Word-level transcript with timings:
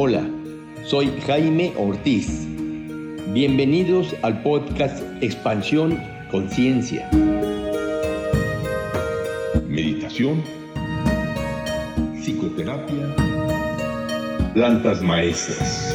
Hola, 0.00 0.24
soy 0.84 1.10
Jaime 1.26 1.72
Ortiz. 1.76 2.46
Bienvenidos 3.32 4.14
al 4.22 4.40
podcast 4.44 5.02
Expansión 5.20 5.98
Conciencia. 6.30 7.10
Meditación, 9.66 10.40
psicoterapia, 12.22 13.12
plantas 14.54 15.02
maestras. 15.02 15.92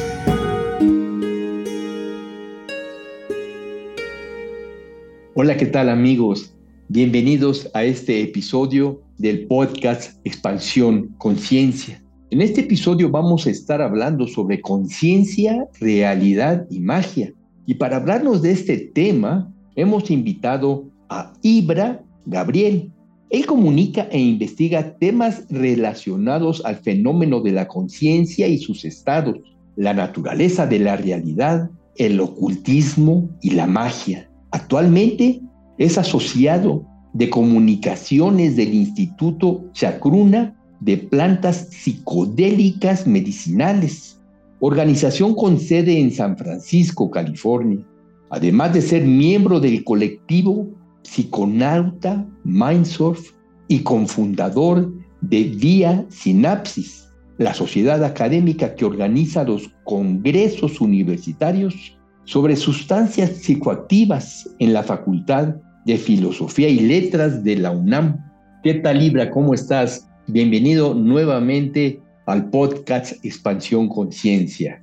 Hola, 5.32 5.56
¿qué 5.56 5.64
tal 5.64 5.88
amigos? 5.88 6.54
Bienvenidos 6.88 7.70
a 7.72 7.84
este 7.84 8.20
episodio 8.20 9.00
del 9.16 9.46
podcast 9.46 10.20
Expansión 10.26 11.14
Conciencia. 11.16 12.03
En 12.30 12.40
este 12.40 12.62
episodio 12.62 13.10
vamos 13.10 13.46
a 13.46 13.50
estar 13.50 13.82
hablando 13.82 14.26
sobre 14.26 14.60
conciencia, 14.62 15.68
realidad 15.78 16.66
y 16.70 16.80
magia. 16.80 17.32
Y 17.66 17.74
para 17.74 17.96
hablarnos 17.96 18.40
de 18.40 18.50
este 18.50 18.78
tema, 18.78 19.52
hemos 19.76 20.10
invitado 20.10 20.84
a 21.10 21.34
Ibra 21.42 22.02
Gabriel. 22.24 22.90
Él 23.28 23.44
comunica 23.44 24.08
e 24.10 24.18
investiga 24.18 24.96
temas 24.98 25.44
relacionados 25.50 26.64
al 26.64 26.76
fenómeno 26.76 27.40
de 27.40 27.52
la 27.52 27.68
conciencia 27.68 28.48
y 28.48 28.56
sus 28.58 28.86
estados, 28.86 29.36
la 29.76 29.92
naturaleza 29.92 30.66
de 30.66 30.78
la 30.78 30.96
realidad, 30.96 31.70
el 31.96 32.18
ocultismo 32.20 33.28
y 33.42 33.50
la 33.50 33.66
magia. 33.66 34.30
Actualmente 34.50 35.42
es 35.76 35.98
asociado 35.98 36.86
de 37.12 37.28
comunicaciones 37.28 38.56
del 38.56 38.72
Instituto 38.72 39.70
Chacruna 39.72 40.56
de 40.84 40.98
Plantas 40.98 41.68
Psicodélicas 41.70 43.06
Medicinales, 43.06 44.20
organización 44.60 45.34
con 45.34 45.58
sede 45.58 45.98
en 45.98 46.10
San 46.10 46.36
Francisco, 46.36 47.10
California, 47.10 47.80
además 48.28 48.74
de 48.74 48.82
ser 48.82 49.04
miembro 49.04 49.60
del 49.60 49.82
colectivo 49.82 50.68
Psiconauta 51.02 52.26
Mindsurf 52.44 53.32
y 53.68 53.78
cofundador 53.80 54.92
de 55.22 55.44
Vía 55.44 56.04
Sinapsis, 56.10 57.08
la 57.38 57.54
sociedad 57.54 58.04
académica 58.04 58.74
que 58.74 58.84
organiza 58.84 59.42
los 59.42 59.70
congresos 59.84 60.82
universitarios 60.82 61.96
sobre 62.24 62.56
sustancias 62.56 63.30
psicoactivas 63.30 64.50
en 64.58 64.74
la 64.74 64.82
Facultad 64.82 65.56
de 65.86 65.96
Filosofía 65.96 66.68
y 66.68 66.80
Letras 66.80 67.42
de 67.42 67.56
la 67.56 67.70
UNAM. 67.70 68.22
¿Qué 68.62 68.74
tal, 68.74 68.98
Libra? 68.98 69.30
¿Cómo 69.30 69.54
estás? 69.54 70.08
Bienvenido 70.26 70.94
nuevamente 70.94 72.00
al 72.24 72.48
podcast 72.48 73.22
Expansión 73.22 73.90
Conciencia. 73.90 74.82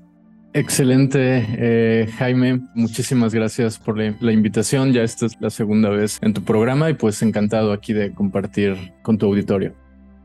Excelente, 0.54 1.44
eh, 1.58 2.08
Jaime. 2.18 2.62
Muchísimas 2.76 3.34
gracias 3.34 3.80
por 3.80 3.98
la, 3.98 4.32
invitación. 4.32 4.94
Ya 4.94 5.02
esta 5.02 5.26
es 5.26 5.36
la 5.40 5.50
segunda 5.50 5.90
vez 5.90 6.20
en 6.22 6.34
tu 6.34 6.44
programa 6.44 6.92
y 6.92 6.94
pues 6.94 7.24
encantado 7.24 7.72
aquí 7.72 7.92
de 7.92 8.14
compartir 8.14 8.76
con 9.02 9.18
tu 9.18 9.26
auditorio. 9.26 9.74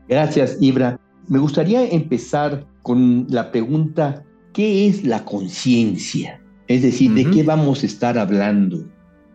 Gracias, 0.07 0.57
Ibra. 0.61 0.99
Me 1.27 1.39
gustaría 1.39 1.89
empezar 1.89 2.67
con 2.83 3.25
la 3.27 3.51
pregunta, 3.51 4.23
¿qué 4.53 4.87
es 4.87 5.03
la 5.03 5.25
conciencia? 5.25 6.39
Es 6.67 6.83
decir, 6.83 7.11
¿de 7.13 7.25
qué 7.31 7.41
vamos 7.41 7.81
a 7.81 7.87
estar 7.87 8.19
hablando? 8.19 8.85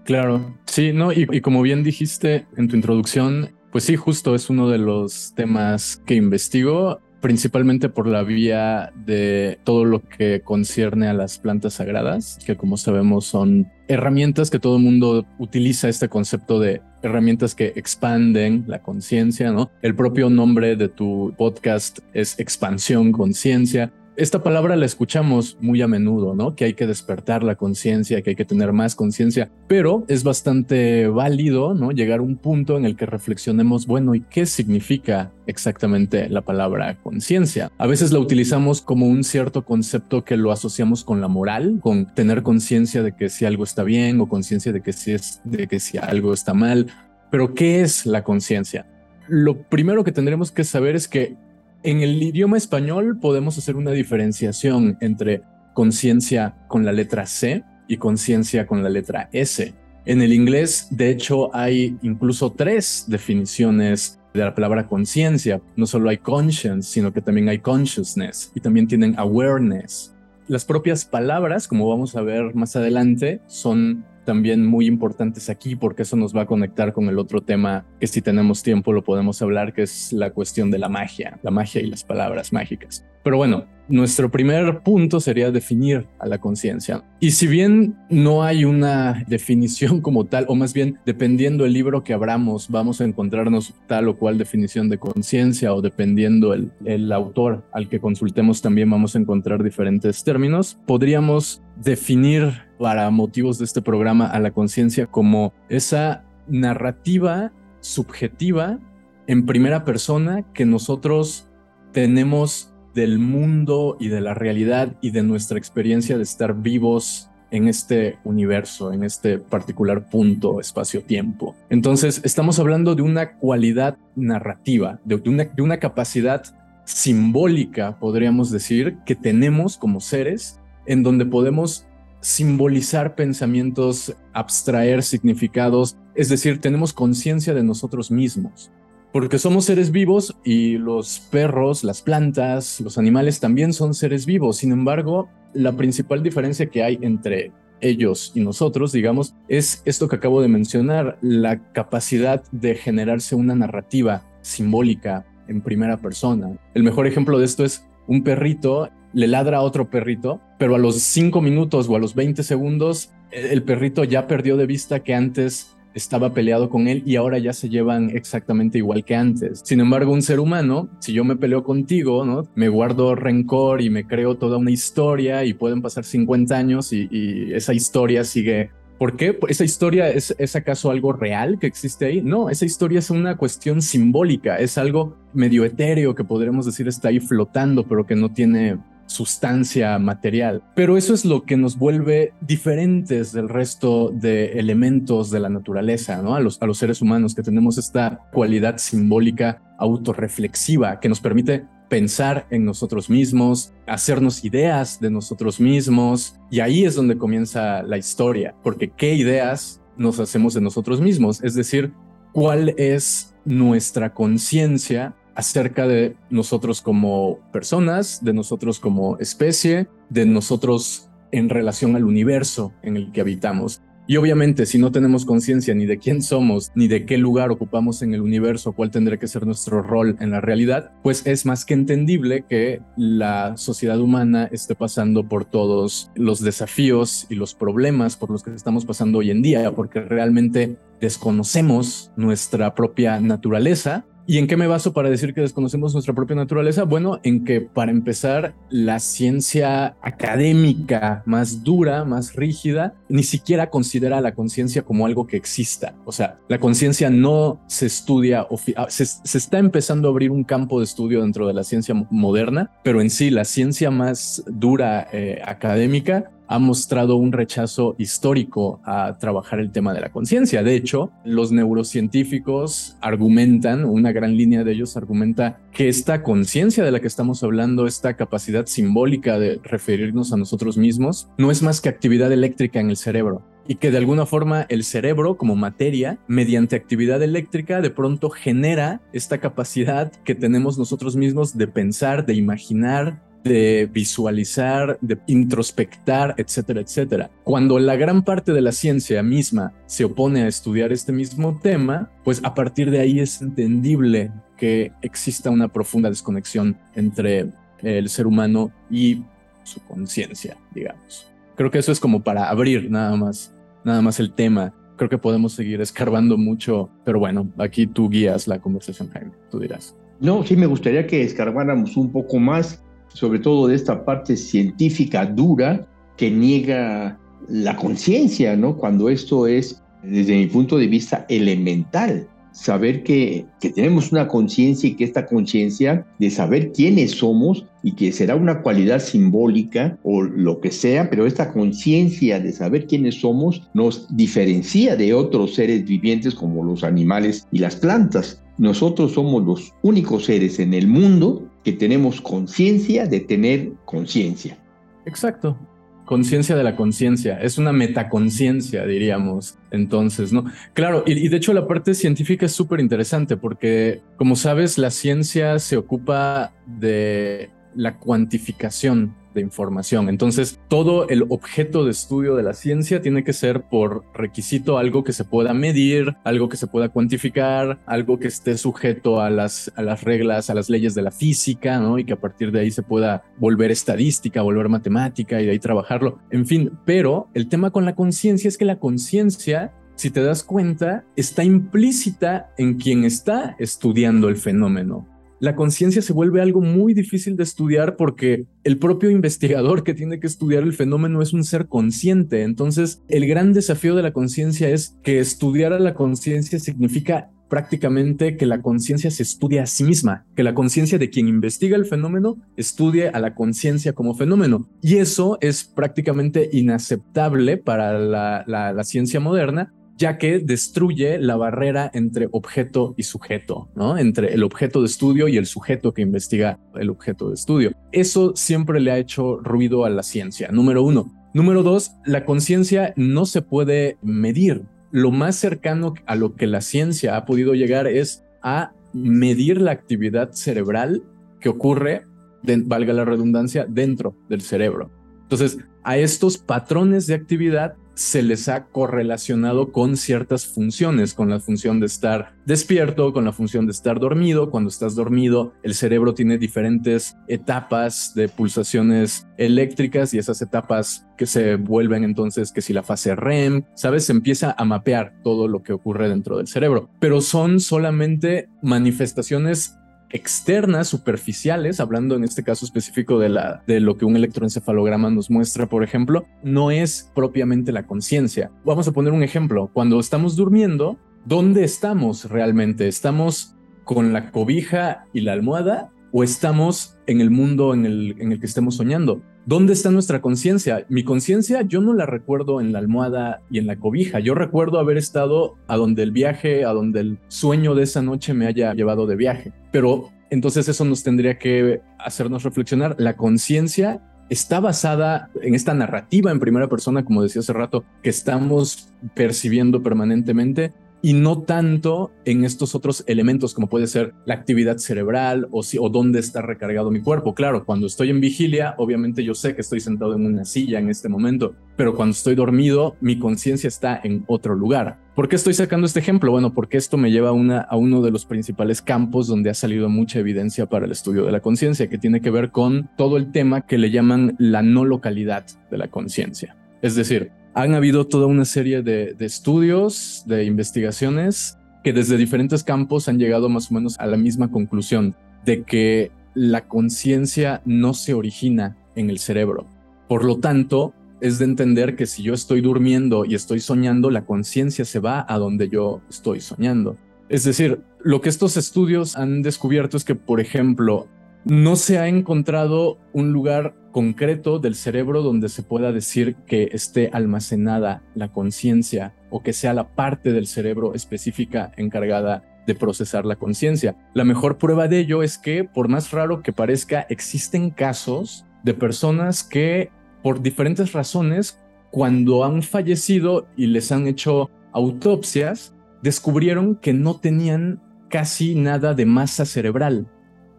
Claro, 0.04 0.56
sí, 0.66 0.92
¿no? 0.92 1.12
y 1.12 1.40
como 1.40 1.62
bien 1.62 1.82
dijiste 1.82 2.46
en 2.56 2.68
tu 2.68 2.76
introducción, 2.76 3.50
pues 3.72 3.84
sí, 3.84 3.96
justo 3.96 4.34
es 4.34 4.50
uno 4.50 4.68
de 4.68 4.76
los 4.76 5.32
temas 5.34 6.02
que 6.04 6.14
investigo, 6.14 7.00
principalmente 7.22 7.88
por 7.88 8.06
la 8.06 8.22
vía 8.22 8.92
de 8.94 9.58
todo 9.64 9.86
lo 9.86 10.02
que 10.02 10.42
concierne 10.42 11.08
a 11.08 11.14
las 11.14 11.38
plantas 11.38 11.74
sagradas, 11.74 12.38
que 12.44 12.56
como 12.56 12.76
sabemos 12.76 13.24
son 13.24 13.72
herramientas 13.88 14.50
que 14.50 14.58
todo 14.58 14.76
el 14.76 14.82
mundo 14.82 15.24
utiliza 15.38 15.88
este 15.88 16.10
concepto 16.10 16.60
de 16.60 16.82
herramientas 17.02 17.54
que 17.54 17.72
expanden 17.74 18.64
la 18.66 18.82
conciencia, 18.82 19.52
¿no? 19.52 19.70
El 19.80 19.94
propio 19.94 20.28
nombre 20.28 20.76
de 20.76 20.88
tu 20.88 21.34
podcast 21.38 22.00
es 22.12 22.38
expansión 22.38 23.10
conciencia. 23.10 23.90
Esta 24.14 24.42
palabra 24.42 24.76
la 24.76 24.84
escuchamos 24.84 25.56
muy 25.62 25.80
a 25.80 25.88
menudo, 25.88 26.34
¿no? 26.34 26.54
Que 26.54 26.66
hay 26.66 26.74
que 26.74 26.86
despertar 26.86 27.42
la 27.42 27.54
conciencia, 27.54 28.20
que 28.20 28.30
hay 28.30 28.36
que 28.36 28.44
tener 28.44 28.70
más 28.74 28.94
conciencia, 28.94 29.50
pero 29.68 30.04
es 30.06 30.22
bastante 30.22 31.08
válido, 31.08 31.72
¿no? 31.72 31.92
Llegar 31.92 32.18
a 32.18 32.22
un 32.22 32.36
punto 32.36 32.76
en 32.76 32.84
el 32.84 32.94
que 32.94 33.06
reflexionemos, 33.06 33.86
bueno, 33.86 34.14
¿y 34.14 34.20
qué 34.20 34.44
significa 34.44 35.32
exactamente 35.46 36.28
la 36.28 36.42
palabra 36.42 36.98
conciencia? 37.02 37.72
A 37.78 37.86
veces 37.86 38.12
la 38.12 38.18
utilizamos 38.18 38.82
como 38.82 39.06
un 39.06 39.24
cierto 39.24 39.64
concepto 39.64 40.24
que 40.24 40.36
lo 40.36 40.52
asociamos 40.52 41.04
con 41.04 41.22
la 41.22 41.28
moral, 41.28 41.80
con 41.80 42.12
tener 42.12 42.42
conciencia 42.42 43.02
de 43.02 43.16
que 43.16 43.30
si 43.30 43.46
algo 43.46 43.64
está 43.64 43.82
bien 43.82 44.20
o 44.20 44.28
conciencia 44.28 44.74
de 44.74 44.82
que 44.82 44.92
si 44.92 45.12
es 45.12 45.40
de 45.44 45.66
que 45.66 45.80
si 45.80 45.96
algo 45.96 46.34
está 46.34 46.52
mal. 46.52 46.88
Pero 47.30 47.54
¿qué 47.54 47.80
es 47.80 48.04
la 48.04 48.22
conciencia? 48.22 48.86
Lo 49.26 49.62
primero 49.62 50.04
que 50.04 50.12
tendremos 50.12 50.52
que 50.52 50.64
saber 50.64 50.96
es 50.96 51.08
que 51.08 51.36
en 51.82 52.00
el 52.02 52.22
idioma 52.22 52.56
español 52.56 53.18
podemos 53.18 53.58
hacer 53.58 53.76
una 53.76 53.90
diferenciación 53.90 54.96
entre 55.00 55.42
conciencia 55.74 56.54
con 56.68 56.84
la 56.84 56.92
letra 56.92 57.26
C 57.26 57.64
y 57.88 57.96
conciencia 57.96 58.66
con 58.66 58.82
la 58.82 58.88
letra 58.88 59.28
S. 59.32 59.74
En 60.04 60.22
el 60.22 60.32
inglés, 60.32 60.88
de 60.90 61.10
hecho, 61.10 61.54
hay 61.54 61.96
incluso 62.02 62.52
tres 62.52 63.04
definiciones 63.08 64.18
de 64.34 64.40
la 64.40 64.54
palabra 64.54 64.86
conciencia. 64.86 65.60
No 65.76 65.86
solo 65.86 66.10
hay 66.10 66.18
conscience, 66.18 66.90
sino 66.90 67.12
que 67.12 67.20
también 67.20 67.48
hay 67.48 67.58
consciousness 67.58 68.50
y 68.54 68.60
también 68.60 68.86
tienen 68.86 69.18
awareness. 69.18 70.14
Las 70.48 70.64
propias 70.64 71.04
palabras, 71.04 71.68
como 71.68 71.88
vamos 71.88 72.16
a 72.16 72.22
ver 72.22 72.54
más 72.54 72.74
adelante, 72.76 73.40
son 73.46 74.04
también 74.24 74.66
muy 74.66 74.86
importantes 74.86 75.50
aquí 75.50 75.76
porque 75.76 76.02
eso 76.02 76.16
nos 76.16 76.34
va 76.34 76.42
a 76.42 76.46
conectar 76.46 76.92
con 76.92 77.08
el 77.08 77.18
otro 77.18 77.42
tema 77.42 77.86
que 78.00 78.06
si 78.06 78.22
tenemos 78.22 78.62
tiempo 78.62 78.92
lo 78.92 79.02
podemos 79.04 79.40
hablar, 79.42 79.72
que 79.72 79.82
es 79.82 80.12
la 80.12 80.30
cuestión 80.30 80.70
de 80.70 80.78
la 80.78 80.88
magia, 80.88 81.38
la 81.42 81.50
magia 81.50 81.80
y 81.80 81.86
las 81.86 82.04
palabras 82.04 82.52
mágicas. 82.52 83.04
Pero 83.22 83.36
bueno, 83.36 83.66
nuestro 83.88 84.30
primer 84.30 84.80
punto 84.80 85.20
sería 85.20 85.50
definir 85.50 86.06
a 86.18 86.26
la 86.26 86.38
conciencia. 86.38 87.04
Y 87.20 87.32
si 87.32 87.46
bien 87.46 87.96
no 88.10 88.42
hay 88.42 88.64
una 88.64 89.24
definición 89.28 90.00
como 90.00 90.26
tal, 90.26 90.46
o 90.48 90.54
más 90.54 90.72
bien 90.72 90.98
dependiendo 91.06 91.64
el 91.64 91.72
libro 91.72 92.02
que 92.02 92.14
abramos, 92.14 92.68
vamos 92.68 93.00
a 93.00 93.04
encontrarnos 93.04 93.74
tal 93.86 94.08
o 94.08 94.16
cual 94.16 94.38
definición 94.38 94.88
de 94.88 94.98
conciencia 94.98 95.74
o 95.74 95.82
dependiendo 95.82 96.54
el, 96.54 96.72
el 96.84 97.12
autor 97.12 97.64
al 97.72 97.88
que 97.88 98.00
consultemos 98.00 98.62
también 98.62 98.90
vamos 98.90 99.14
a 99.14 99.18
encontrar 99.18 99.62
diferentes 99.62 100.24
términos, 100.24 100.78
podríamos 100.86 101.62
definir 101.76 102.52
para 102.82 103.08
motivos 103.10 103.58
de 103.58 103.64
este 103.64 103.80
programa 103.80 104.26
a 104.26 104.40
la 104.40 104.50
conciencia 104.50 105.06
como 105.06 105.52
esa 105.68 106.24
narrativa 106.48 107.52
subjetiva 107.78 108.80
en 109.28 109.46
primera 109.46 109.84
persona 109.84 110.42
que 110.52 110.66
nosotros 110.66 111.48
tenemos 111.92 112.74
del 112.92 113.20
mundo 113.20 113.96
y 114.00 114.08
de 114.08 114.20
la 114.20 114.34
realidad 114.34 114.96
y 115.00 115.12
de 115.12 115.22
nuestra 115.22 115.58
experiencia 115.58 116.16
de 116.16 116.24
estar 116.24 116.60
vivos 116.60 117.30
en 117.52 117.68
este 117.68 118.18
universo, 118.24 118.92
en 118.92 119.04
este 119.04 119.38
particular 119.38 120.10
punto 120.10 120.58
espacio-tiempo. 120.58 121.54
Entonces, 121.70 122.20
estamos 122.24 122.58
hablando 122.58 122.96
de 122.96 123.02
una 123.02 123.38
cualidad 123.38 123.96
narrativa, 124.16 124.98
de, 125.04 125.22
una, 125.24 125.44
de 125.44 125.62
una 125.62 125.78
capacidad 125.78 126.42
simbólica, 126.84 128.00
podríamos 128.00 128.50
decir, 128.50 128.96
que 129.06 129.14
tenemos 129.14 129.76
como 129.76 130.00
seres, 130.00 130.58
en 130.84 131.04
donde 131.04 131.24
podemos 131.24 131.86
simbolizar 132.22 133.14
pensamientos, 133.14 134.16
abstraer 134.32 135.02
significados, 135.02 135.98
es 136.14 136.30
decir, 136.30 136.60
tenemos 136.60 136.94
conciencia 136.94 137.52
de 137.52 137.62
nosotros 137.62 138.10
mismos 138.10 138.70
porque 139.12 139.38
somos 139.38 139.66
seres 139.66 139.92
vivos 139.92 140.34
y 140.42 140.78
los 140.78 141.20
perros, 141.20 141.84
las 141.84 142.00
plantas, 142.00 142.80
los 142.80 142.96
animales 142.96 143.40
también 143.40 143.74
son 143.74 143.92
seres 143.92 144.24
vivos. 144.24 144.56
Sin 144.56 144.72
embargo, 144.72 145.28
la 145.52 145.72
principal 145.72 146.22
diferencia 146.22 146.66
que 146.66 146.82
hay 146.82 146.98
entre 147.02 147.52
ellos 147.82 148.32
y 148.34 148.40
nosotros, 148.40 148.90
digamos, 148.92 149.34
es 149.48 149.82
esto 149.84 150.08
que 150.08 150.16
acabo 150.16 150.40
de 150.40 150.48
mencionar, 150.48 151.18
la 151.20 151.72
capacidad 151.72 152.42
de 152.52 152.74
generarse 152.74 153.34
una 153.34 153.54
narrativa 153.54 154.22
simbólica 154.40 155.26
en 155.46 155.60
primera 155.60 155.98
persona. 155.98 156.56
El 156.72 156.82
mejor 156.82 157.06
ejemplo 157.06 157.38
de 157.38 157.44
esto 157.44 157.64
es 157.64 157.86
un 158.06 158.24
perrito 158.24 158.88
le 159.12 159.26
ladra 159.26 159.58
a 159.58 159.62
otro 159.62 159.90
perrito, 159.90 160.40
pero 160.62 160.76
a 160.76 160.78
los 160.78 161.02
5 161.02 161.42
minutos 161.42 161.88
o 161.88 161.96
a 161.96 161.98
los 161.98 162.14
20 162.14 162.44
segundos, 162.44 163.10
el 163.32 163.64
perrito 163.64 164.04
ya 164.04 164.28
perdió 164.28 164.56
de 164.56 164.64
vista 164.64 165.02
que 165.02 165.12
antes 165.12 165.76
estaba 165.92 166.34
peleado 166.34 166.70
con 166.70 166.86
él 166.86 167.02
y 167.04 167.16
ahora 167.16 167.38
ya 167.38 167.52
se 167.52 167.68
llevan 167.68 168.10
exactamente 168.10 168.78
igual 168.78 169.04
que 169.04 169.16
antes. 169.16 169.62
Sin 169.64 169.80
embargo, 169.80 170.12
un 170.12 170.22
ser 170.22 170.38
humano, 170.38 170.88
si 171.00 171.14
yo 171.14 171.24
me 171.24 171.34
peleo 171.34 171.64
contigo, 171.64 172.24
¿no? 172.24 172.44
Me 172.54 172.68
guardo 172.68 173.16
rencor 173.16 173.82
y 173.82 173.90
me 173.90 174.06
creo 174.06 174.36
toda 174.36 174.56
una 174.56 174.70
historia 174.70 175.44
y 175.44 175.52
pueden 175.52 175.82
pasar 175.82 176.04
50 176.04 176.56
años 176.56 176.92
y, 176.92 177.52
esa 177.52 177.74
historia 177.74 178.22
sigue 178.22 178.70
¿Por 178.98 179.16
qué? 179.16 179.36
¿Esa 179.48 179.64
historia 179.64 180.10
es, 180.10 180.32
es, 180.38 180.54
acaso 180.54 180.92
algo 180.92 181.12
real 181.12 181.58
que 181.58 181.66
existe 181.66 182.04
ahí? 182.04 182.22
No, 182.22 182.50
esa 182.50 182.64
historia 182.64 183.00
es 183.00 183.10
una 183.10 183.36
cuestión 183.36 183.82
simbólica, 183.82 184.58
es 184.58 184.78
algo 184.78 185.16
medio 185.32 185.64
etéreo 185.64 186.14
que 186.14 186.22
podremos 186.22 186.66
decir 186.66 186.86
está 186.86 187.08
ahí 187.08 187.18
flotando, 187.18 187.82
pero 187.82 188.06
que 188.06 188.14
no 188.14 188.32
tiene 188.32 188.78
sustancia 189.06 189.98
material. 189.98 190.62
Pero 190.74 190.96
eso 190.96 191.14
es 191.14 191.24
lo 191.24 191.44
que 191.44 191.56
nos 191.56 191.76
vuelve 191.76 192.32
diferentes 192.40 193.32
del 193.32 193.48
resto 193.48 194.10
de 194.12 194.58
elementos 194.58 195.30
de 195.30 195.40
la 195.40 195.48
naturaleza, 195.48 196.22
¿no? 196.22 196.34
A 196.34 196.40
los, 196.40 196.60
a 196.62 196.66
los 196.66 196.78
seres 196.78 197.02
humanos 197.02 197.34
que 197.34 197.42
tenemos 197.42 197.78
esta 197.78 198.20
cualidad 198.32 198.78
simbólica 198.78 199.62
autorreflexiva 199.78 201.00
que 201.00 201.08
nos 201.08 201.20
permite 201.20 201.66
pensar 201.92 202.46
en 202.48 202.64
nosotros 202.64 203.10
mismos, 203.10 203.74
hacernos 203.86 204.46
ideas 204.46 204.98
de 204.98 205.10
nosotros 205.10 205.60
mismos, 205.60 206.40
y 206.50 206.60
ahí 206.60 206.86
es 206.86 206.94
donde 206.94 207.18
comienza 207.18 207.82
la 207.82 207.98
historia, 207.98 208.54
porque 208.62 208.90
qué 208.90 209.14
ideas 209.14 209.82
nos 209.98 210.18
hacemos 210.18 210.54
de 210.54 210.62
nosotros 210.62 211.02
mismos, 211.02 211.44
es 211.44 211.54
decir, 211.54 211.92
cuál 212.32 212.74
es 212.78 213.34
nuestra 213.44 214.14
conciencia 214.14 215.14
acerca 215.34 215.86
de 215.86 216.16
nosotros 216.30 216.80
como 216.80 217.38
personas, 217.52 218.24
de 218.24 218.32
nosotros 218.32 218.80
como 218.80 219.18
especie, 219.18 219.88
de 220.10 220.26
nosotros 220.26 221.08
en 221.30 221.48
relación 221.48 221.96
al 221.96 222.04
universo 222.04 222.72
en 222.82 222.96
el 222.96 223.12
que 223.12 223.20
habitamos. 223.20 223.82
Y 224.08 224.16
obviamente, 224.16 224.66
si 224.66 224.78
no 224.78 224.90
tenemos 224.90 225.24
conciencia 225.24 225.74
ni 225.74 225.86
de 225.86 225.96
quién 225.96 226.22
somos, 226.22 226.72
ni 226.74 226.88
de 226.88 227.06
qué 227.06 227.18
lugar 227.18 227.52
ocupamos 227.52 228.02
en 228.02 228.14
el 228.14 228.20
universo, 228.20 228.72
cuál 228.72 228.90
tendrá 228.90 229.16
que 229.16 229.28
ser 229.28 229.46
nuestro 229.46 229.80
rol 229.80 230.16
en 230.18 230.32
la 230.32 230.40
realidad, 230.40 230.90
pues 231.04 231.24
es 231.24 231.46
más 231.46 231.64
que 231.64 231.74
entendible 231.74 232.44
que 232.48 232.82
la 232.96 233.56
sociedad 233.56 234.00
humana 234.00 234.48
esté 234.50 234.74
pasando 234.74 235.28
por 235.28 235.44
todos 235.44 236.10
los 236.16 236.42
desafíos 236.42 237.26
y 237.30 237.36
los 237.36 237.54
problemas 237.54 238.16
por 238.16 238.30
los 238.30 238.42
que 238.42 238.52
estamos 238.52 238.84
pasando 238.84 239.18
hoy 239.18 239.30
en 239.30 239.40
día, 239.40 239.70
porque 239.72 240.00
realmente 240.00 240.78
desconocemos 241.00 242.10
nuestra 242.16 242.74
propia 242.74 243.20
naturaleza 243.20 244.04
¿Y 244.26 244.38
en 244.38 244.46
qué 244.46 244.56
me 244.56 244.66
baso 244.66 244.92
para 244.92 245.10
decir 245.10 245.34
que 245.34 245.40
desconocemos 245.40 245.92
nuestra 245.94 246.14
propia 246.14 246.36
naturaleza? 246.36 246.84
Bueno, 246.84 247.18
en 247.22 247.44
que 247.44 247.60
para 247.60 247.90
empezar, 247.90 248.54
la 248.70 249.00
ciencia 249.00 249.96
académica 250.00 251.22
más 251.26 251.64
dura, 251.64 252.04
más 252.04 252.34
rígida, 252.34 252.94
ni 253.08 253.24
siquiera 253.24 253.70
considera 253.70 254.20
la 254.20 254.34
conciencia 254.34 254.82
como 254.82 255.06
algo 255.06 255.26
que 255.26 255.36
exista. 255.36 255.94
O 256.04 256.12
sea, 256.12 256.38
la 256.48 256.58
conciencia 256.58 257.10
no 257.10 257.60
se 257.66 257.86
estudia, 257.86 258.46
ah, 258.76 258.86
se, 258.88 259.06
se, 259.06 259.38
está 259.38 259.58
empezando 259.58 260.08
a 260.08 260.12
abrir 260.12 260.30
un 260.30 260.44
campo 260.44 260.78
de 260.78 260.84
estudio 260.84 261.22
dentro 261.22 261.48
de 261.48 261.54
la 261.54 261.64
ciencia 261.64 261.94
moderna, 262.10 262.70
pero 262.84 263.00
en 263.00 263.10
sí 263.10 263.30
la 263.30 263.44
ciencia 263.44 263.90
más 263.90 264.44
dura 264.46 265.08
eh, 265.12 265.42
académica 265.44 266.30
ha 266.52 266.58
mostrado 266.58 267.16
un 267.16 267.32
rechazo 267.32 267.94
histórico 267.96 268.80
a 268.84 269.16
trabajar 269.18 269.58
el 269.58 269.72
tema 269.72 269.94
de 269.94 270.02
la 270.02 270.10
conciencia. 270.10 270.62
De 270.62 270.74
hecho, 270.74 271.10
los 271.24 271.50
neurocientíficos 271.50 272.98
argumentan, 273.00 273.86
una 273.86 274.12
gran 274.12 274.36
línea 274.36 274.62
de 274.62 274.72
ellos 274.72 274.98
argumenta 274.98 275.58
que 275.72 275.88
esta 275.88 276.22
conciencia 276.22 276.84
de 276.84 276.90
la 276.90 277.00
que 277.00 277.06
estamos 277.06 277.42
hablando, 277.42 277.86
esta 277.86 278.16
capacidad 278.16 278.66
simbólica 278.66 279.38
de 279.38 279.60
referirnos 279.62 280.34
a 280.34 280.36
nosotros 280.36 280.76
mismos, 280.76 281.28
no 281.38 281.50
es 281.50 281.62
más 281.62 281.80
que 281.80 281.88
actividad 281.88 282.30
eléctrica 282.30 282.80
en 282.80 282.90
el 282.90 282.98
cerebro 282.98 283.42
y 283.66 283.76
que 283.76 283.90
de 283.90 283.98
alguna 283.98 284.26
forma 284.26 284.66
el 284.68 284.84
cerebro 284.84 285.36
como 285.36 285.56
materia, 285.56 286.18
mediante 286.26 286.76
actividad 286.76 287.22
eléctrica, 287.22 287.80
de 287.80 287.90
pronto 287.90 288.28
genera 288.28 289.00
esta 289.12 289.38
capacidad 289.38 290.12
que 290.24 290.34
tenemos 290.34 290.78
nosotros 290.78 291.16
mismos 291.16 291.56
de 291.56 291.68
pensar, 291.68 292.26
de 292.26 292.34
imaginar, 292.34 293.22
de 293.44 293.88
visualizar, 293.92 294.98
de 295.00 295.18
introspectar, 295.26 296.34
etcétera, 296.38 296.80
etcétera. 296.80 297.30
Cuando 297.44 297.78
la 297.78 297.96
gran 297.96 298.22
parte 298.22 298.52
de 298.52 298.60
la 298.60 298.72
ciencia 298.72 299.22
misma 299.22 299.72
se 299.86 300.04
opone 300.04 300.42
a 300.42 300.48
estudiar 300.48 300.92
este 300.92 301.12
mismo 301.12 301.58
tema, 301.62 302.10
pues 302.24 302.40
a 302.44 302.54
partir 302.54 302.90
de 302.90 303.00
ahí 303.00 303.20
es 303.20 303.42
entendible 303.42 304.30
que 304.56 304.92
exista 305.02 305.50
una 305.50 305.68
profunda 305.68 306.08
desconexión 306.08 306.78
entre 306.94 307.50
el 307.82 308.08
ser 308.08 308.26
humano 308.26 308.70
y 308.90 309.22
su 309.64 309.80
conciencia, 309.80 310.56
digamos. 310.74 311.28
Creo 311.56 311.70
que 311.70 311.78
eso 311.78 311.92
es 311.92 312.00
como 312.00 312.22
para 312.22 312.48
abrir 312.48 312.90
nada 312.90 313.16
más, 313.16 313.54
nada 313.84 314.02
más 314.02 314.20
el 314.20 314.32
tema. 314.32 314.72
Creo 314.96 315.10
que 315.10 315.18
podemos 315.18 315.52
seguir 315.52 315.80
escarbando 315.80 316.38
mucho, 316.38 316.90
pero 317.04 317.18
bueno, 317.18 317.50
aquí 317.58 317.86
tú 317.86 318.08
guías 318.08 318.46
la 318.46 318.60
conversación, 318.60 319.10
Jaime, 319.10 319.32
tú 319.50 319.58
dirás. 319.58 319.96
No, 320.20 320.44
sí 320.44 320.54
me 320.56 320.66
gustaría 320.66 321.06
que 321.06 321.22
escarbáramos 321.22 321.96
un 321.96 322.12
poco 322.12 322.38
más 322.38 322.82
sobre 323.14 323.38
todo 323.38 323.68
de 323.68 323.76
esta 323.76 324.04
parte 324.04 324.36
científica 324.36 325.26
dura 325.26 325.86
que 326.16 326.30
niega 326.30 327.18
la 327.48 327.76
conciencia, 327.76 328.56
¿no? 328.56 328.76
Cuando 328.76 329.08
esto 329.08 329.46
es, 329.46 329.82
desde 330.02 330.36
mi 330.36 330.46
punto 330.46 330.78
de 330.78 330.86
vista, 330.86 331.26
elemental. 331.28 332.28
Saber 332.52 333.02
que, 333.02 333.46
que 333.60 333.70
tenemos 333.70 334.12
una 334.12 334.28
conciencia 334.28 334.90
y 334.90 334.94
que 334.94 335.04
esta 335.04 335.24
conciencia 335.24 336.06
de 336.18 336.30
saber 336.30 336.72
quiénes 336.72 337.12
somos 337.12 337.64
y 337.82 337.92
que 337.92 338.12
será 338.12 338.36
una 338.36 338.60
cualidad 338.60 339.00
simbólica 339.00 339.98
o 340.02 340.20
lo 340.20 340.60
que 340.60 340.70
sea, 340.70 341.08
pero 341.08 341.24
esta 341.24 341.50
conciencia 341.50 342.40
de 342.40 342.52
saber 342.52 342.86
quiénes 342.86 343.20
somos 343.20 343.62
nos 343.72 344.06
diferencia 344.14 344.96
de 344.96 345.14
otros 345.14 345.54
seres 345.54 345.86
vivientes 345.86 346.34
como 346.34 346.62
los 346.62 346.84
animales 346.84 347.46
y 347.50 347.58
las 347.58 347.76
plantas. 347.76 348.41
Nosotros 348.58 349.12
somos 349.12 349.44
los 349.44 349.74
únicos 349.82 350.26
seres 350.26 350.58
en 350.58 350.74
el 350.74 350.86
mundo 350.86 351.48
que 351.64 351.72
tenemos 351.72 352.20
conciencia 352.20 353.06
de 353.06 353.20
tener 353.20 353.72
conciencia. 353.84 354.58
Exacto. 355.06 355.56
Conciencia 356.04 356.56
de 356.56 356.64
la 356.64 356.76
conciencia. 356.76 357.40
Es 357.40 357.58
una 357.58 357.72
metaconciencia, 357.72 358.84
diríamos. 358.84 359.58
Entonces, 359.70 360.32
¿no? 360.32 360.44
Claro, 360.74 361.04
y, 361.06 361.28
de 361.28 361.36
hecho 361.36 361.52
la 361.52 361.66
parte 361.66 361.94
científica 361.94 362.46
es 362.46 362.52
súper 362.52 362.80
interesante 362.80 363.36
porque, 363.36 364.02
como 364.16 364.36
sabes, 364.36 364.78
la 364.78 364.90
ciencia 364.90 365.58
se 365.58 365.76
ocupa 365.76 366.52
de 366.66 367.50
la 367.74 367.98
cuantificación 367.98 369.14
de 369.34 369.40
información. 369.40 370.08
Entonces, 370.08 370.60
todo 370.68 371.08
el 371.08 371.24
objeto 371.28 371.84
de 371.84 371.90
estudio 371.90 372.34
de 372.34 372.42
la 372.42 372.54
ciencia 372.54 373.00
tiene 373.00 373.24
que 373.24 373.32
ser 373.32 373.62
por 373.62 374.04
requisito 374.14 374.78
algo 374.78 375.04
que 375.04 375.12
se 375.12 375.24
pueda 375.24 375.54
medir, 375.54 376.16
algo 376.24 376.48
que 376.48 376.56
se 376.56 376.66
pueda 376.66 376.88
cuantificar, 376.88 377.80
algo 377.86 378.18
que 378.18 378.28
esté 378.28 378.56
sujeto 378.58 379.20
a 379.20 379.30
las, 379.30 379.72
a 379.76 379.82
las 379.82 380.02
reglas, 380.02 380.50
a 380.50 380.54
las 380.54 380.68
leyes 380.68 380.94
de 380.94 381.02
la 381.02 381.10
física, 381.10 381.78
¿no? 381.78 381.98
Y 381.98 382.04
que 382.04 382.12
a 382.14 382.20
partir 382.20 382.52
de 382.52 382.60
ahí 382.60 382.70
se 382.70 382.82
pueda 382.82 383.22
volver 383.38 383.70
estadística, 383.70 384.42
volver 384.42 384.68
matemática 384.68 385.40
y 385.40 385.46
de 385.46 385.52
ahí 385.52 385.58
trabajarlo. 385.58 386.18
En 386.30 386.46
fin, 386.46 386.72
pero 386.84 387.28
el 387.34 387.48
tema 387.48 387.70
con 387.70 387.84
la 387.84 387.94
conciencia 387.94 388.48
es 388.48 388.58
que 388.58 388.64
la 388.64 388.78
conciencia 388.78 389.72
si 389.94 390.10
te 390.10 390.22
das 390.22 390.42
cuenta, 390.42 391.04
está 391.16 391.44
implícita 391.44 392.52
en 392.56 392.74
quien 392.74 393.04
está 393.04 393.54
estudiando 393.58 394.28
el 394.28 394.36
fenómeno 394.36 395.06
la 395.42 395.56
conciencia 395.56 396.02
se 396.02 396.12
vuelve 396.12 396.40
algo 396.40 396.60
muy 396.60 396.94
difícil 396.94 397.36
de 397.36 397.42
estudiar 397.42 397.96
porque 397.96 398.46
el 398.62 398.78
propio 398.78 399.10
investigador 399.10 399.82
que 399.82 399.92
tiene 399.92 400.20
que 400.20 400.28
estudiar 400.28 400.62
el 400.62 400.72
fenómeno 400.72 401.20
es 401.20 401.32
un 401.32 401.42
ser 401.42 401.66
consciente. 401.66 402.44
Entonces, 402.44 403.02
el 403.08 403.26
gran 403.26 403.52
desafío 403.52 403.96
de 403.96 404.04
la 404.04 404.12
conciencia 404.12 404.70
es 404.70 404.96
que 405.02 405.18
estudiar 405.18 405.72
a 405.72 405.80
la 405.80 405.94
conciencia 405.94 406.60
significa 406.60 407.32
prácticamente 407.50 408.36
que 408.36 408.46
la 408.46 408.62
conciencia 408.62 409.10
se 409.10 409.24
estudia 409.24 409.64
a 409.64 409.66
sí 409.66 409.82
misma, 409.82 410.26
que 410.36 410.44
la 410.44 410.54
conciencia 410.54 410.96
de 410.96 411.10
quien 411.10 411.26
investiga 411.26 411.76
el 411.76 411.86
fenómeno 411.86 412.36
estudie 412.56 413.08
a 413.08 413.18
la 413.18 413.34
conciencia 413.34 413.94
como 413.94 414.14
fenómeno. 414.14 414.68
Y 414.80 414.98
eso 414.98 415.38
es 415.40 415.64
prácticamente 415.64 416.50
inaceptable 416.52 417.56
para 417.56 417.98
la, 417.98 418.44
la 418.46 418.84
ciencia 418.84 419.18
moderna 419.18 419.74
ya 420.02 420.18
que 420.18 420.40
destruye 420.40 421.16
la 421.18 421.36
barrera 421.36 421.88
entre 421.94 422.28
objeto 422.32 422.92
y 422.96 423.04
sujeto, 423.04 423.68
¿no? 423.76 423.96
Entre 423.96 424.34
el 424.34 424.42
objeto 424.42 424.80
de 424.80 424.86
estudio 424.86 425.28
y 425.28 425.36
el 425.36 425.46
sujeto 425.46 425.94
que 425.94 426.02
investiga 426.02 426.58
el 426.74 426.90
objeto 426.90 427.28
de 427.28 427.34
estudio. 427.34 427.70
Eso 427.92 428.32
siempre 428.34 428.80
le 428.80 428.90
ha 428.90 428.98
hecho 428.98 429.36
ruido 429.36 429.84
a 429.84 429.90
la 429.90 430.02
ciencia, 430.02 430.48
número 430.50 430.82
uno. 430.82 431.12
Número 431.34 431.62
dos, 431.62 431.92
la 432.04 432.24
conciencia 432.24 432.92
no 432.96 433.26
se 433.26 433.42
puede 433.42 433.96
medir. 434.02 434.64
Lo 434.90 435.12
más 435.12 435.36
cercano 435.36 435.94
a 436.04 436.16
lo 436.16 436.34
que 436.34 436.48
la 436.48 436.62
ciencia 436.62 437.16
ha 437.16 437.24
podido 437.24 437.54
llegar 437.54 437.86
es 437.86 438.24
a 438.42 438.72
medir 438.92 439.60
la 439.60 439.70
actividad 439.70 440.32
cerebral 440.32 441.04
que 441.38 441.48
ocurre, 441.48 442.06
valga 442.42 442.92
la 442.92 443.04
redundancia, 443.04 443.66
dentro 443.68 444.16
del 444.28 444.40
cerebro. 444.40 444.90
Entonces, 445.22 445.58
a 445.84 445.96
estos 445.96 446.38
patrones 446.38 447.06
de 447.06 447.14
actividad 447.14 447.76
se 447.94 448.22
les 448.22 448.48
ha 448.48 448.64
correlacionado 448.66 449.72
con 449.72 449.96
ciertas 449.96 450.46
funciones, 450.46 451.14
con 451.14 451.28
la 451.28 451.40
función 451.40 451.80
de 451.80 451.86
estar 451.86 452.34
despierto, 452.46 453.12
con 453.12 453.24
la 453.24 453.32
función 453.32 453.66
de 453.66 453.72
estar 453.72 454.00
dormido. 454.00 454.50
Cuando 454.50 454.68
estás 454.68 454.94
dormido, 454.94 455.52
el 455.62 455.74
cerebro 455.74 456.14
tiene 456.14 456.38
diferentes 456.38 457.16
etapas 457.28 458.14
de 458.14 458.28
pulsaciones 458.28 459.26
eléctricas 459.36 460.14
y 460.14 460.18
esas 460.18 460.40
etapas 460.42 461.06
que 461.16 461.26
se 461.26 461.56
vuelven 461.56 462.04
entonces 462.04 462.52
que 462.52 462.62
si 462.62 462.72
la 462.72 462.82
fase 462.82 463.14
REM, 463.14 463.64
¿sabes? 463.74 464.06
Se 464.06 464.12
empieza 464.12 464.54
a 464.56 464.64
mapear 464.64 465.14
todo 465.22 465.48
lo 465.48 465.62
que 465.62 465.72
ocurre 465.72 466.08
dentro 466.08 466.38
del 466.38 466.48
cerebro, 466.48 466.88
pero 466.98 467.20
son 467.20 467.60
solamente 467.60 468.48
manifestaciones 468.62 469.76
externas, 470.12 470.88
superficiales, 470.88 471.80
hablando 471.80 472.16
en 472.16 472.24
este 472.24 472.42
caso 472.42 472.64
específico 472.64 473.18
de, 473.18 473.28
la, 473.28 473.62
de 473.66 473.80
lo 473.80 473.96
que 473.96 474.04
un 474.04 474.16
electroencefalograma 474.16 475.10
nos 475.10 475.30
muestra, 475.30 475.66
por 475.66 475.82
ejemplo, 475.82 476.26
no 476.42 476.70
es 476.70 477.10
propiamente 477.14 477.72
la 477.72 477.86
conciencia. 477.86 478.50
Vamos 478.64 478.86
a 478.88 478.92
poner 478.92 479.12
un 479.12 479.22
ejemplo. 479.22 479.70
Cuando 479.72 479.98
estamos 479.98 480.36
durmiendo, 480.36 480.98
¿dónde 481.24 481.64
estamos 481.64 482.26
realmente? 482.26 482.88
¿Estamos 482.88 483.56
con 483.84 484.12
la 484.12 484.30
cobija 484.30 485.06
y 485.12 485.22
la 485.22 485.32
almohada 485.32 485.90
o 486.12 486.22
estamos 486.22 486.98
en 487.06 487.20
el 487.20 487.30
mundo 487.30 487.74
en 487.74 487.86
el, 487.86 488.16
en 488.18 488.32
el 488.32 488.40
que 488.40 488.46
estemos 488.46 488.76
soñando. 488.76 489.22
¿Dónde 489.44 489.72
está 489.72 489.90
nuestra 489.90 490.22
conciencia? 490.22 490.86
Mi 490.88 491.02
conciencia 491.02 491.62
yo 491.62 491.80
no 491.80 491.94
la 491.94 492.06
recuerdo 492.06 492.60
en 492.60 492.72
la 492.72 492.78
almohada 492.78 493.42
y 493.50 493.58
en 493.58 493.66
la 493.66 493.74
cobija. 493.74 494.20
Yo 494.20 494.34
recuerdo 494.34 494.78
haber 494.78 494.96
estado 494.96 495.56
a 495.66 495.76
donde 495.76 496.04
el 496.04 496.12
viaje, 496.12 496.64
a 496.64 496.72
donde 496.72 497.00
el 497.00 497.18
sueño 497.26 497.74
de 497.74 497.82
esa 497.82 498.02
noche 498.02 498.34
me 498.34 498.46
haya 498.46 498.72
llevado 498.72 499.04
de 499.08 499.16
viaje. 499.16 499.52
Pero 499.72 500.10
entonces 500.30 500.68
eso 500.68 500.84
nos 500.84 501.02
tendría 501.02 501.38
que 501.38 501.80
hacernos 501.98 502.44
reflexionar. 502.44 502.94
La 502.98 503.16
conciencia 503.16 504.00
está 504.30 504.60
basada 504.60 505.28
en 505.42 505.56
esta 505.56 505.74
narrativa 505.74 506.30
en 506.30 506.38
primera 506.38 506.68
persona, 506.68 507.04
como 507.04 507.22
decía 507.24 507.40
hace 507.40 507.52
rato, 507.52 507.84
que 508.02 508.10
estamos 508.10 508.92
percibiendo 509.14 509.82
permanentemente 509.82 510.72
y 511.02 511.14
no 511.14 511.42
tanto 511.42 512.12
en 512.24 512.44
estos 512.44 512.76
otros 512.76 513.02
elementos 513.08 513.54
como 513.54 513.68
puede 513.68 513.88
ser 513.88 514.14
la 514.24 514.34
actividad 514.34 514.78
cerebral 514.78 515.48
o, 515.50 515.64
si, 515.64 515.78
dónde 515.90 516.20
está 516.20 516.42
recargado 516.42 516.92
mi 516.92 517.02
cuerpo. 517.02 517.34
Claro, 517.34 517.64
cuando 517.64 517.88
estoy 517.88 518.10
en 518.10 518.20
vigilia, 518.20 518.76
obviamente 518.78 519.24
yo 519.24 519.34
sé 519.34 519.54
que 519.54 519.62
estoy 519.62 519.80
sentado 519.80 520.14
en 520.14 520.24
una 520.24 520.44
silla 520.44 520.78
en 520.78 520.88
este 520.88 521.08
momento, 521.08 521.56
pero 521.76 521.96
cuando 521.96 522.12
estoy 522.12 522.36
dormido, 522.36 522.96
mi 523.00 523.18
conciencia 523.18 523.66
está 523.66 524.00
en 524.02 524.24
otro 524.28 524.54
lugar. 524.54 525.00
¿Por 525.16 525.28
qué 525.28 525.36
estoy 525.36 525.54
sacando 525.54 525.86
este 525.86 525.98
ejemplo? 525.98 526.30
Bueno, 526.30 526.54
porque 526.54 526.78
esto 526.78 526.96
me 526.96 527.10
lleva 527.10 527.30
a 527.30 527.76
uno 527.76 528.02
de 528.02 528.10
los 528.10 528.24
principales 528.24 528.80
campos 528.80 529.26
donde 529.26 529.50
ha 529.50 529.54
salido 529.54 529.88
mucha 529.88 530.20
evidencia 530.20 530.66
para 530.66 530.86
el 530.86 530.92
estudio 530.92 531.26
de 531.26 531.32
la 531.32 531.40
conciencia, 531.40 531.88
que 531.88 531.98
tiene 531.98 532.20
que 532.20 532.30
ver 532.30 532.50
con 532.50 532.88
todo 532.96 533.16
el 533.16 533.32
tema 533.32 533.66
que 533.66 533.76
le 533.76 533.90
llaman 533.90 534.36
la 534.38 534.62
no 534.62 534.84
localidad 534.84 535.44
de 535.70 535.78
la 535.78 535.88
conciencia. 535.88 536.56
Es 536.80 536.94
decir, 536.94 537.30
han 537.54 537.74
habido 537.74 538.06
toda 538.06 538.26
una 538.26 538.44
serie 538.44 538.82
de, 538.82 539.14
estudios, 539.20 540.24
de 540.26 540.44
investigaciones 540.44 541.58
que 541.84 541.92
desde 541.92 542.16
diferentes 542.16 542.62
campos 542.64 543.08
han 543.08 543.18
llegado 543.18 543.48
más 543.48 543.70
o 543.70 543.74
menos 543.74 543.98
a 543.98 544.06
la 544.06 544.16
misma 544.16 544.50
conclusión 544.50 545.14
de 545.44 545.64
que 545.64 546.10
la 546.34 546.66
conciencia 546.66 547.60
no 547.64 547.92
se 547.94 548.14
origina 548.14 548.76
en 548.94 549.10
el 549.10 549.18
cerebro. 549.18 549.66
Por 550.08 550.24
lo 550.24 550.38
tanto, 550.38 550.94
es 551.20 551.38
de 551.38 551.44
entender 551.44 551.94
que 551.96 552.06
si 552.06 552.22
yo 552.22 552.34
estoy 552.34 552.60
durmiendo 552.60 553.24
y 553.24 553.34
estoy 553.34 553.60
soñando, 553.60 554.10
la 554.10 554.24
conciencia 554.24 554.84
se 554.84 554.98
va 554.98 555.24
a 555.28 555.38
donde 555.38 555.68
yo 555.68 556.00
estoy 556.08 556.40
soñando. 556.40 556.96
Es 557.28 557.44
decir, 557.44 557.80
lo 558.02 558.20
que 558.20 558.28
estos 558.28 558.56
estudios 558.56 559.16
han 559.16 559.42
descubierto 559.42 559.96
es 559.96 560.04
que, 560.04 560.14
por 560.14 560.40
ejemplo, 560.40 561.06
no 561.44 561.76
se 561.76 561.98
ha 561.98 562.08
encontrado 562.08 562.98
un 563.12 563.32
lugar 563.32 563.74
concreto 563.90 564.58
del 564.58 564.74
cerebro 564.74 565.22
donde 565.22 565.48
se 565.48 565.62
pueda 565.62 565.92
decir 565.92 566.36
que 566.46 566.70
esté 566.72 567.10
almacenada 567.12 568.02
la 568.14 568.28
conciencia 568.28 569.14
o 569.30 569.42
que 569.42 569.52
sea 569.52 569.74
la 569.74 569.88
parte 569.88 570.32
del 570.32 570.46
cerebro 570.46 570.94
específica 570.94 571.72
encargada 571.76 572.44
de 572.66 572.74
procesar 572.74 573.24
la 573.24 573.36
conciencia. 573.36 573.96
La 574.14 574.24
mejor 574.24 574.56
prueba 574.56 574.86
de 574.86 575.00
ello 575.00 575.22
es 575.22 575.36
que, 575.36 575.64
por 575.64 575.88
más 575.88 576.12
raro 576.12 576.42
que 576.42 576.52
parezca, 576.52 577.06
existen 577.10 577.70
casos 577.70 578.46
de 578.62 578.74
personas 578.74 579.42
que, 579.42 579.90
por 580.22 580.42
diferentes 580.42 580.92
razones, 580.92 581.58
cuando 581.90 582.44
han 582.44 582.62
fallecido 582.62 583.48
y 583.56 583.66
les 583.66 583.90
han 583.90 584.06
hecho 584.06 584.48
autopsias, 584.72 585.74
descubrieron 586.02 586.76
que 586.76 586.92
no 586.92 587.18
tenían 587.18 587.82
casi 588.08 588.54
nada 588.54 588.94
de 588.94 589.06
masa 589.06 589.44
cerebral 589.44 590.06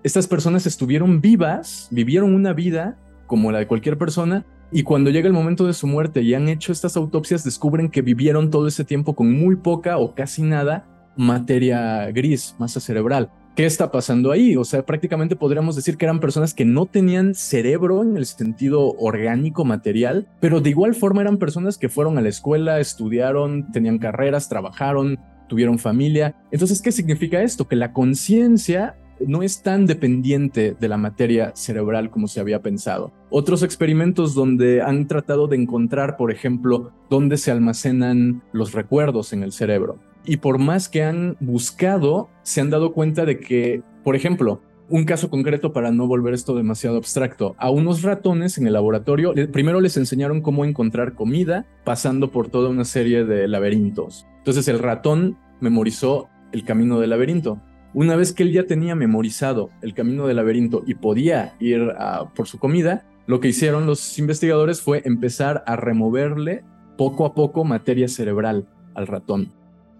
estas 0.03 0.27
personas 0.27 0.65
estuvieron 0.65 1.22
vivas, 1.22 1.88
vivieron 1.91 2.33
una 2.36 2.53
vida 2.53 2.98
como 3.25 3.51
la 3.51 3.60
de 3.60 3.67
cualquier 3.67 3.98
persona, 3.98 4.45
y 4.72 4.83
cuando 4.83 5.12
llega 5.12 5.27
el 5.27 5.33
momento 5.33 5.65
de 5.65 5.74
su 5.74 5.88
muerte 5.88 6.22
y 6.22 6.33
han 6.33 6.50
hecho 6.50 6.72
estas 6.72 6.98
autopsias, 6.98 7.43
descubren 7.43 7.89
que 7.89 8.01
vivieron 8.01 8.50
todo 8.50 8.67
ese 8.67 8.83
tiempo 8.83 9.15
con 9.15 9.31
muy 9.31 9.55
poca 9.55 9.98
o 9.98 10.15
casi 10.15 10.41
nada 10.41 10.86
materia 11.15 12.10
gris, 12.12 12.55
masa 12.57 12.79
cerebral. 12.79 13.29
¿Qué 13.55 13.67
está 13.67 13.91
pasando 13.91 14.31
ahí? 14.31 14.55
O 14.57 14.63
sea, 14.63 14.83
prácticamente 14.83 15.36
podríamos 15.36 15.75
decir 15.75 15.95
que 15.95 16.05
eran 16.05 16.19
personas 16.19 16.55
que 16.55 16.65
no 16.65 16.88
tenían 16.88 17.36
cerebro 17.36 18.01
en 18.01 18.17
el 18.17 18.25
sentido 18.25 18.93
orgánico, 18.98 19.63
material, 19.63 20.27
pero 20.39 20.60
de 20.60 20.72
igual 20.72 20.95
forma 20.95 21.22
eran 21.22 21.38
personas 21.38 21.77
que 21.77 21.88
fueron 21.88 22.17
a 22.17 22.22
la 22.22 22.29
escuela, 22.29 22.79
estudiaron, 22.79 23.72
tenían 23.72 24.00
carreras, 24.00 24.50
trabajaron, 24.50 25.19
tuvieron 25.48 25.77
familia. 25.77 26.36
Entonces, 26.51 26.81
¿qué 26.81 26.91
significa 26.91 27.43
esto? 27.43 27.67
Que 27.67 27.75
la 27.75 27.93
conciencia 27.93 28.95
no 29.20 29.43
es 29.43 29.62
tan 29.62 29.86
dependiente 29.86 30.75
de 30.79 30.88
la 30.88 30.98
materia 30.98 31.51
cerebral 31.55 32.10
como 32.10 32.27
se 32.27 32.39
había 32.39 32.62
pensado. 32.62 33.12
Otros 33.29 33.63
experimentos 33.63 34.34
donde 34.34 34.82
han 34.82 35.08
tratado 35.08 35.48
de 35.48 35.58
encontrar, 35.58 36.17
por 36.17 36.32
ejemplo, 36.32 36.91
dónde 37.10 37.38
se 37.38 37.51
almacenan 37.51 38.41
los 38.51 38.74
recuerdos 38.74 39.34
en 39.34 39.43
el 39.43 39.51
cerebro. 39.51 40.00
Y 40.25 40.38
por 40.38 40.58
más 40.58 40.89
que 40.89 41.03
han 41.03 41.36
buscado, 41.39 42.29
se 42.43 42.62
han 42.62 42.70
dado 42.70 42.93
cuenta 42.93 43.25
de 43.25 43.39
que, 43.39 43.82
por 44.03 44.15
ejemplo, 44.15 44.62
un 44.89 45.05
caso 45.05 45.29
concreto 45.29 45.74
para 45.74 45.91
no 45.91 46.08
volver 46.08 46.34
esto 46.34 46.55
demasiado 46.55 46.98
abstracto. 46.98 47.55
A 47.58 47.70
unos 47.70 48.03
ratones 48.03 48.58
en 48.58 48.67
el 48.67 48.74
laboratorio, 48.74 49.34
primero 49.51 49.82
les 49.82 49.98
enseñaron 49.98 50.41
cómo 50.41 50.65
encontrar 50.65 51.13
comida 51.13 51.65
pasando 51.84 52.32
por 52.32 52.50
toda 52.50 52.70
una 52.70 52.86
serie 52.86 53.25
de 53.25 53.48
laberintos. 53.48 54.27
Entonces 54.38 54.67
el 54.67 54.79
ratón 54.79 55.38
memorizó 55.62 56.29
el 56.51 56.63
camino 56.63 57.00
del 57.00 57.10
laberinto. 57.10 57.60
Una 57.93 58.15
vez 58.15 58.33
que 58.33 58.43
él 58.43 58.51
ya 58.51 58.65
tenía 58.65 58.95
memorizado 58.95 59.69
el 59.81 59.93
camino 59.93 60.25
del 60.25 60.38
laberinto 60.38 60.83
y 60.85 60.95
podía 60.95 61.55
ir 61.59 61.93
por 62.35 62.47
su 62.47 62.57
comida, 62.57 63.05
lo 63.27 63.39
que 63.39 63.50
hicieron 63.50 63.85
los 63.85 64.17
investigadores 64.17 64.81
fue 64.81 65.01
empezar 65.05 65.63
a 65.67 65.75
removerle 65.75 66.63
poco 66.97 67.25
a 67.25 67.35
poco 67.35 67.63
materia 67.63 68.07
cerebral 68.07 68.67
al 68.95 69.07
ratón. 69.07 69.51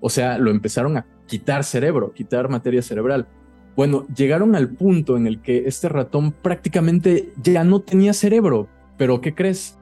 O 0.02 0.10
sea, 0.10 0.38
lo 0.38 0.52
empezaron 0.52 0.98
a 0.98 1.06
quitar 1.28 1.64
cerebro, 1.64 2.14
quitar 2.14 2.50
materia 2.50 2.82
cerebral. 2.82 3.28
Bueno, 3.76 4.06
llegaron 4.16 4.56
al 4.56 4.70
punto 4.70 5.16
en 5.16 5.26
el 5.26 5.42
que 5.42 5.64
este 5.68 5.88
ratón 5.88 6.32
prácticamente 6.32 7.32
ya 7.42 7.64
no 7.64 7.80
tenía 7.80 8.14
cerebro, 8.14 8.68
pero 8.98 9.22
¿qué 9.22 9.34
crees? 9.34 9.78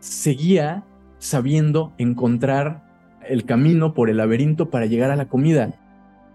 Seguía 0.00 0.84
sabiendo 1.18 1.92
encontrar 1.98 2.84
el 3.28 3.44
camino 3.44 3.94
por 3.94 4.10
el 4.10 4.16
laberinto 4.16 4.70
para 4.70 4.86
llegar 4.86 5.10
a 5.10 5.16
la 5.16 5.28
comida. 5.28 5.74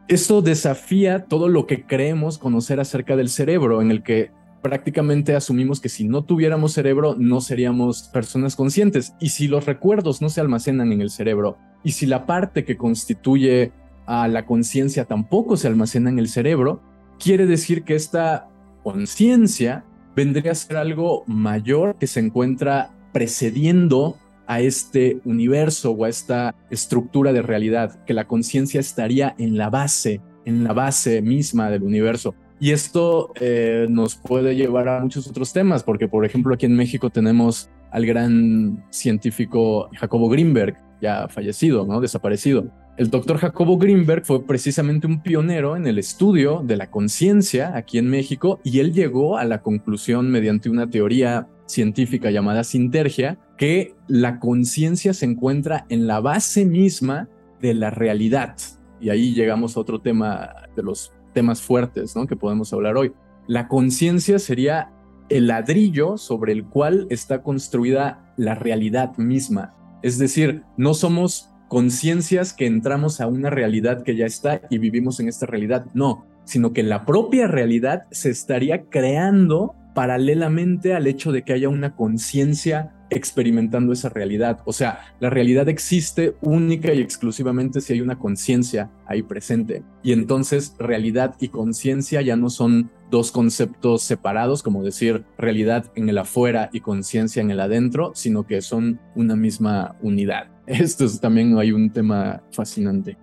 Esto 0.08 0.42
desafía 0.42 1.26
todo 1.26 1.48
lo 1.48 1.66
que 1.66 1.86
creemos 1.86 2.38
conocer 2.38 2.80
acerca 2.80 3.16
del 3.16 3.30
cerebro, 3.30 3.82
en 3.82 3.90
el 3.90 4.04
que 4.04 4.32
prácticamente 4.62 5.36
asumimos 5.36 5.80
que 5.80 5.90
si 5.90 6.06
no 6.06 6.24
tuviéramos 6.24 6.74
cerebro 6.74 7.16
no 7.18 7.42
seríamos 7.42 8.04
personas 8.14 8.56
conscientes. 8.56 9.14
Y 9.20 9.30
si 9.30 9.48
los 9.48 9.66
recuerdos 9.66 10.22
no 10.22 10.30
se 10.30 10.42
almacenan 10.42 10.92
en 10.92 11.02
el 11.02 11.10
cerebro, 11.10 11.58
y 11.84 11.92
si 11.92 12.06
la 12.06 12.26
parte 12.26 12.66
que 12.66 12.78
constituye 12.78 13.72
a 14.06 14.28
la 14.28 14.46
conciencia 14.46 15.06
tampoco 15.06 15.56
se 15.58 15.68
almacena 15.68 16.10
en 16.10 16.20
el 16.20 16.28
cerebro, 16.28 16.82
quiere 17.20 17.46
decir 17.46 17.84
que 17.84 17.96
esta 17.96 18.50
conciencia 18.84 19.86
vendría 20.16 20.52
a 20.52 20.56
ser 20.56 20.78
algo 20.78 21.24
mayor 21.28 21.96
que 21.98 22.08
se 22.08 22.20
encuentra 22.20 22.92
precediendo 23.14 24.18
a 24.54 24.60
este 24.60 25.20
universo 25.26 25.92
o 25.92 26.06
a 26.06 26.10
esta 26.10 26.56
estructura 26.70 27.34
de 27.34 27.42
realidad, 27.42 28.04
que 28.06 28.14
la 28.14 28.28
conciencia 28.28 28.80
estaría 28.80 29.34
en 29.40 29.58
la 29.58 29.72
base, 29.72 30.22
en 30.46 30.64
la 30.64 30.74
base 30.74 31.24
misma 31.24 31.72
del 31.72 31.82
universo. 31.82 32.36
Y 32.60 32.72
esto 32.72 33.34
eh, 33.40 33.88
nos 33.90 34.16
puede 34.16 34.56
llevar 34.56 34.88
a 34.88 35.02
muchos 35.02 35.28
otros 35.28 35.52
temas, 35.54 35.84
porque 35.84 36.08
por 36.08 36.24
ejemplo 36.24 36.54
aquí 36.54 36.68
en 36.68 36.76
México 36.76 37.10
tenemos 37.10 37.72
al 37.92 38.06
gran 38.06 38.86
científico 38.92 39.90
Jacobo 39.94 40.30
Greenberg, 40.30 40.78
ya 41.02 41.28
fallecido, 41.28 41.86
¿no? 41.86 42.00
Desaparecido. 42.00 42.72
El 42.96 43.10
doctor 43.10 43.38
Jacobo 43.38 43.80
Greenberg 43.80 44.24
fue 44.24 44.46
precisamente 44.46 45.08
un 45.08 45.24
pionero 45.24 45.76
en 45.76 45.88
el 45.88 45.98
estudio 45.98 46.62
de 46.64 46.78
la 46.78 46.92
conciencia 46.92 47.76
aquí 47.76 47.98
en 47.98 48.08
México 48.08 48.60
y 48.64 48.80
él 48.80 48.94
llegó 48.94 49.40
a 49.40 49.46
la 49.46 49.64
conclusión 49.64 50.30
mediante 50.30 50.70
una 50.70 50.88
teoría 50.88 51.48
científica 51.66 52.30
llamada 52.30 52.64
sintergia, 52.64 53.40
que 53.58 53.96
la 54.08 54.40
conciencia 54.40 55.14
se 55.14 55.26
encuentra 55.26 55.86
en 55.90 56.08
la 56.08 56.20
base 56.20 56.66
misma 56.66 57.30
de 57.62 57.74
la 57.74 57.90
realidad. 57.90 58.56
Y 59.00 59.10
ahí 59.10 59.34
llegamos 59.34 59.76
a 59.76 59.80
otro 59.80 60.02
tema 60.02 60.54
de 60.76 60.84
los 60.84 61.14
temas 61.34 61.62
fuertes 61.62 62.14
que 62.28 62.36
podemos 62.36 62.72
hablar 62.74 62.98
hoy. 62.98 63.14
La 63.48 63.68
conciencia 63.68 64.40
sería 64.40 64.92
el 65.30 65.48
ladrillo 65.48 66.18
sobre 66.18 66.54
el 66.54 66.66
cual 66.66 67.08
está 67.10 67.42
construida 67.42 68.34
la 68.38 68.56
realidad 68.56 69.18
misma. 69.18 69.74
Es 70.02 70.18
decir, 70.18 70.64
no 70.78 70.94
somos 70.94 71.50
conciencias 71.68 72.54
que 72.54 72.66
entramos 72.66 73.20
a 73.20 73.28
una 73.28 73.50
realidad 73.50 74.04
que 74.04 74.16
ya 74.16 74.26
está 74.26 74.62
y 74.70 74.78
vivimos 74.78 75.20
en 75.20 75.28
esta 75.28 75.46
realidad. 75.46 75.86
No, 75.94 76.26
sino 76.46 76.74
que 76.74 76.84
la 76.84 77.06
propia 77.06 77.48
realidad 77.48 78.06
se 78.12 78.30
estaría 78.30 78.84
creando 78.90 79.76
paralelamente 79.96 80.94
al 80.94 81.08
hecho 81.08 81.32
de 81.32 81.44
que 81.44 81.54
haya 81.54 81.70
una 81.70 81.96
conciencia 81.96 82.93
experimentando 83.10 83.94
esa 83.94 84.10
realidad. 84.10 84.60
O 84.66 84.74
sea, 84.74 85.00
la 85.20 85.30
realidad 85.30 85.70
existe 85.70 86.36
única 86.42 86.94
y 86.94 87.02
exclusivamente 87.02 87.82
si 87.82 87.94
hay 87.94 88.02
una 88.02 88.18
conciencia 88.18 88.92
ahí 89.06 89.22
presente. 89.24 89.84
Y 90.04 90.14
entonces 90.14 90.76
realidad 90.80 91.36
y 91.40 91.50
conciencia 91.50 92.22
ya 92.22 92.36
no 92.36 92.50
son 92.50 92.92
dos 93.12 93.32
conceptos 93.32 94.02
separados, 94.02 94.64
como 94.64 94.84
decir 94.84 95.24
realidad 95.38 95.92
en 95.96 96.10
el 96.10 96.18
afuera 96.18 96.70
y 96.74 96.80
conciencia 96.80 97.42
en 97.42 97.52
el 97.52 97.60
adentro, 97.60 98.12
sino 98.16 98.46
que 98.46 98.62
son 98.62 99.00
una 99.16 99.36
misma 99.36 99.96
unidad. 100.02 100.48
Esto 100.68 101.06
es 101.06 101.20
también 101.20 101.58
hay 101.58 101.72
un 101.72 101.92
tema 101.92 102.42
fascinante. 102.52 103.18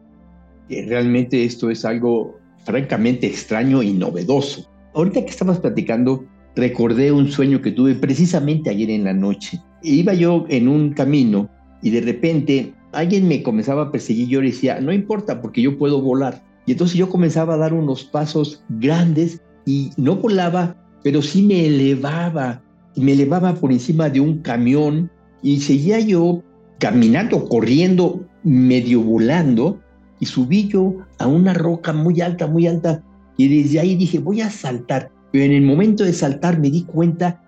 Realmente 0.68 1.44
esto 1.44 1.68
es 1.68 1.84
algo 1.84 2.38
francamente 2.64 3.26
extraño 3.26 3.82
y 3.82 3.92
novedoso 3.92 4.70
ahorita 4.94 5.24
que 5.24 5.30
estabas 5.30 5.58
platicando, 5.58 6.24
recordé 6.56 7.12
un 7.12 7.30
sueño 7.30 7.62
que 7.62 7.72
tuve 7.72 7.94
precisamente 7.94 8.70
ayer 8.70 8.90
en 8.90 9.04
la 9.04 9.12
noche. 9.12 9.60
Iba 9.82 10.14
yo 10.14 10.44
en 10.48 10.68
un 10.68 10.90
camino 10.92 11.48
y 11.82 11.90
de 11.90 12.00
repente 12.00 12.74
alguien 12.92 13.28
me 13.28 13.42
comenzaba 13.42 13.84
a 13.84 13.92
perseguir. 13.92 14.28
Yo 14.28 14.40
le 14.40 14.48
decía, 14.48 14.80
no 14.80 14.92
importa 14.92 15.40
porque 15.40 15.62
yo 15.62 15.78
puedo 15.78 16.00
volar. 16.00 16.42
Y 16.66 16.72
entonces 16.72 16.96
yo 16.96 17.08
comenzaba 17.08 17.54
a 17.54 17.58
dar 17.58 17.72
unos 17.72 18.04
pasos 18.04 18.62
grandes 18.68 19.40
y 19.64 19.90
no 19.96 20.16
volaba, 20.16 20.76
pero 21.02 21.22
sí 21.22 21.42
me 21.42 21.66
elevaba. 21.66 22.62
Me 22.96 23.12
elevaba 23.12 23.54
por 23.54 23.72
encima 23.72 24.10
de 24.10 24.20
un 24.20 24.38
camión 24.38 25.10
y 25.42 25.60
seguía 25.60 26.00
yo 26.00 26.42
caminando, 26.78 27.48
corriendo, 27.48 28.26
medio 28.42 29.00
volando. 29.00 29.80
Y 30.18 30.26
subí 30.26 30.68
yo 30.68 30.96
a 31.18 31.26
una 31.26 31.54
roca 31.54 31.92
muy 31.92 32.20
alta, 32.20 32.46
muy 32.46 32.66
alta. 32.66 33.02
Y 33.36 33.48
desde 33.48 33.80
ahí 33.80 33.96
dije, 33.96 34.18
voy 34.18 34.42
a 34.42 34.50
saltar. 34.50 35.10
Pero 35.32 35.44
en 35.44 35.52
el 35.52 35.62
momento 35.62 36.04
de 36.04 36.12
saltar 36.12 36.58
me 36.58 36.70
di 36.70 36.82
cuenta 36.82 37.40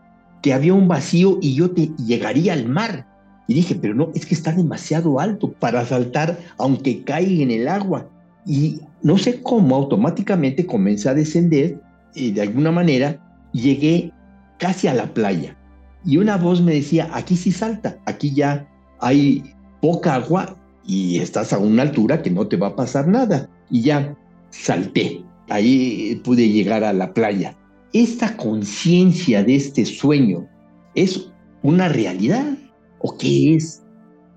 que 0.43 0.53
había 0.53 0.75
un 0.75 0.89
vacío 0.89 1.39
y 1.41 1.55
yo 1.55 1.71
te 1.71 1.91
llegaría 1.97 2.53
al 2.53 2.69
mar. 2.69 3.07
Y 3.49 3.55
dije, 3.55 3.75
pero 3.75 3.95
no, 3.95 4.11
es 4.15 4.27
que 4.27 4.35
está 4.35 4.53
demasiado 4.53 5.21
alto 5.21 5.53
para 5.53 5.85
saltar 5.85 6.39
aunque 6.59 7.03
caiga 7.03 7.43
en 7.43 7.51
el 7.51 7.69
agua. 7.69 8.09
Y 8.47 8.81
no 9.03 9.19
sé 9.19 9.41
cómo 9.43 9.77
automáticamente 9.77 10.67
comencé 10.67 11.09
a 11.09 11.15
descender 11.15 11.81
y 12.15 12.33
de 12.33 12.43
alguna 12.43 12.73
manera 12.73 13.19
llegué 13.53 14.13
casi 14.59 14.89
a 14.89 14.95
la 14.95 15.13
playa. 15.13 15.57
Y 16.05 16.17
una 16.19 16.37
voz 16.37 16.61
me 16.61 16.75
decía, 16.75 17.09
aquí 17.13 17.37
sí 17.37 17.53
salta, 17.53 17.97
aquí 18.07 18.35
ya 18.35 18.67
hay 19.01 19.43
poca 19.81 20.15
agua 20.15 20.57
y 20.85 21.19
estás 21.19 21.53
a 21.53 21.59
una 21.59 21.83
altura 21.83 22.23
que 22.23 22.31
no 22.31 22.47
te 22.49 22.57
va 22.57 22.69
a 22.69 22.77
pasar 22.77 23.07
nada. 23.07 23.49
Y 23.71 23.83
ya 23.83 24.17
salté, 24.51 25.23
ahí 25.49 26.21
pude 26.25 26.49
llegar 26.49 26.83
a 26.85 26.93
la 26.93 27.13
playa 27.15 27.57
esta 27.93 28.37
conciencia 28.37 29.45
de 29.45 29.57
este 29.57 29.85
sueño 29.85 30.49
es 30.95 31.31
una 31.63 31.89
realidad 31.89 32.57
o 32.99 33.17
qué 33.17 33.57
es? 33.57 33.83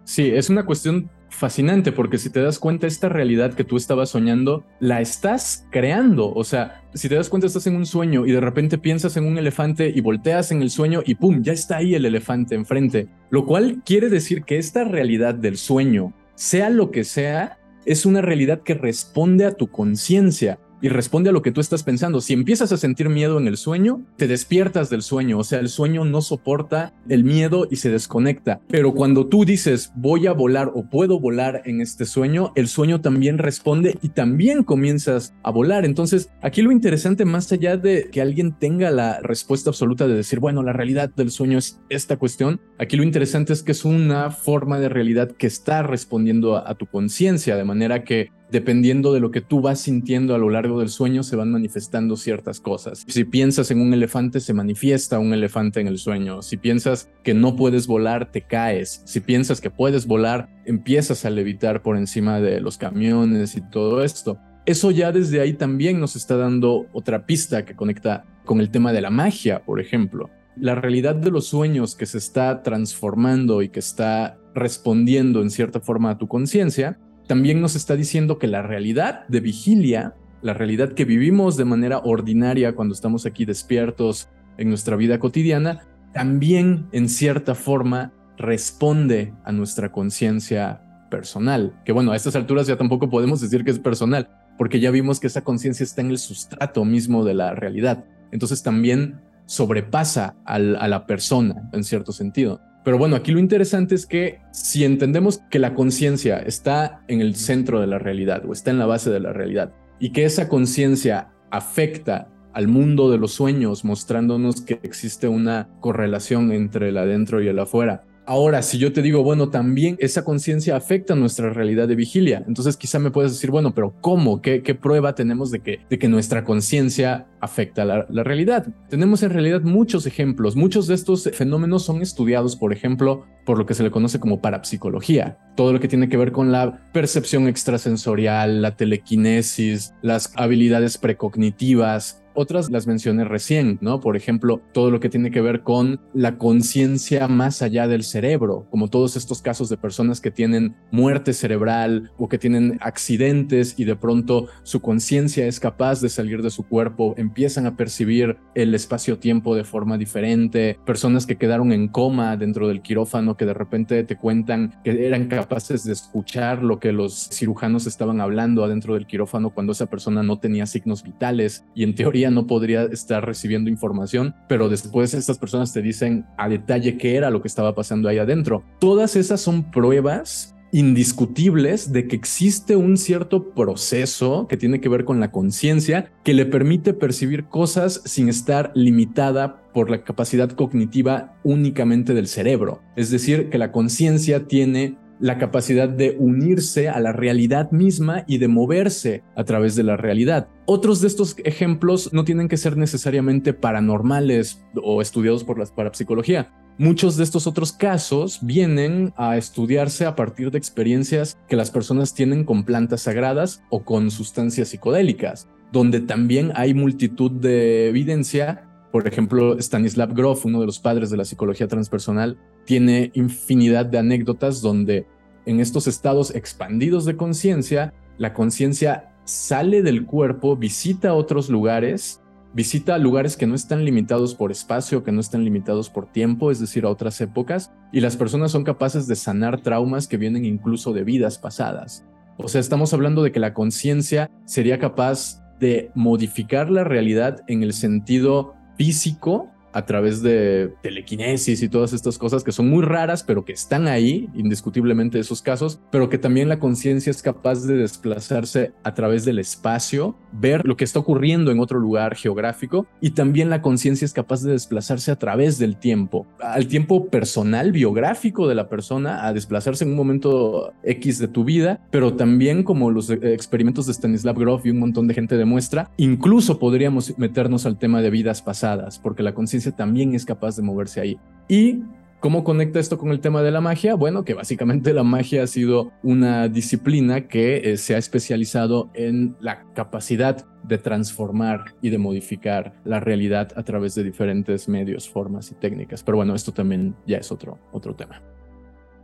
Sí, 0.04 0.30
es 0.34 0.50
una 0.50 0.66
cuestión 0.66 1.10
fascinante 1.30 1.92
porque 1.92 2.18
si 2.18 2.30
te 2.30 2.42
das 2.42 2.60
cuenta, 2.60 2.88
esta 2.88 3.10
realidad 3.10 3.54
que 3.54 3.64
tú 3.64 3.78
estabas 3.78 4.10
soñando, 4.10 4.66
la 4.80 5.02
estás 5.02 5.68
creando. 5.72 6.34
O 6.34 6.44
sea, 6.44 6.84
si 6.94 7.10
te 7.10 7.16
das 7.16 7.30
cuenta, 7.30 7.48
estás 7.48 7.68
en 7.68 7.76
un 7.76 7.86
sueño 7.86 8.26
y 8.26 8.32
de 8.32 8.42
repente 8.42 8.78
piensas 8.78 9.18
en 9.18 9.26
un 9.26 9.38
elefante 9.38 9.92
y 9.94 10.02
volteas 10.02 10.52
en 10.52 10.62
el 10.62 10.70
sueño 10.70 11.02
y 11.06 11.16
¡pum! 11.16 11.42
Ya 11.42 11.54
está 11.54 11.78
ahí 11.78 11.96
el 11.96 12.06
elefante 12.06 12.56
enfrente. 12.56 13.08
Lo 13.30 13.46
cual 13.46 13.82
quiere 13.86 14.10
decir 14.10 14.44
que 14.44 14.58
esta 14.58 14.84
realidad 14.84 15.36
del 15.36 15.58
sueño, 15.58 16.14
sea 16.36 16.70
lo 16.70 16.92
que 16.92 17.04
sea, 17.04 17.60
es 17.86 18.06
una 18.06 18.22
realidad 18.22 18.62
que 18.62 18.74
responde 18.74 19.46
a 19.46 19.54
tu 19.54 19.68
conciencia 19.68 20.60
y 20.82 20.90
responde 20.90 21.30
a 21.30 21.34
lo 21.34 21.42
que 21.42 21.52
tú 21.52 21.62
estás 21.62 21.84
pensando. 21.84 22.22
Si 22.22 22.34
empiezas 22.34 22.72
a 22.72 22.78
sentir 22.78 23.10
miedo 23.10 23.38
en 23.38 23.48
el 23.48 23.58
sueño, 23.58 24.02
te 24.18 24.28
despiertas 24.28 24.90
del 24.90 25.02
sueño, 25.02 25.40
o 25.40 25.44
sea, 25.44 25.60
el 25.60 25.70
sueño 25.70 26.06
no 26.06 26.22
soporta 26.22 26.94
el 27.10 27.24
miedo 27.24 27.68
y 27.70 27.78
se 27.78 27.90
desconecta. 27.90 28.62
Pero 28.68 28.94
cuando 28.94 29.28
tú 29.28 29.46
dices 29.46 29.92
voy 29.96 30.28
a 30.28 30.34
volar 30.34 30.72
o 30.74 30.90
puedo 30.90 31.20
volar 31.20 31.62
en 31.66 31.82
este 31.82 32.06
sueño, 32.06 32.52
el 32.56 32.68
sueño 32.68 33.02
también 33.02 33.38
responde 33.38 33.98
y 34.02 34.10
también 34.10 34.64
comienzas 34.64 35.34
a 35.44 35.52
volar. 35.52 35.86
Entonces, 35.86 36.30
aquí 36.42 36.62
lo 36.62 36.72
interesante, 36.72 37.26
más 37.26 37.52
allá 37.52 37.78
de 37.78 38.10
que 38.12 38.22
alguien 38.22 38.58
tenga 38.58 38.92
la 38.92 39.20
respuesta 39.22 39.70
absoluta 39.70 40.08
de 40.08 40.16
decir, 40.16 40.40
bueno, 40.40 40.64
la 40.64 40.74
realidad 40.74 41.10
del 41.16 41.32
sueño 41.32 41.58
es 41.58 41.80
esta 41.90 42.18
cuestión, 42.18 42.60
aquí 42.80 42.98
lo 42.98 43.04
interesante 43.04 43.54
es 43.54 43.64
que 43.64 43.72
es 43.72 43.86
una 43.86 44.32
forma 44.32 44.80
de 44.80 44.90
realidad 44.90 45.32
que 45.32 45.48
está 45.48 45.84
respondiendo 45.84 46.56
a, 46.56 46.70
a 46.70 46.76
tu 46.76 46.86
conciencia, 46.86 47.56
de 47.56 47.64
manera 47.64 48.04
que 48.04 48.32
dependiendo 48.56 49.12
de 49.12 49.20
lo 49.20 49.32
que 49.32 49.42
tú 49.42 49.60
vas 49.60 49.82
sintiendo 49.82 50.34
a 50.34 50.38
lo 50.38 50.50
largo 50.50 50.80
del 50.80 50.88
sueño, 50.88 51.24
se 51.24 51.36
van 51.36 51.52
manifestando 51.52 52.16
ciertas 52.16 52.62
cosas. 52.62 53.04
Si 53.06 53.26
piensas 53.26 53.70
en 53.70 53.82
un 53.82 53.94
elefante, 53.94 54.40
se 54.40 54.54
manifiesta 54.54 55.20
un 55.20 55.34
elefante 55.34 55.82
en 55.82 55.88
el 55.88 55.98
sueño. 55.98 56.42
Si 56.42 56.56
piensas 56.56 57.12
que 57.22 57.34
no 57.34 57.58
puedes 57.58 57.86
volar, 57.86 58.32
te 58.32 58.44
caes. 58.44 59.02
Si 59.04 59.20
piensas 59.20 59.60
que 59.60 59.72
puedes 59.72 60.08
volar, 60.08 60.48
empiezas 60.66 61.26
a 61.26 61.32
levitar 61.32 61.82
por 61.82 61.98
encima 61.98 62.40
de 62.40 62.62
los 62.62 62.78
camiones 62.78 63.58
y 63.58 63.62
todo 63.62 64.06
esto. 64.06 64.40
Eso 64.66 64.90
ya 64.90 65.12
desde 65.12 65.42
ahí 65.42 65.52
también 65.52 66.00
nos 66.00 66.16
está 66.16 66.38
dando 66.38 66.88
otra 66.94 67.26
pista 67.26 67.66
que 67.66 67.76
conecta 67.76 68.24
con 68.46 68.62
el 68.62 68.70
tema 68.70 68.94
de 68.94 69.02
la 69.02 69.10
magia, 69.10 69.66
por 69.66 69.82
ejemplo. 69.82 70.30
La 70.56 70.76
realidad 70.76 71.16
de 71.16 71.30
los 71.30 71.48
sueños 71.48 71.94
que 71.94 72.06
se 72.06 72.20
está 72.20 72.64
transformando 72.64 73.62
y 73.62 73.68
que 73.68 73.82
está 73.82 74.38
respondiendo 74.54 75.42
en 75.42 75.50
cierta 75.50 75.82
forma 75.82 76.12
a 76.12 76.18
tu 76.18 76.30
conciencia 76.30 76.98
también 77.28 77.62
nos 77.62 77.76
está 77.76 77.96
diciendo 77.96 78.38
que 78.38 78.48
la 78.48 78.62
realidad 78.62 79.28
de 79.28 79.40
vigilia, 79.40 80.16
la 80.42 80.54
realidad 80.54 80.94
que 80.94 81.06
vivimos 81.06 81.58
de 81.58 81.66
manera 81.66 82.00
ordinaria 82.00 82.76
cuando 82.76 82.94
estamos 82.94 83.26
aquí 83.26 83.46
despiertos 83.46 84.30
en 84.58 84.70
nuestra 84.70 84.96
vida 84.96 85.20
cotidiana, 85.20 85.88
también 86.14 86.88
en 86.92 87.10
cierta 87.10 87.56
forma 87.56 88.14
responde 88.38 89.34
a 89.44 89.52
nuestra 89.52 89.92
conciencia 89.92 90.82
personal. 91.10 91.74
Que 91.84 91.92
bueno, 91.92 92.12
a 92.12 92.16
estas 92.16 92.36
alturas 92.36 92.68
ya 92.68 92.78
tampoco 92.78 93.10
podemos 93.10 93.42
decir 93.42 93.64
que 93.64 93.72
es 93.72 93.80
personal, 93.80 94.30
porque 94.58 94.80
ya 94.80 94.92
vimos 94.92 95.20
que 95.20 95.28
esa 95.28 95.44
conciencia 95.44 95.84
está 95.84 96.02
en 96.02 96.12
el 96.12 96.18
sustrato 96.18 96.86
mismo 96.86 97.26
de 97.26 97.34
la 97.34 97.56
realidad. 97.56 98.06
Entonces 98.32 98.64
también 98.64 99.22
sobrepasa 99.46 100.36
a 100.46 100.60
la 100.60 101.06
persona 101.06 101.70
en 101.74 101.84
cierto 101.84 102.12
sentido. 102.12 102.62
Pero 102.86 103.00
bueno, 103.00 103.16
aquí 103.16 103.32
lo 103.32 103.40
interesante 103.40 103.96
es 103.96 104.06
que 104.06 104.40
si 104.52 104.86
entendemos 104.86 105.42
que 105.50 105.58
la 105.58 105.74
conciencia 105.74 106.38
está 106.38 107.02
en 107.08 107.20
el 107.20 107.36
centro 107.36 107.82
de 107.82 107.88
la 107.88 107.98
realidad 107.98 108.46
o 108.46 108.54
está 108.54 108.70
en 108.70 108.78
la 108.78 108.86
base 108.86 109.10
de 109.10 109.20
la 109.20 109.34
realidad 109.34 109.74
y 110.00 110.12
que 110.12 110.24
esa 110.24 110.48
conciencia 110.48 111.34
afecta 111.50 112.30
al 112.54 112.68
mundo 112.68 113.10
de 113.10 113.18
los 113.18 113.32
sueños, 113.32 113.84
mostrándonos 113.84 114.62
que 114.62 114.80
existe 114.84 115.28
una 115.28 115.68
correlación 115.82 116.52
entre 116.52 116.90
el 116.90 116.98
adentro 116.98 117.42
y 117.42 117.48
el 117.48 117.58
afuera, 117.58 118.04
Ahora, 118.28 118.64
si 118.64 118.80
yo 118.80 118.92
te 118.92 119.04
digo, 119.04 119.22
bueno, 119.22 119.50
también 119.50 119.98
esa 120.00 120.26
conciencia 120.26 120.76
afecta 120.76 121.14
nuestra 121.14 121.52
realidad 121.52 121.88
de 121.88 121.94
vigilia, 121.94 122.44
entonces 122.48 122.76
quizá 122.76 122.98
me 122.98 123.12
puedes 123.12 123.34
decir, 123.34 123.52
bueno, 123.52 123.76
pero 123.76 123.94
¿cómo? 124.02 124.42
¿Qué, 124.42 124.62
prueba 124.82 125.14
tenemos 125.14 125.52
de 125.52 125.60
que, 125.60 125.82
de 125.88 126.00
que 126.00 126.08
nuestra 126.08 126.44
conciencia 126.44 127.28
afecta 127.46 127.86
la, 127.86 128.06
la, 128.10 128.24
realidad? 128.24 128.68
Tenemos 128.90 129.24
en 129.24 129.30
realidad 129.30 129.62
muchos 129.62 130.06
ejemplos. 130.06 130.56
Muchos 130.56 130.88
de 130.88 130.96
estos 130.96 131.30
fenómenos 131.34 131.84
son 131.84 132.02
estudiados, 132.02 132.56
por 132.56 132.74
ejemplo, 132.74 133.26
por 133.46 133.58
lo 133.58 133.66
que 133.66 133.74
se 133.74 133.84
le 133.84 133.92
conoce 133.92 134.20
como 134.20 134.42
parapsicología. 134.42 135.38
Todo 135.56 135.74
lo 135.74 135.80
que 135.80 135.88
tiene 135.88 136.10
que 136.10 136.18
ver 136.18 136.32
con 136.32 136.52
la 136.52 136.92
percepción 136.92 137.48
extrasensorial, 137.48 138.62
la 138.62 138.76
telequinesis, 138.76 139.94
las 140.02 140.34
habilidades 140.36 140.98
precognitivas, 140.98 142.26
otras 142.36 142.70
las 142.70 142.86
mencioné 142.86 143.24
recién, 143.24 143.80
¿no? 143.82 144.00
Por 144.02 144.16
ejemplo, 144.16 144.62
todo 144.74 144.92
lo 144.92 145.00
que 145.00 145.10
tiene 145.10 145.32
que 145.32 145.42
ver 145.42 145.62
con 145.62 146.02
la 146.14 146.38
conciencia 146.38 147.28
más 147.28 147.62
allá 147.62 147.88
del 147.88 148.04
cerebro, 148.04 148.68
como 148.70 148.90
todos 148.90 149.16
estos 149.16 149.42
casos 149.42 149.70
de 149.70 149.78
personas 149.78 150.22
que 150.22 150.32
tienen 150.32 150.76
muerte 150.92 151.34
cerebral 151.34 152.12
o 152.18 152.28
que 152.28 152.38
tienen 152.38 152.78
accidentes 152.82 153.80
y 153.80 153.86
de 153.86 153.96
pronto 153.96 154.48
su 154.64 154.82
conciencia 154.82 155.48
es 155.48 155.60
capaz 155.60 156.02
de 156.02 156.10
salir 156.10 156.42
de 156.42 156.52
su 156.52 156.64
cuerpo, 156.64 157.16
empiezan 157.36 157.66
a 157.66 157.76
percibir 157.76 158.38
el 158.56 158.74
espacio-tiempo 158.74 159.58
de 159.58 159.66
forma 159.66 159.98
diferente, 159.98 160.80
personas 160.86 161.26
que 161.26 161.36
quedaron 161.36 161.74
en 161.74 161.90
coma 161.90 162.38
dentro 162.38 162.70
del 162.70 162.82
quirófano 162.82 163.36
que 163.36 163.46
de 163.46 163.54
repente 163.54 164.06
te 164.06 164.16
cuentan 164.16 164.80
que 164.86 165.06
eran 165.06 165.28
capaces 165.28 165.84
de 165.84 165.92
escuchar 165.92 166.64
lo 166.64 166.80
que 166.80 166.94
los 166.94 167.28
cirujanos 167.34 167.88
estaban 167.88 168.22
hablando 168.22 168.64
adentro 168.64 168.94
del 168.94 169.06
quirófano 169.06 169.50
cuando 169.50 169.74
esa 169.74 169.88
persona 169.88 170.24
no 170.24 170.40
tenía 170.40 170.66
signos 170.66 171.04
vitales 171.04 171.66
y 171.76 171.84
en 171.84 171.94
teoría 171.94 172.32
no 172.32 172.48
podría 172.48 172.84
estar 172.84 173.26
recibiendo 173.26 173.70
información, 173.70 174.34
pero 174.48 174.70
después 174.70 175.14
estas 175.14 175.38
personas 175.38 175.74
te 175.74 175.82
dicen 175.82 176.26
a 176.38 176.48
detalle 176.48 176.98
qué 176.98 177.18
era 177.18 177.32
lo 177.32 177.42
que 177.42 177.50
estaba 177.50 177.76
pasando 177.76 178.08
ahí 178.08 178.18
adentro. 178.18 178.64
Todas 178.80 179.18
esas 179.18 179.42
son 179.42 179.70
pruebas 179.72 180.55
indiscutibles 180.76 181.94
de 181.94 182.06
que 182.06 182.18
existe 182.18 182.76
un 182.76 182.98
cierto 182.98 183.52
proceso 183.54 184.46
que 184.50 184.58
tiene 184.58 184.82
que 184.82 184.90
ver 184.90 185.06
con 185.06 185.22
la 185.22 185.32
conciencia 185.32 186.12
que 186.26 186.34
le 186.34 186.46
permite 186.46 186.94
percibir 186.94 187.46
cosas 187.46 188.02
sin 188.04 188.28
estar 188.28 188.74
limitada 188.76 189.64
por 189.74 189.90
la 189.90 190.04
capacidad 190.04 190.50
cognitiva 190.50 191.38
únicamente 191.46 192.14
del 192.14 192.28
cerebro. 192.28 192.82
Es 192.98 193.10
decir, 193.10 193.50
que 193.50 193.58
la 193.58 193.72
conciencia 193.72 194.48
tiene 194.48 194.98
la 195.20 195.38
capacidad 195.38 195.90
de 195.90 196.16
unirse 196.20 196.90
a 196.90 197.00
la 197.00 197.12
realidad 197.12 197.72
misma 197.72 198.24
y 198.28 198.38
de 198.38 198.48
moverse 198.48 199.24
a 199.36 199.44
través 199.44 199.76
de 199.76 199.84
la 199.84 199.98
realidad. 199.98 200.48
Otros 200.66 201.02
de 201.02 201.08
estos 201.08 201.36
ejemplos 201.44 202.12
no 202.14 202.24
tienen 202.24 202.48
que 202.48 202.58
ser 202.58 202.78
necesariamente 202.78 203.54
paranormales 203.54 204.64
o 204.82 205.02
estudiados 205.02 205.44
por 205.44 205.60
la 205.60 205.66
parapsicología. 205.66 206.52
Muchos 206.78 207.16
de 207.16 207.24
estos 207.24 207.48
otros 207.48 207.72
casos 207.72 208.40
vienen 208.42 209.14
a 209.16 209.38
estudiarse 209.38 210.06
a 210.06 210.16
partir 210.16 210.52
de 210.52 210.58
experiencias 210.58 211.38
que 211.48 211.56
las 211.56 211.72
personas 211.72 212.14
tienen 212.14 212.44
con 212.44 212.66
plantas 212.66 213.02
sagradas 213.02 213.64
o 213.70 213.86
con 213.86 214.12
sustancias 214.12 214.70
psicodélicas, 214.70 215.48
donde 215.72 216.02
también 216.02 216.52
hay 216.56 216.74
multitud 216.74 217.32
de 217.32 217.88
evidencia 217.88 218.66
por 218.96 219.10
ejemplo, 219.10 219.60
Stanislav 219.60 220.14
Grof, 220.14 220.46
uno 220.46 220.62
de 220.62 220.68
los 220.68 220.80
padres 220.80 221.10
de 221.10 221.18
la 221.18 221.26
psicología 221.26 221.68
transpersonal, 221.68 222.38
tiene 222.66 223.12
infinidad 223.14 223.86
de 223.86 224.00
anécdotas 224.00 224.62
donde 224.62 225.06
en 225.46 225.60
estos 225.60 225.88
estados 225.88 226.34
expandidos 226.34 227.06
de 227.06 227.16
conciencia, 227.16 227.94
la 228.18 228.34
conciencia 228.34 229.14
sale 229.26 229.82
del 229.82 230.06
cuerpo, 230.06 230.56
visita 230.56 231.14
otros 231.14 231.50
lugares 231.50 232.22
visita 232.56 232.98
lugares 232.98 233.36
que 233.36 233.46
no 233.46 233.54
están 233.54 233.84
limitados 233.84 234.34
por 234.34 234.50
espacio, 234.50 235.04
que 235.04 235.12
no 235.12 235.20
están 235.20 235.44
limitados 235.44 235.90
por 235.90 236.10
tiempo, 236.10 236.52
es 236.52 236.60
decir, 236.62 236.86
a 236.86 236.90
otras 236.90 237.20
épocas, 237.20 237.74
y 237.92 238.00
las 238.00 238.16
personas 238.16 238.52
son 238.52 238.64
capaces 238.64 239.08
de 239.08 239.18
sanar 239.18 239.62
traumas 239.62 240.08
que 240.08 240.16
vienen 240.16 240.46
incluso 240.46 240.94
de 240.94 241.04
vidas 241.04 241.38
pasadas. 241.38 242.06
O 242.38 242.48
sea, 242.48 242.62
estamos 242.62 242.94
hablando 242.94 243.24
de 243.24 243.34
que 243.34 243.42
la 243.42 243.54
conciencia 243.54 244.32
sería 244.46 244.80
capaz 244.80 245.42
de 245.60 245.92
modificar 245.96 246.70
la 246.70 246.86
realidad 246.86 247.42
en 247.48 247.62
el 247.62 247.74
sentido 247.74 248.56
físico 248.78 249.52
a 249.76 249.86
través 249.86 250.22
de 250.22 250.74
telequinesis 250.82 251.62
y 251.62 251.68
todas 251.68 251.92
estas 251.92 252.18
cosas 252.18 252.46
que 252.46 252.54
son 252.54 252.70
muy 252.70 252.82
raras, 252.82 253.24
pero 253.24 253.44
que 253.44 253.52
están 253.52 253.90
ahí, 253.90 254.30
indiscutiblemente 254.34 255.20
esos 255.20 255.42
casos, 255.42 255.82
pero 255.92 256.08
que 256.10 256.18
también 256.18 256.48
la 256.48 256.60
conciencia 256.60 257.12
es 257.12 257.22
capaz 257.22 257.68
de 257.68 257.76
desplazarse 257.76 258.72
a 258.84 258.94
través 258.94 259.26
del 259.26 259.38
espacio, 259.38 260.18
ver 260.40 260.66
lo 260.66 260.78
que 260.78 260.84
está 260.84 261.00
ocurriendo 261.00 261.52
en 261.52 261.60
otro 261.60 261.80
lugar 261.80 262.16
geográfico 262.16 262.88
y 263.02 263.12
también 263.12 263.50
la 263.50 263.62
conciencia 263.62 264.06
es 264.06 264.14
capaz 264.14 264.42
de 264.44 264.52
desplazarse 264.52 265.12
a 265.12 265.18
través 265.18 265.58
del 265.58 265.78
tiempo, 265.78 266.26
al 266.40 266.68
tiempo 266.68 267.08
personal, 267.08 267.72
biográfico 267.72 268.48
de 268.48 268.56
la 268.56 268.70
persona, 268.70 269.26
a 269.26 269.34
desplazarse 269.34 269.84
en 269.84 269.92
un 269.92 269.98
momento 269.98 270.74
X 270.84 271.20
de 271.20 271.28
tu 271.28 271.44
vida, 271.44 271.80
pero 271.92 272.16
también 272.16 272.64
como 272.64 272.92
los 272.92 273.10
experimentos 273.10 273.86
de 273.86 273.94
Stanislav 273.94 274.38
Grof 274.38 274.66
y 274.66 274.72
un 274.72 274.80
montón 274.80 275.08
de 275.08 275.14
gente 275.14 275.38
demuestra, 275.38 275.92
incluso 275.98 276.60
podríamos 276.60 277.18
meternos 277.18 277.66
al 277.66 277.78
tema 277.78 278.02
de 278.02 278.10
vidas 278.10 278.42
pasadas, 278.42 279.00
porque 279.00 279.24
la 279.24 279.34
conciencia 279.34 279.72
también 279.72 280.16
es 280.16 280.26
capaz 280.26 280.56
de 280.56 280.64
moverse 280.64 281.02
ahí. 281.02 281.18
Y 281.48 281.82
¿Cómo 282.26 282.44
conecta 282.44 282.80
esto 282.80 282.98
con 282.98 283.12
el 283.12 283.20
tema 283.20 283.44
de 283.44 283.52
la 283.52 283.62
magia? 283.62 283.94
Bueno, 283.94 284.26
que 284.26 284.34
básicamente 284.34 284.96
la 284.96 285.04
magia 285.04 285.44
ha 285.44 285.48
sido 285.48 285.92
una 286.02 286.48
disciplina 286.48 287.28
que 287.28 287.58
eh, 287.58 287.78
se 287.78 287.94
ha 287.94 288.00
especializado 288.00 288.90
en 288.96 289.36
la 289.40 289.64
capacidad 289.76 290.44
de 290.64 290.80
transformar 290.80 291.76
y 291.84 291.92
de 291.92 292.00
modificar 292.00 292.82
la 292.84 293.00
realidad 293.00 293.52
a 293.56 293.62
través 293.62 293.94
de 293.94 294.04
diferentes 294.04 294.68
medios, 294.68 295.08
formas 295.08 295.52
y 295.52 295.54
técnicas. 295.54 296.02
Pero 296.02 296.16
bueno, 296.16 296.34
esto 296.34 296.52
también 296.52 296.96
ya 297.06 297.18
es 297.18 297.32
otro, 297.32 297.60
otro 297.72 297.94
tema. 297.96 298.20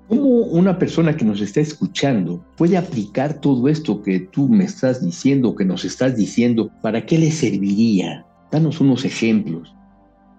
¿Cómo 0.08 0.24
una 0.24 0.80
persona 0.80 1.16
que 1.16 1.24
nos 1.24 1.42
está 1.42 1.60
escuchando 1.60 2.44
puede 2.58 2.76
aplicar 2.76 3.40
todo 3.40 3.68
esto 3.68 4.02
que 4.02 4.22
tú 4.22 4.50
me 4.50 4.64
estás 4.64 5.06
diciendo, 5.06 5.54
que 5.54 5.64
nos 5.64 5.86
estás 5.86 6.18
diciendo? 6.18 6.72
¿Para 6.82 7.06
qué 7.06 7.20
le 7.20 7.30
serviría? 7.30 8.26
Danos 8.52 8.82
unos 8.82 9.06
ejemplos 9.06 9.76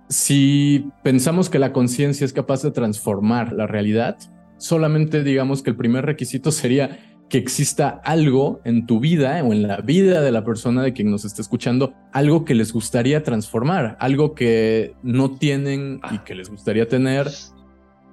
si 0.09 0.87
pensamos 1.03 1.49
que 1.49 1.59
la 1.59 1.73
conciencia 1.73 2.25
es 2.25 2.33
capaz 2.33 2.63
de 2.63 2.71
transformar 2.71 3.53
la 3.53 3.67
realidad, 3.67 4.17
solamente 4.59 5.23
digamos 5.25 5.63
que 5.63 5.71
el 5.71 5.77
primer 5.77 6.05
requisito 6.05 6.53
sería 6.53 6.99
que 7.29 7.39
exista 7.39 7.89
algo 8.05 8.61
en 8.65 8.85
tu 8.85 9.01
vida 9.01 9.43
o 9.43 9.55
en 9.55 9.63
la 9.67 9.79
vida 9.79 10.21
de 10.21 10.31
la 10.31 10.45
persona 10.45 10.83
de 10.83 10.93
quien 10.93 11.11
nos 11.11 11.25
esté 11.25 11.41
escuchando, 11.41 11.95
algo 12.13 12.45
que 12.45 12.55
les 12.55 12.75
gustaría 12.75 13.23
transformar, 13.23 13.97
algo 14.01 14.35
que 14.35 14.95
no 15.03 15.31
tienen 15.31 16.01
y 16.13 16.19
que 16.19 16.35
les 16.35 16.51
gustaría 16.51 16.87
tener. 16.87 17.29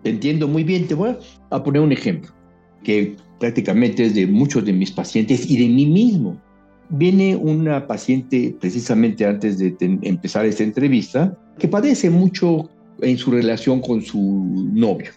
entiendo 0.06 0.48
muy 0.48 0.64
bien, 0.64 0.88
te 0.88 0.94
voy 0.94 1.18
a 1.50 1.64
poner 1.64 1.82
un 1.82 1.92
ejemplo 1.92 2.32
que 2.82 3.18
prácticamente 3.40 4.06
es 4.06 4.16
de 4.16 4.26
muchos 4.26 4.64
de 4.64 4.72
mis 4.72 4.92
pacientes 4.92 5.50
y 5.50 5.58
de 5.58 5.68
mí 5.68 5.86
mismo. 5.86 6.42
Viene 6.90 7.36
una 7.36 7.88
paciente 7.88 8.56
precisamente 8.60 9.26
antes 9.26 9.60
de 9.60 9.76
empezar 10.02 10.46
esta 10.46 10.64
entrevista 10.64 11.38
que 11.60 11.68
padece 11.68 12.10
mucho 12.10 12.70
en 13.02 13.18
su 13.18 13.32
relación 13.32 13.82
con 13.82 14.02
su 14.02 14.20
novio. 14.74 15.12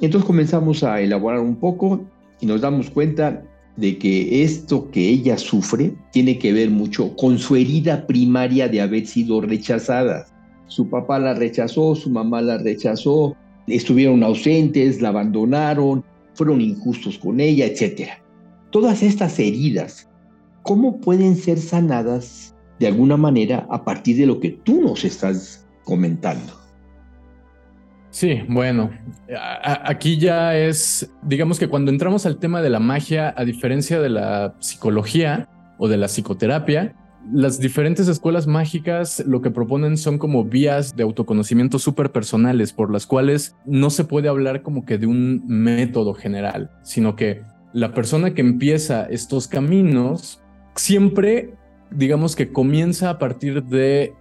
Entonces 0.00 0.26
comenzamos 0.26 0.82
a 0.82 1.00
elaborar 1.00 1.40
un 1.40 1.56
poco 1.56 2.04
y 2.40 2.46
nos 2.46 2.60
damos 2.60 2.90
cuenta 2.90 3.42
de 3.76 3.98
que 3.98 4.42
esto 4.42 4.90
que 4.90 5.08
ella 5.08 5.38
sufre 5.38 5.94
tiene 6.12 6.38
que 6.38 6.52
ver 6.52 6.70
mucho 6.70 7.14
con 7.16 7.38
su 7.38 7.56
herida 7.56 8.06
primaria 8.06 8.68
de 8.68 8.80
haber 8.80 9.06
sido 9.06 9.40
rechazada. 9.40 10.26
Su 10.66 10.88
papá 10.88 11.18
la 11.18 11.34
rechazó, 11.34 11.94
su 11.94 12.10
mamá 12.10 12.42
la 12.42 12.58
rechazó, 12.58 13.36
estuvieron 13.66 14.22
ausentes, 14.22 15.00
la 15.00 15.10
abandonaron, 15.10 16.04
fueron 16.34 16.60
injustos 16.60 17.18
con 17.18 17.40
ella, 17.40 17.66
etc. 17.66 18.10
Todas 18.70 19.02
estas 19.02 19.38
heridas, 19.38 20.08
¿cómo 20.62 21.00
pueden 21.00 21.36
ser 21.36 21.58
sanadas 21.58 22.54
de 22.78 22.86
alguna 22.86 23.16
manera 23.16 23.66
a 23.70 23.84
partir 23.84 24.16
de 24.16 24.26
lo 24.26 24.40
que 24.40 24.50
tú 24.50 24.82
nos 24.82 25.04
estás 25.04 25.65
comentando. 25.86 26.52
Sí, 28.10 28.42
bueno, 28.48 28.90
aquí 29.84 30.18
ya 30.18 30.56
es, 30.56 31.10
digamos 31.22 31.58
que 31.58 31.68
cuando 31.68 31.90
entramos 31.90 32.26
al 32.26 32.38
tema 32.38 32.60
de 32.60 32.70
la 32.70 32.80
magia, 32.80 33.32
a 33.36 33.44
diferencia 33.44 34.00
de 34.00 34.08
la 34.08 34.54
psicología 34.58 35.48
o 35.78 35.86
de 35.86 35.96
la 35.96 36.08
psicoterapia, 36.08 36.94
las 37.32 37.60
diferentes 37.60 38.08
escuelas 38.08 38.46
mágicas 38.46 39.22
lo 39.26 39.42
que 39.42 39.50
proponen 39.50 39.96
son 39.96 40.18
como 40.18 40.44
vías 40.44 40.96
de 40.96 41.02
autoconocimiento 41.02 41.78
súper 41.78 42.10
personales 42.10 42.72
por 42.72 42.90
las 42.90 43.06
cuales 43.06 43.54
no 43.64 43.90
se 43.90 44.04
puede 44.04 44.28
hablar 44.28 44.62
como 44.62 44.84
que 44.84 44.98
de 44.98 45.06
un 45.06 45.42
método 45.46 46.14
general, 46.14 46.70
sino 46.82 47.16
que 47.16 47.42
la 47.72 47.92
persona 47.92 48.32
que 48.32 48.40
empieza 48.40 49.06
estos 49.10 49.46
caminos 49.46 50.40
siempre, 50.74 51.54
digamos 51.90 52.34
que 52.34 52.50
comienza 52.50 53.10
a 53.10 53.18
partir 53.18 53.62
de 53.64 54.14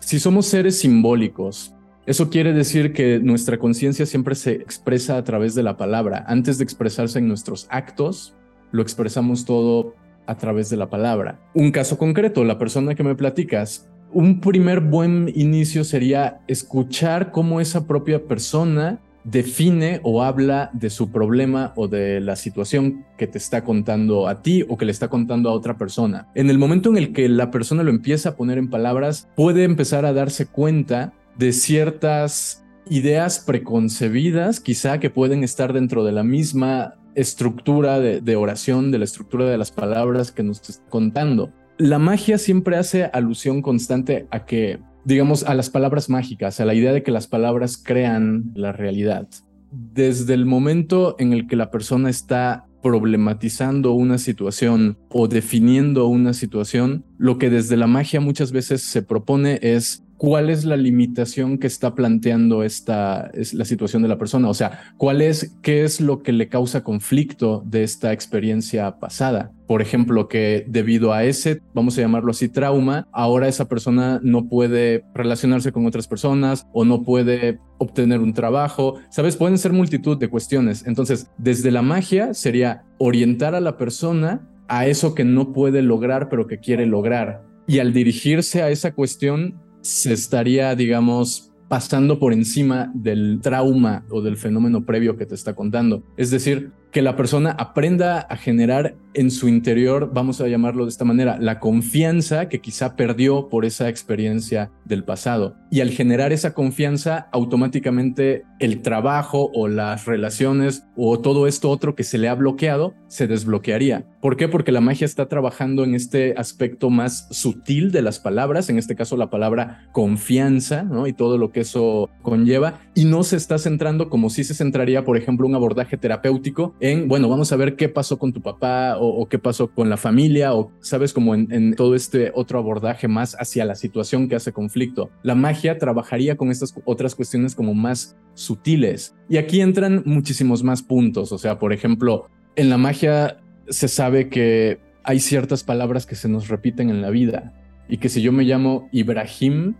si 0.00 0.18
somos 0.18 0.46
seres 0.46 0.78
simbólicos, 0.78 1.74
eso 2.06 2.28
quiere 2.30 2.52
decir 2.52 2.92
que 2.92 3.20
nuestra 3.20 3.58
conciencia 3.58 4.06
siempre 4.06 4.34
se 4.34 4.52
expresa 4.52 5.16
a 5.16 5.24
través 5.24 5.54
de 5.54 5.62
la 5.62 5.76
palabra. 5.76 6.24
Antes 6.26 6.58
de 6.58 6.64
expresarse 6.64 7.18
en 7.18 7.28
nuestros 7.28 7.68
actos, 7.70 8.34
lo 8.72 8.82
expresamos 8.82 9.44
todo 9.44 9.94
a 10.26 10.36
través 10.36 10.70
de 10.70 10.76
la 10.76 10.90
palabra. 10.90 11.40
Un 11.54 11.70
caso 11.70 11.98
concreto, 11.98 12.44
la 12.44 12.58
persona 12.58 12.94
que 12.94 13.04
me 13.04 13.14
platicas, 13.14 13.88
un 14.12 14.40
primer 14.40 14.80
buen 14.80 15.30
inicio 15.34 15.84
sería 15.84 16.40
escuchar 16.48 17.30
cómo 17.30 17.60
esa 17.60 17.86
propia 17.86 18.24
persona 18.24 18.98
define 19.24 20.00
o 20.02 20.22
habla 20.22 20.70
de 20.72 20.90
su 20.90 21.10
problema 21.10 21.72
o 21.76 21.88
de 21.88 22.20
la 22.20 22.36
situación 22.36 23.04
que 23.18 23.26
te 23.26 23.38
está 23.38 23.64
contando 23.64 24.28
a 24.28 24.42
ti 24.42 24.64
o 24.68 24.76
que 24.76 24.84
le 24.84 24.92
está 24.92 25.08
contando 25.08 25.50
a 25.50 25.52
otra 25.52 25.76
persona. 25.76 26.28
En 26.34 26.50
el 26.50 26.58
momento 26.58 26.90
en 26.90 26.96
el 26.96 27.12
que 27.12 27.28
la 27.28 27.50
persona 27.50 27.82
lo 27.82 27.90
empieza 27.90 28.30
a 28.30 28.36
poner 28.36 28.58
en 28.58 28.70
palabras, 28.70 29.28
puede 29.36 29.64
empezar 29.64 30.04
a 30.04 30.12
darse 30.12 30.46
cuenta 30.46 31.12
de 31.36 31.52
ciertas 31.52 32.64
ideas 32.88 33.38
preconcebidas, 33.38 34.60
quizá 34.60 34.98
que 34.98 35.10
pueden 35.10 35.44
estar 35.44 35.72
dentro 35.72 36.04
de 36.04 36.12
la 36.12 36.24
misma 36.24 36.94
estructura 37.14 38.00
de, 38.00 38.36
oración, 38.36 38.90
de 38.90 38.98
la 38.98 39.04
estructura 39.04 39.44
de 39.46 39.58
las 39.58 39.70
palabras 39.70 40.32
que 40.32 40.42
nos 40.42 40.68
está 40.68 40.84
contando. 40.88 41.52
La 41.78 41.98
magia 41.98 42.38
siempre 42.38 42.76
hace 42.76 43.04
alusión 43.04 43.62
constante 43.62 44.26
a 44.30 44.44
que 44.44 44.80
digamos, 45.04 45.44
a 45.44 45.54
las 45.54 45.70
palabras 45.70 46.08
mágicas, 46.08 46.60
a 46.60 46.64
la 46.64 46.74
idea 46.74 46.92
de 46.92 47.02
que 47.02 47.10
las 47.10 47.26
palabras 47.26 47.80
crean 47.82 48.50
la 48.54 48.72
realidad. 48.72 49.28
Desde 49.72 50.34
el 50.34 50.46
momento 50.46 51.16
en 51.18 51.32
el 51.32 51.46
que 51.46 51.56
la 51.56 51.70
persona 51.70 52.10
está 52.10 52.66
problematizando 52.82 53.92
una 53.92 54.18
situación 54.18 54.98
o 55.10 55.28
definiendo 55.28 56.06
una 56.06 56.32
situación, 56.32 57.04
lo 57.18 57.38
que 57.38 57.50
desde 57.50 57.76
la 57.76 57.86
magia 57.86 58.20
muchas 58.20 58.52
veces 58.52 58.82
se 58.82 59.02
propone 59.02 59.58
es 59.62 60.02
cuál 60.20 60.50
es 60.50 60.66
la 60.66 60.76
limitación 60.76 61.56
que 61.56 61.66
está 61.66 61.94
planteando 61.94 62.62
esta 62.62 63.30
es 63.32 63.54
la 63.54 63.64
situación 63.64 64.02
de 64.02 64.08
la 64.08 64.18
persona, 64.18 64.50
o 64.50 64.54
sea, 64.54 64.92
cuál 64.98 65.22
es 65.22 65.56
qué 65.62 65.82
es 65.82 65.98
lo 65.98 66.22
que 66.22 66.32
le 66.32 66.50
causa 66.50 66.84
conflicto 66.84 67.62
de 67.64 67.84
esta 67.84 68.12
experiencia 68.12 68.98
pasada. 68.98 69.50
Por 69.66 69.80
ejemplo, 69.80 70.28
que 70.28 70.66
debido 70.68 71.14
a 71.14 71.24
ese, 71.24 71.62
vamos 71.72 71.96
a 71.96 72.02
llamarlo 72.02 72.32
así, 72.32 72.50
trauma, 72.50 73.08
ahora 73.12 73.48
esa 73.48 73.66
persona 73.66 74.20
no 74.22 74.46
puede 74.46 75.06
relacionarse 75.14 75.72
con 75.72 75.86
otras 75.86 76.06
personas 76.06 76.66
o 76.74 76.84
no 76.84 77.02
puede 77.02 77.58
obtener 77.78 78.20
un 78.20 78.34
trabajo. 78.34 78.96
Sabes, 79.08 79.36
pueden 79.36 79.56
ser 79.56 79.72
multitud 79.72 80.18
de 80.18 80.28
cuestiones. 80.28 80.86
Entonces, 80.86 81.30
desde 81.38 81.70
la 81.70 81.80
magia 81.80 82.34
sería 82.34 82.84
orientar 82.98 83.54
a 83.54 83.60
la 83.60 83.78
persona 83.78 84.46
a 84.68 84.86
eso 84.86 85.14
que 85.14 85.24
no 85.24 85.54
puede 85.54 85.80
lograr, 85.80 86.28
pero 86.28 86.46
que 86.46 86.58
quiere 86.58 86.84
lograr. 86.84 87.42
Y 87.66 87.78
al 87.78 87.94
dirigirse 87.94 88.62
a 88.62 88.68
esa 88.68 88.92
cuestión, 88.92 89.69
se 89.82 90.12
estaría, 90.12 90.74
digamos, 90.74 91.50
pasando 91.68 92.18
por 92.18 92.32
encima 92.32 92.90
del 92.94 93.38
trauma 93.40 94.04
o 94.10 94.22
del 94.22 94.36
fenómeno 94.36 94.84
previo 94.84 95.16
que 95.16 95.26
te 95.26 95.36
está 95.36 95.54
contando. 95.54 96.02
Es 96.16 96.30
decir, 96.30 96.72
que 96.90 97.00
la 97.00 97.14
persona 97.14 97.52
aprenda 97.52 98.18
a 98.18 98.36
generar 98.36 98.96
en 99.14 99.30
su 99.30 99.48
interior, 99.48 100.10
vamos 100.12 100.40
a 100.40 100.48
llamarlo 100.48 100.84
de 100.84 100.90
esta 100.90 101.04
manera, 101.04 101.38
la 101.40 101.58
confianza 101.60 102.48
que 102.48 102.60
quizá 102.60 102.96
perdió 102.96 103.48
por 103.48 103.64
esa 103.64 103.88
experiencia 103.88 104.70
del 104.84 105.04
pasado. 105.04 105.56
Y 105.70 105.80
al 105.80 105.90
generar 105.90 106.32
esa 106.32 106.54
confianza, 106.54 107.28
automáticamente 107.32 108.44
el 108.58 108.82
trabajo 108.82 109.50
o 109.54 109.68
las 109.68 110.06
relaciones 110.06 110.84
o 110.96 111.18
todo 111.20 111.46
esto 111.46 111.70
otro 111.70 111.94
que 111.94 112.04
se 112.04 112.18
le 112.18 112.28
ha 112.28 112.34
bloqueado 112.34 112.94
se 113.08 113.26
desbloquearía. 113.26 114.04
¿Por 114.20 114.36
qué? 114.36 114.48
Porque 114.48 114.72
la 114.72 114.80
magia 114.80 115.04
está 115.04 115.28
trabajando 115.28 115.82
en 115.82 115.94
este 115.94 116.34
aspecto 116.36 116.90
más 116.90 117.26
sutil 117.30 117.90
de 117.90 118.02
las 118.02 118.18
palabras, 118.18 118.68
en 118.68 118.78
este 118.78 118.94
caso 118.94 119.16
la 119.16 119.30
palabra 119.30 119.88
confianza, 119.92 120.82
¿no? 120.82 121.06
Y 121.06 121.12
todo 121.12 121.38
lo 121.38 121.50
que 121.52 121.60
eso 121.60 122.10
conlleva, 122.22 122.80
y 122.94 123.06
no 123.06 123.22
se 123.22 123.36
está 123.36 123.58
centrando 123.58 124.10
como 124.10 124.28
si 124.28 124.44
se 124.44 124.54
centraría, 124.54 125.04
por 125.04 125.16
ejemplo, 125.16 125.46
un 125.46 125.54
abordaje 125.54 125.96
terapéutico 125.96 126.74
en, 126.80 127.08
bueno, 127.08 127.28
vamos 127.28 127.52
a 127.52 127.56
ver 127.56 127.76
qué 127.76 127.88
pasó 127.88 128.18
con 128.18 128.32
tu 128.32 128.42
papá 128.42 128.98
o, 129.00 129.26
qué 129.28 129.38
pasó 129.38 129.70
con 129.72 129.88
la 129.88 129.96
familia 129.96 130.54
o 130.54 130.72
sabes 130.80 131.12
como 131.12 131.34
en, 131.34 131.50
en, 131.50 131.74
todo 131.74 131.94
este 131.94 132.30
otro 132.34 132.58
abordaje 132.58 133.08
más 133.08 133.36
hacia 133.38 133.64
la 133.64 133.74
situación 133.74 134.28
que 134.28 134.36
hace 134.36 134.52
conflicto. 134.52 135.10
La 135.22 135.34
magia 135.34 135.78
trabajaría 135.78 136.36
con 136.36 136.50
estas 136.50 136.74
otras 136.84 137.14
cuestiones 137.14 137.54
como 137.54 137.74
más 137.74 138.16
sutiles. 138.34 139.14
Y 139.28 139.36
aquí 139.36 139.60
entran 139.60 140.02
muchísimos 140.04 140.62
más 140.62 140.82
puntos. 140.82 141.32
O 141.32 141.38
sea, 141.38 141.58
por 141.58 141.72
ejemplo, 141.72 142.28
en 142.56 142.70
la 142.70 142.78
magia 142.78 143.38
se 143.68 143.88
sabe 143.88 144.28
que 144.28 144.80
hay 145.04 145.20
ciertas 145.20 145.64
palabras 145.64 146.06
que 146.06 146.14
se 146.14 146.28
nos 146.28 146.48
repiten 146.48 146.90
en 146.90 147.02
la 147.02 147.10
vida 147.10 147.54
y 147.88 147.98
que 147.98 148.08
si 148.08 148.22
yo 148.22 148.32
me 148.32 148.44
llamo 148.44 148.88
Ibrahim, 148.92 149.74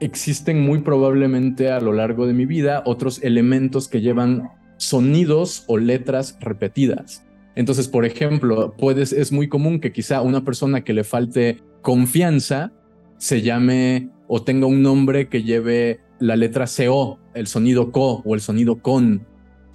existen 0.00 0.60
muy 0.60 0.80
probablemente 0.80 1.70
a 1.70 1.80
lo 1.80 1.92
largo 1.92 2.26
de 2.26 2.32
mi 2.32 2.46
vida 2.46 2.82
otros 2.86 3.22
elementos 3.22 3.88
que 3.88 4.00
llevan 4.00 4.50
sonidos 4.76 5.64
o 5.66 5.78
letras 5.78 6.38
repetidas. 6.40 7.25
Entonces, 7.56 7.88
por 7.88 8.04
ejemplo, 8.04 8.74
puedes, 8.78 9.12
es 9.12 9.32
muy 9.32 9.48
común 9.48 9.80
que 9.80 9.90
quizá 9.90 10.20
una 10.20 10.44
persona 10.44 10.84
que 10.84 10.92
le 10.92 11.04
falte 11.04 11.62
confianza 11.82 12.72
se 13.16 13.40
llame 13.40 14.10
o 14.28 14.42
tenga 14.42 14.66
un 14.66 14.82
nombre 14.82 15.28
que 15.28 15.42
lleve 15.42 16.00
la 16.18 16.36
letra 16.36 16.66
CO, 16.66 17.18
el 17.34 17.46
sonido 17.46 17.90
CO 17.92 18.22
o 18.24 18.34
el 18.34 18.40
sonido 18.42 18.80
CON. 18.82 19.26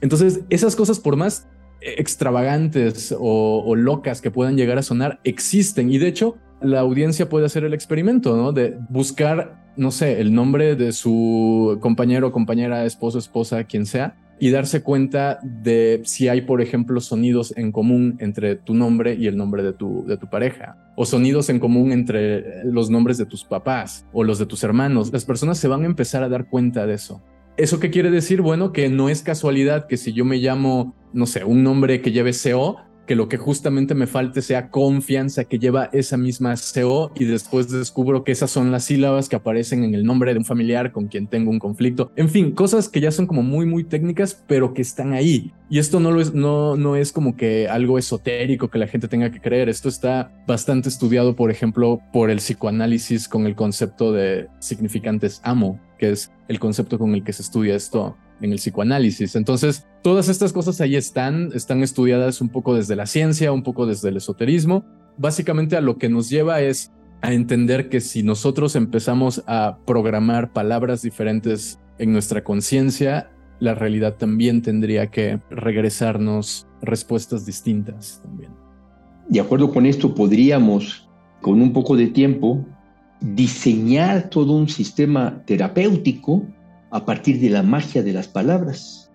Entonces, 0.01 0.41
esas 0.49 0.75
cosas, 0.75 0.99
por 0.99 1.15
más 1.15 1.47
extravagantes 1.81 3.15
o, 3.17 3.75
locas 3.75 4.21
que 4.21 4.29
puedan 4.29 4.55
llegar 4.57 4.77
a 4.77 4.83
sonar, 4.83 5.19
existen. 5.23 5.91
Y 5.91 5.97
de 5.97 6.07
hecho, 6.07 6.37
la 6.61 6.81
audiencia 6.81 7.29
puede 7.29 7.47
hacer 7.47 7.63
el 7.63 7.73
experimento, 7.73 8.37
¿no? 8.37 8.51
De 8.51 8.77
buscar, 8.89 9.71
no 9.75 9.89
sé, 9.89 10.21
el 10.21 10.33
nombre 10.33 10.75
de 10.75 10.91
su 10.91 11.79
compañero, 11.81 12.31
compañera, 12.31 12.85
esposo, 12.85 13.17
esposa, 13.17 13.63
quien 13.63 13.87
sea, 13.87 14.15
y 14.41 14.49
darse 14.49 14.81
cuenta 14.81 15.39
de 15.43 16.01
si 16.03 16.27
hay, 16.27 16.41
por 16.41 16.61
ejemplo, 16.61 16.99
sonidos 16.99 17.53
en 17.55 17.71
común 17.71 18.17
entre 18.19 18.55
tu 18.55 18.73
nombre 18.73 19.13
y 19.13 19.27
el 19.27 19.37
nombre 19.37 19.61
de 19.61 19.71
tu, 19.71 20.03
de 20.07 20.17
tu 20.17 20.31
pareja, 20.31 20.77
o 20.97 21.05
sonidos 21.05 21.49
en 21.49 21.59
común 21.59 21.91
entre 21.91 22.65
los 22.65 22.89
nombres 22.89 23.19
de 23.19 23.27
tus 23.27 23.43
papás 23.43 24.07
o 24.11 24.23
los 24.23 24.39
de 24.39 24.47
tus 24.47 24.63
hermanos. 24.63 25.13
Las 25.13 25.25
personas 25.25 25.59
se 25.59 25.67
van 25.67 25.83
a 25.83 25.85
empezar 25.85 26.23
a 26.23 26.27
dar 26.27 26.49
cuenta 26.49 26.87
de 26.87 26.95
eso. 26.95 27.21
¿Eso 27.55 27.79
qué 27.79 27.91
quiere 27.91 28.09
decir? 28.09 28.41
Bueno, 28.41 28.73
que 28.73 28.89
no 28.89 29.09
es 29.09 29.21
casualidad 29.21 29.85
que 29.85 29.97
si 29.97 30.11
yo 30.11 30.25
me 30.25 30.37
llamo, 30.37 30.95
no 31.13 31.27
sé, 31.27 31.43
un 31.43 31.61
nombre 31.61 32.01
que 32.01 32.11
lleve 32.11 32.31
CO, 32.33 32.77
que 33.05 33.15
lo 33.15 33.27
que 33.27 33.37
justamente 33.37 33.95
me 33.95 34.07
falte 34.07 34.41
sea 34.41 34.69
confianza 34.69 35.45
que 35.45 35.59
lleva 35.59 35.89
esa 35.91 36.17
misma 36.17 36.55
CO 36.55 37.11
y 37.15 37.25
después 37.25 37.69
descubro 37.69 38.23
que 38.23 38.31
esas 38.31 38.51
son 38.51 38.71
las 38.71 38.85
sílabas 38.85 39.27
que 39.27 39.35
aparecen 39.35 39.83
en 39.83 39.95
el 39.95 40.05
nombre 40.05 40.33
de 40.33 40.39
un 40.39 40.45
familiar 40.45 40.91
con 40.91 41.07
quien 41.07 41.27
tengo 41.27 41.51
un 41.51 41.59
conflicto. 41.59 42.11
En 42.15 42.29
fin, 42.29 42.51
cosas 42.51 42.89
que 42.89 43.01
ya 43.01 43.11
son 43.11 43.27
como 43.27 43.43
muy, 43.43 43.65
muy 43.65 43.83
técnicas, 43.83 44.43
pero 44.47 44.73
que 44.73 44.81
están 44.81 45.13
ahí. 45.13 45.51
Y 45.69 45.79
esto 45.79 45.99
no, 45.99 46.11
lo 46.11 46.21
es, 46.21 46.33
no, 46.33 46.75
no 46.75 46.95
es 46.95 47.11
como 47.11 47.35
que 47.35 47.67
algo 47.67 47.97
esotérico 47.97 48.69
que 48.69 48.77
la 48.77 48.87
gente 48.87 49.07
tenga 49.07 49.31
que 49.31 49.39
creer. 49.39 49.69
Esto 49.69 49.89
está 49.89 50.31
bastante 50.47 50.89
estudiado, 50.89 51.35
por 51.35 51.51
ejemplo, 51.51 52.01
por 52.13 52.29
el 52.29 52.37
psicoanálisis 52.37 53.27
con 53.27 53.45
el 53.45 53.55
concepto 53.55 54.11
de 54.11 54.47
significantes 54.59 55.41
amo, 55.43 55.79
que 55.97 56.11
es 56.11 56.31
el 56.47 56.59
concepto 56.59 56.99
con 56.99 57.13
el 57.13 57.23
que 57.23 57.33
se 57.33 57.41
estudia 57.41 57.75
esto 57.75 58.17
en 58.41 58.51
el 58.51 58.57
psicoanálisis. 58.57 59.35
Entonces, 59.35 59.85
todas 60.01 60.29
estas 60.29 60.53
cosas 60.53 60.81
ahí 60.81 60.95
están, 60.95 61.51
están 61.53 61.83
estudiadas 61.83 62.41
un 62.41 62.49
poco 62.49 62.75
desde 62.75 62.95
la 62.95 63.05
ciencia, 63.05 63.51
un 63.51 63.63
poco 63.63 63.85
desde 63.85 64.09
el 64.09 64.17
esoterismo. 64.17 64.83
Básicamente 65.17 65.75
a 65.75 65.81
lo 65.81 65.97
que 65.97 66.09
nos 66.09 66.29
lleva 66.29 66.61
es 66.61 66.91
a 67.21 67.33
entender 67.33 67.89
que 67.89 68.01
si 68.01 68.23
nosotros 68.23 68.75
empezamos 68.75 69.43
a 69.45 69.77
programar 69.85 70.53
palabras 70.53 71.01
diferentes 71.01 71.79
en 71.99 72.11
nuestra 72.11 72.43
conciencia, 72.43 73.31
la 73.59 73.75
realidad 73.75 74.15
también 74.15 74.63
tendría 74.63 75.07
que 75.07 75.39
regresarnos 75.51 76.67
respuestas 76.81 77.45
distintas 77.45 78.21
también. 78.23 78.51
De 79.29 79.39
acuerdo 79.39 79.71
con 79.71 79.85
esto, 79.85 80.15
podríamos, 80.15 81.07
con 81.41 81.61
un 81.61 81.71
poco 81.71 81.95
de 81.95 82.07
tiempo, 82.07 82.65
diseñar 83.21 84.29
todo 84.29 84.53
un 84.53 84.67
sistema 84.67 85.43
terapéutico 85.45 86.43
a 86.91 87.05
partir 87.05 87.39
de 87.39 87.49
la 87.49 87.63
magia 87.63 88.03
de 88.03 88.13
las 88.13 88.27
palabras. 88.27 89.09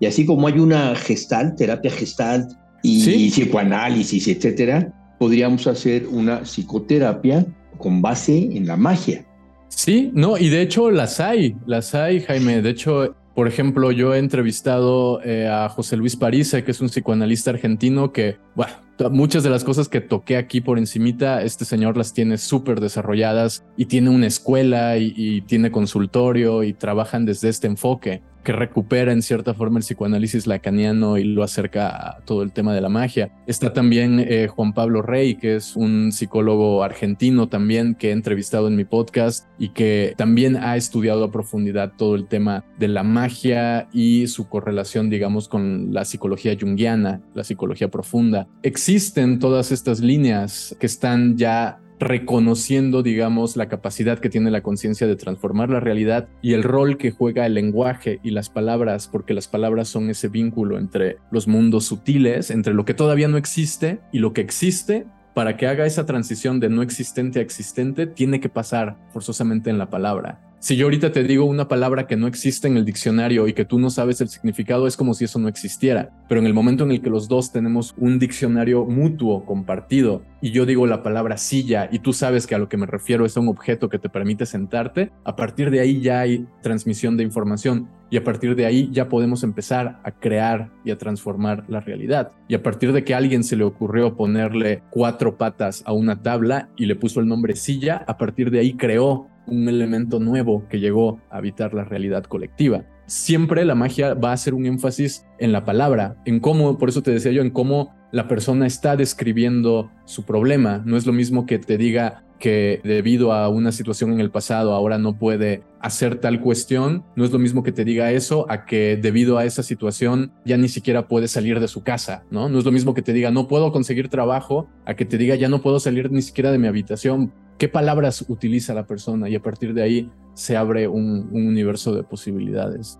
Y 0.00 0.06
así 0.06 0.24
como 0.26 0.46
hay 0.46 0.58
una 0.58 0.94
gestalt, 0.94 1.56
terapia 1.56 1.90
gestalt 1.90 2.52
y, 2.82 3.30
psicoanálisis, 3.30 4.28
etcétera, 4.28 4.92
podríamos 5.18 5.66
hacer 5.66 6.06
una 6.06 6.44
psicoterapia 6.44 7.46
con 7.78 8.00
base 8.00 8.36
en 8.52 8.66
la 8.66 8.76
magia. 8.76 9.26
Sí, 9.68 10.10
no, 10.14 10.38
y 10.38 10.48
de 10.48 10.62
hecho 10.62 10.90
las 10.90 11.20
hay, 11.20 11.56
las 11.66 11.94
hay, 11.94 12.20
Jaime. 12.20 12.62
De 12.62 12.70
hecho, 12.70 13.14
por 13.36 13.48
ejemplo, 13.48 13.92
yo 13.92 14.14
he 14.14 14.18
entrevistado 14.18 15.20
eh, 15.22 15.46
a 15.46 15.68
José 15.68 15.98
Luis 15.98 16.16
Parisa, 16.16 16.64
que 16.64 16.70
es 16.70 16.80
un 16.80 16.88
psicoanalista 16.88 17.50
argentino 17.50 18.10
que, 18.10 18.38
bueno, 18.54 18.72
muchas 19.10 19.42
de 19.42 19.50
las 19.50 19.62
cosas 19.62 19.90
que 19.90 20.00
toqué 20.00 20.38
aquí 20.38 20.62
por 20.62 20.78
encimita, 20.78 21.42
este 21.42 21.66
señor 21.66 21.98
las 21.98 22.14
tiene 22.14 22.38
súper 22.38 22.80
desarrolladas 22.80 23.62
y 23.76 23.84
tiene 23.84 24.08
una 24.08 24.26
escuela 24.26 24.96
y, 24.96 25.42
tiene 25.42 25.70
consultorio 25.70 26.62
y 26.62 26.72
trabajan 26.72 27.26
desde 27.26 27.50
este 27.50 27.66
enfoque 27.66 28.22
que 28.46 28.52
recupera 28.52 29.10
en 29.10 29.22
cierta 29.22 29.54
forma 29.54 29.80
el 29.80 29.82
psicoanálisis 29.82 30.46
lacaniano 30.46 31.18
y 31.18 31.24
lo 31.24 31.42
acerca 31.42 31.88
a 31.88 32.20
todo 32.20 32.44
el 32.44 32.52
tema 32.52 32.72
de 32.72 32.80
la 32.80 32.88
magia. 32.88 33.32
Está 33.48 33.72
también 33.72 34.20
eh, 34.20 34.46
Juan 34.46 34.72
Pablo 34.72 35.02
Rey, 35.02 35.34
que 35.34 35.56
es 35.56 35.74
un 35.74 36.12
psicólogo 36.12 36.84
argentino 36.84 37.48
también 37.48 37.96
que 37.96 38.10
he 38.10 38.12
entrevistado 38.12 38.68
en 38.68 38.76
mi 38.76 38.84
podcast 38.84 39.48
y 39.58 39.70
que 39.70 40.14
también 40.16 40.56
ha 40.56 40.76
estudiado 40.76 41.24
a 41.24 41.32
profundidad 41.32 41.94
todo 41.98 42.14
el 42.14 42.28
tema 42.28 42.64
de 42.78 42.86
la 42.86 43.02
magia 43.02 43.88
y 43.92 44.28
su 44.28 44.48
correlación, 44.48 45.10
digamos, 45.10 45.48
con 45.48 45.92
la 45.92 46.04
psicología 46.04 46.56
junguiana, 46.58 47.22
la 47.34 47.42
psicología 47.42 47.90
profunda 47.90 48.46
existen 48.62 49.40
todas 49.40 49.72
estas 49.72 49.98
líneas 49.98 50.76
que 50.78 50.86
están 50.86 51.36
ya 51.36 51.80
reconociendo, 51.98 53.02
digamos, 53.02 53.56
la 53.56 53.68
capacidad 53.68 54.18
que 54.18 54.28
tiene 54.28 54.50
la 54.50 54.62
conciencia 54.62 55.06
de 55.06 55.16
transformar 55.16 55.70
la 55.70 55.80
realidad 55.80 56.28
y 56.42 56.52
el 56.52 56.62
rol 56.62 56.98
que 56.98 57.10
juega 57.10 57.46
el 57.46 57.54
lenguaje 57.54 58.20
y 58.22 58.30
las 58.30 58.50
palabras, 58.50 59.08
porque 59.08 59.34
las 59.34 59.48
palabras 59.48 59.88
son 59.88 60.10
ese 60.10 60.28
vínculo 60.28 60.78
entre 60.78 61.18
los 61.30 61.48
mundos 61.48 61.86
sutiles, 61.86 62.50
entre 62.50 62.74
lo 62.74 62.84
que 62.84 62.94
todavía 62.94 63.28
no 63.28 63.38
existe 63.38 64.00
y 64.12 64.18
lo 64.18 64.32
que 64.32 64.40
existe. 64.40 65.06
Para 65.34 65.58
que 65.58 65.66
haga 65.66 65.84
esa 65.84 66.06
transición 66.06 66.60
de 66.60 66.70
no 66.70 66.80
existente 66.80 67.40
a 67.40 67.42
existente, 67.42 68.06
tiene 68.06 68.40
que 68.40 68.48
pasar 68.48 68.96
forzosamente 69.12 69.68
en 69.68 69.76
la 69.76 69.90
palabra. 69.90 70.45
Si 70.58 70.76
yo 70.76 70.86
ahorita 70.86 71.12
te 71.12 71.22
digo 71.22 71.44
una 71.44 71.68
palabra 71.68 72.06
que 72.06 72.16
no 72.16 72.26
existe 72.26 72.66
en 72.66 72.76
el 72.76 72.86
diccionario 72.86 73.46
y 73.46 73.52
que 73.52 73.66
tú 73.66 73.78
no 73.78 73.90
sabes 73.90 74.20
el 74.22 74.28
significado, 74.28 74.86
es 74.86 74.96
como 74.96 75.12
si 75.12 75.24
eso 75.24 75.38
no 75.38 75.48
existiera. 75.48 76.10
Pero 76.28 76.40
en 76.40 76.46
el 76.46 76.54
momento 76.54 76.84
en 76.84 76.92
el 76.92 77.02
que 77.02 77.10
los 77.10 77.28
dos 77.28 77.52
tenemos 77.52 77.94
un 77.98 78.18
diccionario 78.18 78.84
mutuo, 78.86 79.44
compartido, 79.44 80.22
y 80.40 80.52
yo 80.52 80.64
digo 80.64 80.86
la 80.86 81.02
palabra 81.02 81.36
silla 81.36 81.88
y 81.92 81.98
tú 81.98 82.12
sabes 82.12 82.46
que 82.46 82.54
a 82.54 82.58
lo 82.58 82.68
que 82.68 82.78
me 82.78 82.86
refiero 82.86 83.26
es 83.26 83.36
a 83.36 83.40
un 83.40 83.48
objeto 83.48 83.88
que 83.88 83.98
te 83.98 84.08
permite 84.08 84.46
sentarte, 84.46 85.12
a 85.24 85.36
partir 85.36 85.70
de 85.70 85.80
ahí 85.80 86.00
ya 86.00 86.20
hay 86.20 86.46
transmisión 86.62 87.16
de 87.16 87.24
información 87.24 87.88
y 88.10 88.16
a 88.16 88.24
partir 88.24 88.54
de 88.54 88.66
ahí 88.66 88.88
ya 88.92 89.08
podemos 89.08 89.42
empezar 89.42 90.00
a 90.04 90.10
crear 90.10 90.70
y 90.84 90.90
a 90.90 90.98
transformar 90.98 91.64
la 91.68 91.80
realidad. 91.80 92.32
Y 92.48 92.54
a 92.54 92.62
partir 92.62 92.92
de 92.92 93.04
que 93.04 93.14
a 93.14 93.18
alguien 93.18 93.44
se 93.44 93.56
le 93.56 93.64
ocurrió 93.64 94.16
ponerle 94.16 94.82
cuatro 94.90 95.36
patas 95.36 95.82
a 95.86 95.92
una 95.92 96.22
tabla 96.22 96.70
y 96.76 96.86
le 96.86 96.96
puso 96.96 97.20
el 97.20 97.26
nombre 97.26 97.56
silla, 97.56 98.04
a 98.06 98.16
partir 98.16 98.50
de 98.50 98.60
ahí 98.60 98.74
creó 98.74 99.28
un 99.46 99.68
elemento 99.68 100.20
nuevo 100.20 100.64
que 100.68 100.80
llegó 100.80 101.20
a 101.30 101.38
habitar 101.38 101.74
la 101.74 101.84
realidad 101.84 102.24
colectiva. 102.24 102.84
Siempre 103.06 103.64
la 103.64 103.74
magia 103.74 104.14
va 104.14 104.30
a 104.30 104.34
hacer 104.34 104.54
un 104.54 104.66
énfasis 104.66 105.24
en 105.38 105.52
la 105.52 105.64
palabra, 105.64 106.16
en 106.24 106.40
cómo, 106.40 106.76
por 106.78 106.88
eso 106.88 107.02
te 107.02 107.12
decía 107.12 107.32
yo, 107.32 107.42
en 107.42 107.50
cómo 107.50 107.94
la 108.10 108.28
persona 108.28 108.66
está 108.66 108.96
describiendo 108.96 109.90
su 110.04 110.24
problema. 110.24 110.82
No 110.84 110.96
es 110.96 111.06
lo 111.06 111.12
mismo 111.12 111.46
que 111.46 111.58
te 111.58 111.78
diga 111.78 112.24
que 112.38 112.80
debido 112.84 113.32
a 113.32 113.48
una 113.48 113.72
situación 113.72 114.12
en 114.12 114.20
el 114.20 114.30
pasado 114.30 114.74
ahora 114.74 114.98
no 114.98 115.18
puede 115.18 115.62
hacer 115.80 116.16
tal 116.16 116.40
cuestión, 116.40 117.04
no 117.14 117.24
es 117.24 117.30
lo 117.30 117.38
mismo 117.38 117.62
que 117.62 117.72
te 117.72 117.84
diga 117.84 118.12
eso 118.12 118.46
a 118.50 118.66
que 118.66 118.98
debido 119.00 119.38
a 119.38 119.44
esa 119.44 119.62
situación 119.62 120.32
ya 120.44 120.56
ni 120.56 120.68
siquiera 120.68 121.08
puede 121.08 121.28
salir 121.28 121.60
de 121.60 121.68
su 121.68 121.82
casa, 121.82 122.24
¿no? 122.30 122.48
No 122.48 122.58
es 122.58 122.64
lo 122.64 122.72
mismo 122.72 122.94
que 122.94 123.02
te 123.02 123.12
diga 123.12 123.30
no 123.30 123.48
puedo 123.48 123.72
conseguir 123.72 124.08
trabajo 124.08 124.68
a 124.84 124.94
que 124.94 125.04
te 125.04 125.18
diga 125.18 125.34
ya 125.34 125.48
no 125.48 125.62
puedo 125.62 125.80
salir 125.80 126.10
ni 126.10 126.22
siquiera 126.22 126.50
de 126.50 126.58
mi 126.58 126.66
habitación 126.66 127.32
qué 127.58 127.68
palabras 127.68 128.24
utiliza 128.28 128.74
la 128.74 128.86
persona 128.86 129.28
y 129.28 129.34
a 129.34 129.42
partir 129.42 129.74
de 129.74 129.82
ahí 129.82 130.10
se 130.34 130.56
abre 130.56 130.88
un, 130.88 131.28
universo 131.32 131.94
de 131.94 132.02
posibilidades. 132.02 132.98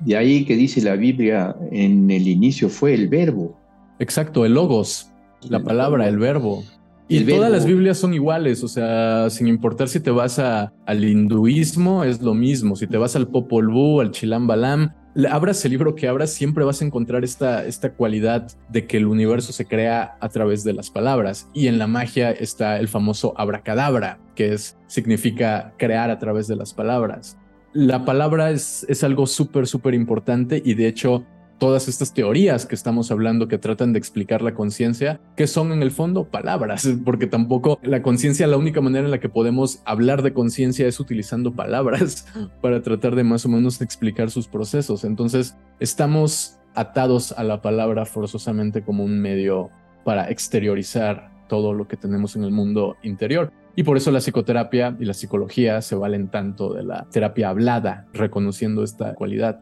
De 0.00 0.16
ahí 0.16 0.44
que 0.44 0.56
dice 0.56 0.80
la 0.82 0.96
Biblia 0.96 1.56
en 1.72 2.10
el 2.10 2.28
inicio 2.28 2.68
fue 2.68 2.94
el 2.94 3.08
verbo. 3.08 3.58
Exacto, 3.98 4.44
el 4.44 4.54
logos, 4.54 5.10
la 5.48 5.62
palabra, 5.62 6.06
el 6.06 6.18
verbo. 6.18 6.62
Y 7.10 7.24
todas 7.24 7.50
las 7.50 7.64
Biblias 7.64 7.96
son 7.96 8.12
iguales, 8.12 8.62
o 8.62 8.68
sea, 8.68 9.30
sin 9.30 9.48
importar 9.48 9.88
si 9.88 9.98
te 9.98 10.10
vas 10.10 10.38
al 10.38 11.04
hinduismo, 11.04 12.04
es 12.04 12.20
lo 12.20 12.34
mismo. 12.34 12.76
Si 12.76 12.86
te 12.86 12.98
vas 12.98 13.16
al 13.16 13.28
Popol 13.28 13.68
Vuh, 13.68 14.02
al 14.02 14.10
Chilam 14.10 14.46
Balam, 14.46 14.92
abras 15.30 15.64
el 15.64 15.72
libro 15.72 15.94
que 15.94 16.06
abras, 16.06 16.30
siempre 16.34 16.64
vas 16.64 16.82
a 16.82 16.84
encontrar 16.84 17.24
esta, 17.24 17.64
esta 17.64 17.94
cualidad 17.94 18.52
de 18.68 18.86
que 18.86 18.98
el 18.98 19.06
universo 19.06 19.52
se 19.52 19.64
crea 19.64 20.16
a 20.20 20.28
través 20.28 20.64
de 20.64 20.74
las 20.74 20.90
palabras. 20.90 21.48
Y 21.54 21.68
en 21.68 21.78
la 21.78 21.86
magia 21.86 22.30
está 22.30 22.78
el 22.78 22.88
famoso 22.88 23.32
abracadabra, 23.38 24.20
que 24.34 24.52
es, 24.52 24.76
significa 24.86 25.72
crear 25.78 26.10
a 26.10 26.18
través 26.18 26.46
de 26.46 26.56
las 26.56 26.74
palabras. 26.74 27.38
La 27.72 28.04
palabra 28.04 28.50
es, 28.50 28.84
es 28.88 29.02
algo 29.02 29.26
súper, 29.26 29.66
súper 29.66 29.94
importante 29.94 30.60
y 30.62 30.74
de 30.74 30.88
hecho 30.88 31.24
todas 31.58 31.88
estas 31.88 32.14
teorías 32.14 32.66
que 32.66 32.74
estamos 32.74 33.10
hablando 33.10 33.48
que 33.48 33.58
tratan 33.58 33.92
de 33.92 33.98
explicar 33.98 34.42
la 34.42 34.54
conciencia, 34.54 35.20
que 35.36 35.46
son 35.46 35.72
en 35.72 35.82
el 35.82 35.90
fondo 35.90 36.24
palabras, 36.24 36.88
porque 37.04 37.26
tampoco 37.26 37.78
la 37.82 38.02
conciencia, 38.02 38.46
la 38.46 38.56
única 38.56 38.80
manera 38.80 39.04
en 39.04 39.10
la 39.10 39.20
que 39.20 39.28
podemos 39.28 39.82
hablar 39.84 40.22
de 40.22 40.32
conciencia 40.32 40.86
es 40.86 41.00
utilizando 41.00 41.52
palabras 41.52 42.26
para 42.62 42.82
tratar 42.82 43.14
de 43.14 43.24
más 43.24 43.44
o 43.44 43.48
menos 43.48 43.80
explicar 43.80 44.30
sus 44.30 44.48
procesos. 44.48 45.04
Entonces, 45.04 45.56
estamos 45.80 46.58
atados 46.74 47.32
a 47.32 47.42
la 47.42 47.60
palabra 47.60 48.06
forzosamente 48.06 48.82
como 48.82 49.04
un 49.04 49.20
medio 49.20 49.70
para 50.04 50.30
exteriorizar 50.30 51.30
todo 51.48 51.72
lo 51.72 51.88
que 51.88 51.96
tenemos 51.96 52.36
en 52.36 52.44
el 52.44 52.50
mundo 52.50 52.96
interior. 53.02 53.52
Y 53.74 53.84
por 53.84 53.96
eso 53.96 54.10
la 54.10 54.20
psicoterapia 54.20 54.96
y 54.98 55.04
la 55.04 55.14
psicología 55.14 55.80
se 55.82 55.94
valen 55.94 56.28
tanto 56.28 56.72
de 56.72 56.82
la 56.84 57.06
terapia 57.10 57.48
hablada, 57.48 58.06
reconociendo 58.12 58.82
esta 58.82 59.14
cualidad. 59.14 59.60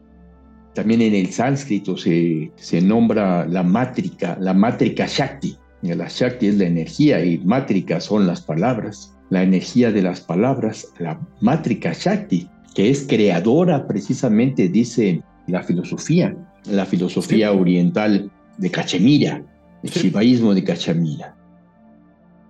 También 0.76 1.00
en 1.00 1.14
el 1.14 1.32
sánscrito 1.32 1.96
se, 1.96 2.52
se 2.56 2.82
nombra 2.82 3.46
la 3.46 3.62
mátrica, 3.62 4.36
la 4.38 4.52
mátrica 4.52 5.06
Shakti. 5.08 5.56
La 5.80 6.06
Shakti 6.06 6.48
es 6.48 6.58
la 6.58 6.66
energía 6.66 7.24
y 7.24 7.38
mátrica 7.38 7.98
son 7.98 8.26
las 8.26 8.42
palabras. 8.42 9.16
La 9.30 9.42
energía 9.42 9.90
de 9.90 10.02
las 10.02 10.20
palabras, 10.20 10.92
la 10.98 11.18
mátrica 11.40 11.94
Shakti, 11.94 12.50
que 12.74 12.90
es 12.90 13.06
creadora 13.08 13.86
precisamente, 13.86 14.68
dice 14.68 15.22
la 15.46 15.62
filosofía, 15.62 16.36
la 16.66 16.84
filosofía 16.84 17.52
oriental 17.52 18.30
de 18.58 18.70
Cachemira, 18.70 19.42
el 19.82 19.90
shivaísmo 19.90 20.52
de 20.52 20.62
Cachemira. 20.62 21.34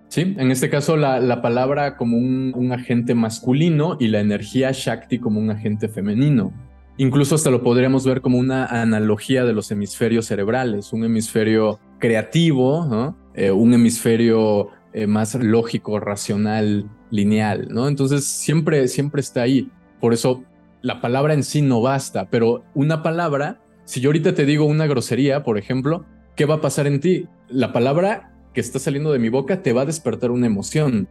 Sí, 0.09 0.35
en 0.37 0.51
este 0.51 0.69
caso 0.69 0.97
la, 0.97 1.21
la 1.21 1.41
palabra 1.41 1.95
como 1.95 2.17
un, 2.17 2.51
un, 2.55 2.73
agente 2.73 3.15
masculino 3.15 3.95
y 4.01 4.09
la 4.09 4.19
energía 4.19 4.71
Shakti 4.73 5.19
como 5.19 5.39
un 5.39 5.49
agente 5.49 5.87
femenino. 5.87 6.51
Incluso 6.97 7.35
hasta 7.35 7.51
lo 7.51 7.61
podríamos 7.61 8.05
ver 8.05 8.21
como 8.21 8.39
una 8.39 8.65
analogía 8.65 9.45
de 9.45 9.53
los 9.53 9.69
hemisferios 9.69 10.25
cerebrales, 10.25 10.93
un 10.93 11.03
hemisferio 11.03 11.79
creativo, 11.99 13.15
eh, 13.35 13.51
un 13.51 13.73
hemisferio 13.73 14.69
eh, 14.93 15.05
más 15.05 15.35
lógico, 15.35 15.99
racional, 15.99 16.89
lineal, 17.11 17.67
¿no? 17.69 17.87
Entonces 17.87 18.25
siempre, 18.25 18.87
siempre 18.87 19.21
está 19.21 19.43
ahí. 19.43 19.69
Por 19.99 20.13
eso 20.13 20.43
la 20.81 20.99
palabra 20.99 21.35
en 21.35 21.43
sí 21.43 21.61
no 21.61 21.81
basta, 21.81 22.29
pero 22.31 22.63
una 22.73 23.03
palabra, 23.03 23.61
si 23.85 24.01
yo 24.01 24.09
ahorita 24.09 24.33
te 24.33 24.45
digo 24.45 24.65
una 24.65 24.87
grosería, 24.87 25.43
por 25.43 25.59
ejemplo, 25.59 26.03
¿qué 26.35 26.45
va 26.45 26.55
a 26.55 26.61
pasar 26.61 26.87
en 26.87 26.99
ti? 26.99 27.27
La 27.47 27.73
palabra 27.73 28.33
que 28.53 28.61
está 28.61 28.79
saliendo 28.79 29.11
de 29.11 29.19
mi 29.19 29.29
boca 29.29 29.61
te 29.61 29.71
va 29.71 29.83
a 29.83 29.85
despertar 29.85 30.31
una 30.31 30.47
emoción, 30.47 31.07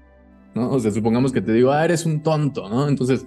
¿no? 0.53 0.71
O 0.71 0.81
sea, 0.81 0.91
supongamos 0.91 1.31
que 1.31 1.41
te 1.41 1.53
digo, 1.53 1.71
ah, 1.71 1.85
eres 1.85 2.07
un 2.07 2.25
tonto, 2.25 2.69
¿no? 2.69 2.89
Entonces, 2.89 3.25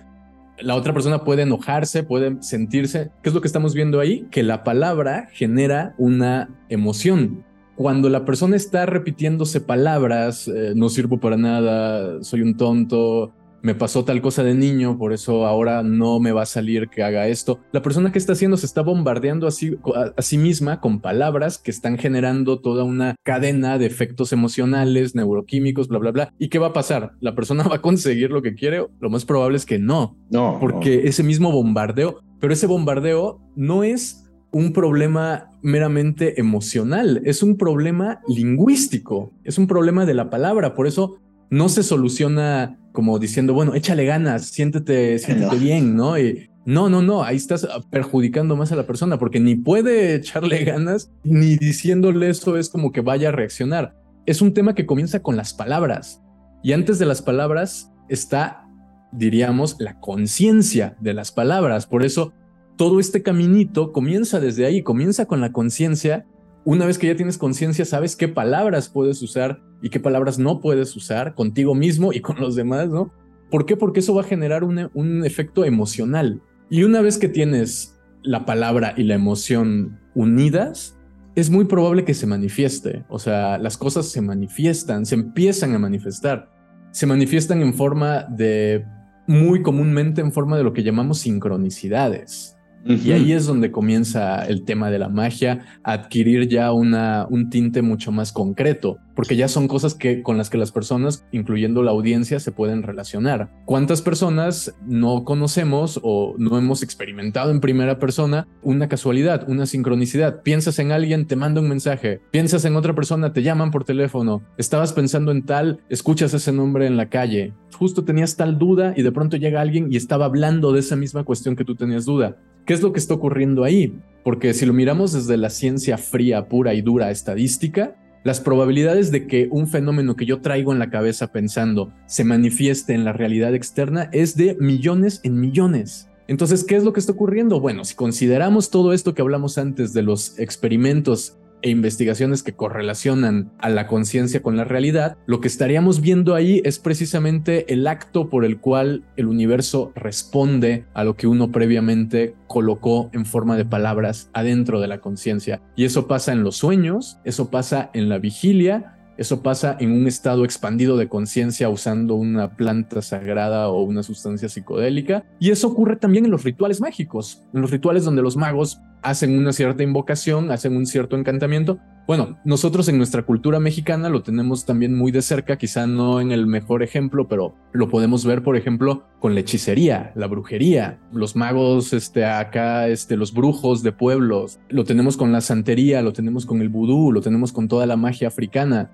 la 0.62 0.76
otra 0.76 0.94
persona 0.94 1.24
puede 1.24 1.44
enojarse, 1.44 2.04
puede 2.04 2.42
sentirse. 2.42 3.12
¿Qué 3.22 3.30
es 3.30 3.36
lo 3.36 3.42
que 3.42 3.48
estamos 3.48 3.74
viendo 3.74 4.00
ahí? 4.00 4.28
Que 4.32 4.44
la 4.44 4.64
palabra 4.64 5.28
genera 5.32 5.94
una 5.98 6.50
emoción. 6.70 7.46
Cuando 7.76 8.10
la 8.10 8.26
persona 8.26 8.58
está 8.58 8.86
repitiéndose 8.86 9.62
palabras, 9.62 10.50
eh, 10.50 10.74
no 10.76 10.90
sirvo 10.90 11.20
para 11.20 11.38
nada, 11.38 12.22
soy 12.24 12.42
un 12.42 12.58
tonto, 12.58 13.34
me 13.62 13.76
pasó 13.76 14.06
tal 14.06 14.22
cosa 14.22 14.44
de 14.44 14.54
niño, 14.54 14.98
por 14.98 15.14
eso 15.14 15.46
ahora 15.46 15.84
no 15.84 16.20
me 16.20 16.32
va 16.32 16.44
a 16.44 16.46
salir 16.46 16.90
que 16.90 17.04
haga 17.04 17.28
esto. 17.28 17.60
La 17.72 17.82
persona 17.82 18.12
que 18.12 18.20
está 18.20 18.34
haciendo 18.34 18.58
se 18.58 18.66
está 18.66 18.82
bombardeando 18.82 19.48
a 19.48 19.52
sí, 19.52 19.76
a, 19.96 20.22
sí, 20.22 20.38
misma 20.38 20.80
con 20.80 21.02
palabras 21.02 21.58
que 21.58 21.72
están 21.72 21.98
generando 21.98 22.60
toda 22.60 22.84
una 22.84 23.16
cadena 23.24 23.78
de 23.78 23.86
efectos 23.86 24.32
emocionales, 24.34 25.16
neuroquímicos, 25.16 25.88
bla, 25.88 26.00
bla, 26.00 26.12
bla. 26.12 26.34
¿Y 26.40 26.50
qué 26.50 26.60
va 26.60 26.68
a 26.68 26.74
pasar? 26.74 27.12
¿La 27.20 27.36
persona 27.36 27.64
va 27.68 27.76
a 27.76 27.82
conseguir 27.82 28.32
lo 28.32 28.42
que 28.42 28.56
quiere? 28.56 28.86
Lo 29.00 29.10
más 29.10 29.26
probable 29.26 29.58
es 29.58 29.66
que 29.66 29.80
no. 29.80 30.18
No. 30.30 30.58
Porque 30.60 31.08
ese 31.08 31.24
mismo 31.24 31.52
bombardeo, 31.52 32.22
pero 32.40 32.54
ese 32.54 32.68
bombardeo 32.68 33.42
no 33.56 33.84
es 33.84 34.26
un 34.52 34.74
problema 34.74 35.52
meramente 35.62 36.40
emocional, 36.40 37.22
es 37.26 37.44
un 37.44 37.58
problema 37.58 38.22
lingüístico, 38.28 39.32
es 39.44 39.58
un 39.58 39.68
problema 39.68 40.06
de 40.06 40.14
la 40.14 40.30
palabra. 40.30 40.74
Por 40.74 40.88
eso 40.88 41.18
no 41.50 41.70
se 41.70 41.84
soluciona 41.84 42.78
como 42.92 43.20
diciendo, 43.20 43.54
bueno, 43.54 43.76
échale 43.76 44.06
ganas, 44.06 44.46
siéntete, 44.46 45.20
siéntete 45.20 45.56
bien, 45.58 45.96
¿no? 45.96 46.18
Y 46.18 46.50
no, 46.66 46.90
no, 46.90 47.02
no, 47.02 47.24
ahí 47.24 47.38
estás 47.38 47.68
perjudicando 47.90 48.56
más 48.56 48.72
a 48.72 48.76
la 48.76 48.86
persona 48.86 49.18
porque 49.18 49.40
ni 49.40 49.56
puede 49.56 50.16
echarle 50.16 50.64
ganas, 50.66 51.12
ni 51.24 51.56
diciéndole 51.56 52.30
eso 52.30 52.58
es 52.58 52.70
como 52.70 52.92
que 52.92 53.02
vaya 53.02 53.30
a 53.30 53.32
reaccionar. 53.32 53.96
Es 54.26 54.42
un 54.42 54.54
tema 54.54 54.76
que 54.76 54.86
comienza 54.86 55.22
con 55.22 55.38
las 55.38 55.54
palabras 55.54 56.22
y 56.62 56.74
antes 56.74 57.00
de 57.00 57.06
las 57.06 57.22
palabras 57.22 57.92
está, 58.10 58.68
diríamos, 59.12 59.78
la 59.80 60.00
conciencia 60.00 60.98
de 61.00 61.14
las 61.14 61.32
palabras. 61.32 61.86
Por 61.86 62.04
eso 62.04 62.34
todo 62.76 63.00
este 63.00 63.24
caminito 63.24 63.92
comienza 63.92 64.40
desde 64.40 64.66
ahí, 64.66 64.84
comienza 64.84 65.26
con 65.26 65.42
la 65.42 65.52
conciencia 65.52 66.26
una 66.66 66.86
vez 66.86 66.98
que 66.98 67.08
ya 67.08 67.16
tienes 67.16 67.38
conciencia, 67.38 67.86
sabes 67.86 68.16
qué 68.16 68.28
palabras 68.28 68.90
puedes 68.90 69.22
usar 69.22 69.62
y 69.82 69.90
qué 69.90 70.00
palabras 70.00 70.40
no 70.40 70.60
puedes 70.60 70.96
usar 70.96 71.36
contigo 71.36 71.76
mismo 71.76 72.14
y 72.14 72.20
con 72.22 72.40
los 72.40 72.56
demás, 72.56 72.90
¿no? 72.90 73.14
¿Por 73.50 73.66
qué? 73.66 73.76
Porque 73.78 74.02
eso 74.02 74.14
va 74.14 74.22
a 74.22 74.26
generar 74.26 74.64
un, 74.64 74.90
un 74.94 75.26
efecto 75.26 75.66
emocional. 75.66 76.42
Y 76.70 76.84
una 76.84 77.02
vez 77.02 77.18
que 77.18 77.30
tienes 77.30 78.00
la 78.22 78.46
palabra 78.46 78.94
y 78.96 79.04
la 79.04 79.16
emoción 79.16 80.00
unidas, 80.14 81.00
es 81.36 81.50
muy 81.50 81.66
probable 81.66 82.04
que 82.04 82.14
se 82.14 82.28
manifieste. 82.28 83.06
O 83.10 83.18
sea, 83.18 83.58
las 83.58 83.78
cosas 83.78 84.08
se 84.08 84.22
manifiestan, 84.22 85.06
se 85.06 85.16
empiezan 85.16 85.74
a 85.74 85.80
manifestar. 85.80 86.52
Se 86.92 87.06
manifiestan 87.06 87.62
en 87.62 87.74
forma 87.74 88.24
de, 88.24 88.86
muy 89.28 89.62
comúnmente 89.62 90.22
en 90.22 90.32
forma 90.32 90.58
de 90.58 90.64
lo 90.64 90.74
que 90.74 90.84
llamamos 90.84 91.20
sincronicidades. 91.20 92.58
Y 92.86 93.12
ahí 93.12 93.34
es 93.34 93.46
donde 93.46 93.72
comienza 93.72 94.46
el 94.46 94.64
tema 94.64 94.90
de 94.90 95.00
la 95.00 95.10
magia 95.10 95.66
a 95.84 95.94
adquirir 95.94 96.48
ya 96.48 96.72
una, 96.72 97.28
un 97.30 97.50
tinte 97.50 97.82
mucho 97.82 98.12
más 98.12 98.32
concreto, 98.32 99.00
porque 99.20 99.36
ya 99.36 99.50
son 99.50 99.68
cosas 99.68 99.96
que, 99.96 100.24
con 100.24 100.38
las 100.38 100.50
que 100.50 100.58
las 100.58 100.72
personas, 100.72 101.26
incluyendo 101.34 101.84
la 101.84 101.92
audiencia, 101.92 102.40
se 102.40 102.54
pueden 102.54 102.84
relacionar. 102.84 103.52
¿Cuántas 103.66 104.02
personas 104.02 104.74
no 104.88 105.26
conocemos 105.26 106.00
o 106.04 106.36
no 106.38 106.58
hemos 106.58 106.84
experimentado 106.84 107.52
en 107.52 107.60
primera 107.60 108.00
persona 108.00 108.48
una 108.62 108.88
casualidad, 108.88 109.44
una 109.50 109.66
sincronicidad? 109.66 110.42
Piensas 110.42 110.80
en 110.80 110.94
alguien, 110.94 111.28
te 111.28 111.36
manda 111.36 111.60
un 111.60 111.68
mensaje, 111.68 112.22
piensas 112.32 112.64
en 112.64 112.78
otra 112.78 112.96
persona, 112.96 113.34
te 113.34 113.44
llaman 113.44 113.72
por 113.72 113.84
teléfono, 113.84 114.42
estabas 114.58 114.94
pensando 114.94 115.34
en 115.34 115.46
tal, 115.46 115.82
escuchas 115.90 116.34
ese 116.34 116.54
nombre 116.54 116.88
en 116.88 116.96
la 116.96 117.10
calle, 117.10 117.52
justo 117.74 118.06
tenías 118.06 118.38
tal 118.38 118.58
duda 118.58 118.94
y 118.96 119.02
de 119.02 119.12
pronto 119.12 119.36
llega 119.36 119.60
alguien 119.60 119.92
y 119.92 119.98
estaba 119.98 120.24
hablando 120.24 120.72
de 120.72 120.80
esa 120.80 120.96
misma 120.96 121.26
cuestión 121.26 121.58
que 121.58 121.66
tú 121.66 121.76
tenías 121.76 122.06
duda. 122.06 122.38
¿Qué 122.66 122.74
es 122.74 122.82
lo 122.82 122.94
que 122.94 123.00
está 123.00 123.16
ocurriendo 123.16 123.66
ahí? 123.66 124.00
Porque 124.24 124.54
si 124.54 124.66
lo 124.66 124.74
miramos 124.74 125.12
desde 125.12 125.38
la 125.38 125.50
ciencia 125.50 125.98
fría, 125.98 126.48
pura 126.48 126.74
y 126.74 126.82
dura 126.82 127.10
estadística, 127.10 127.96
las 128.24 128.42
probabilidades 128.42 129.12
de 129.12 129.28
que 129.28 129.48
un 129.52 129.68
fenómeno 129.68 130.16
que 130.16 130.26
yo 130.26 130.42
traigo 130.42 130.74
en 130.74 130.80
la 130.80 130.90
cabeza 130.90 131.32
pensando 131.32 131.94
se 132.06 132.24
manifieste 132.24 132.94
en 132.94 133.06
la 133.06 133.14
realidad 133.14 133.56
externa 133.56 134.10
es 134.12 134.36
de 134.36 134.58
millones 134.60 135.22
en 135.24 135.40
millones. 135.40 136.10
Entonces, 136.28 136.64
¿qué 136.64 136.76
es 136.76 136.84
lo 136.84 136.94
que 136.94 137.00
está 137.00 137.14
ocurriendo? 137.14 137.60
Bueno, 137.60 137.86
si 137.86 137.96
consideramos 137.96 138.70
todo 138.70 138.94
esto 138.94 139.16
que 139.16 139.22
hablamos 139.22 139.58
antes 139.58 139.94
de 139.94 140.04
los 140.04 140.38
experimentos 140.38 141.38
e 141.62 141.70
investigaciones 141.70 142.44
que 142.44 142.54
correlacionan 142.54 143.52
a 143.60 143.70
la 143.70 143.88
conciencia 143.88 144.42
con 144.42 144.58
la 144.58 144.64
realidad, 144.64 145.18
lo 145.26 145.42
que 145.42 145.48
estaríamos 145.48 146.02
viendo 146.02 146.36
ahí 146.36 146.62
es 146.64 146.80
precisamente 146.80 147.72
el 147.74 147.88
acto 147.88 148.30
por 148.30 148.46
el 148.46 148.60
cual 148.60 149.04
el 149.18 149.28
universo 149.28 149.92
responde 149.96 150.86
a 150.94 151.04
lo 151.04 151.16
que 151.16 151.28
uno 151.28 151.52
previamente 151.52 152.36
colocó 152.48 153.10
en 153.14 153.26
forma 153.26 153.58
de 153.58 153.66
palabras 153.66 154.30
adentro 154.34 154.80
de 154.80 154.88
la 154.88 155.00
conciencia. 155.00 155.62
Y 155.76 155.86
eso 155.86 156.08
pasa 156.08 156.32
en 156.32 156.44
los 156.44 156.58
sueños, 156.58 157.20
eso 157.24 157.50
pasa 157.50 157.90
en 157.94 158.10
la 158.10 158.18
vigilia, 158.18 158.99
eso 159.20 159.44
pasa 159.44 159.76
en 159.82 159.92
un 159.92 160.08
estado 160.08 160.46
expandido 160.46 160.96
de 160.96 161.10
conciencia 161.10 161.68
usando 161.68 162.16
una 162.16 162.56
planta 162.56 163.02
sagrada 163.02 163.68
o 163.68 163.84
una 163.84 164.02
sustancia 164.02 164.48
psicodélica. 164.48 165.26
Y 165.42 165.52
eso 165.52 165.68
ocurre 165.68 165.98
también 165.98 166.24
en 166.24 166.32
los 166.32 166.46
rituales 166.46 166.80
mágicos, 166.80 167.44
en 167.54 167.60
los 167.60 167.70
rituales 167.70 168.06
donde 168.06 168.22
los 168.22 168.38
magos 168.38 168.80
hacen 169.02 169.38
una 169.38 169.52
cierta 169.52 169.84
invocación, 169.84 170.52
hacen 170.52 170.74
un 170.74 170.86
cierto 170.86 171.18
encantamiento. 171.18 171.80
Bueno, 172.08 172.40
nosotros 172.46 172.88
en 172.88 172.98
nuestra 172.98 173.24
cultura 173.24 173.60
mexicana 173.60 174.08
lo 174.08 174.24
tenemos 174.24 174.66
también 174.66 174.96
muy 174.96 175.12
de 175.12 175.22
cerca, 175.22 175.58
quizá 175.58 175.86
no 175.86 176.22
en 176.22 176.32
el 176.32 176.48
mejor 176.48 176.82
ejemplo, 176.82 177.28
pero 177.28 177.56
lo 177.74 177.90
podemos 177.90 178.26
ver, 178.26 178.42
por 178.42 178.56
ejemplo, 178.56 179.04
con 179.20 179.34
la 179.34 179.42
hechicería, 179.42 180.14
la 180.16 180.28
brujería, 180.28 180.98
los 181.12 181.36
magos, 181.36 181.92
este, 181.92 182.24
acá, 182.26 182.88
este, 182.88 183.18
los 183.18 183.34
brujos 183.34 183.84
de 183.84 183.92
pueblos, 183.92 184.60
lo 184.70 184.86
tenemos 184.86 185.18
con 185.18 185.34
la 185.34 185.42
santería, 185.42 186.02
lo 186.02 186.14
tenemos 186.14 186.46
con 186.46 186.62
el 186.62 186.70
vudú, 186.70 187.12
lo 187.12 187.22
tenemos 187.22 187.52
con 187.52 187.68
toda 187.68 187.86
la 187.86 187.98
magia 187.98 188.30
africana 188.30 188.90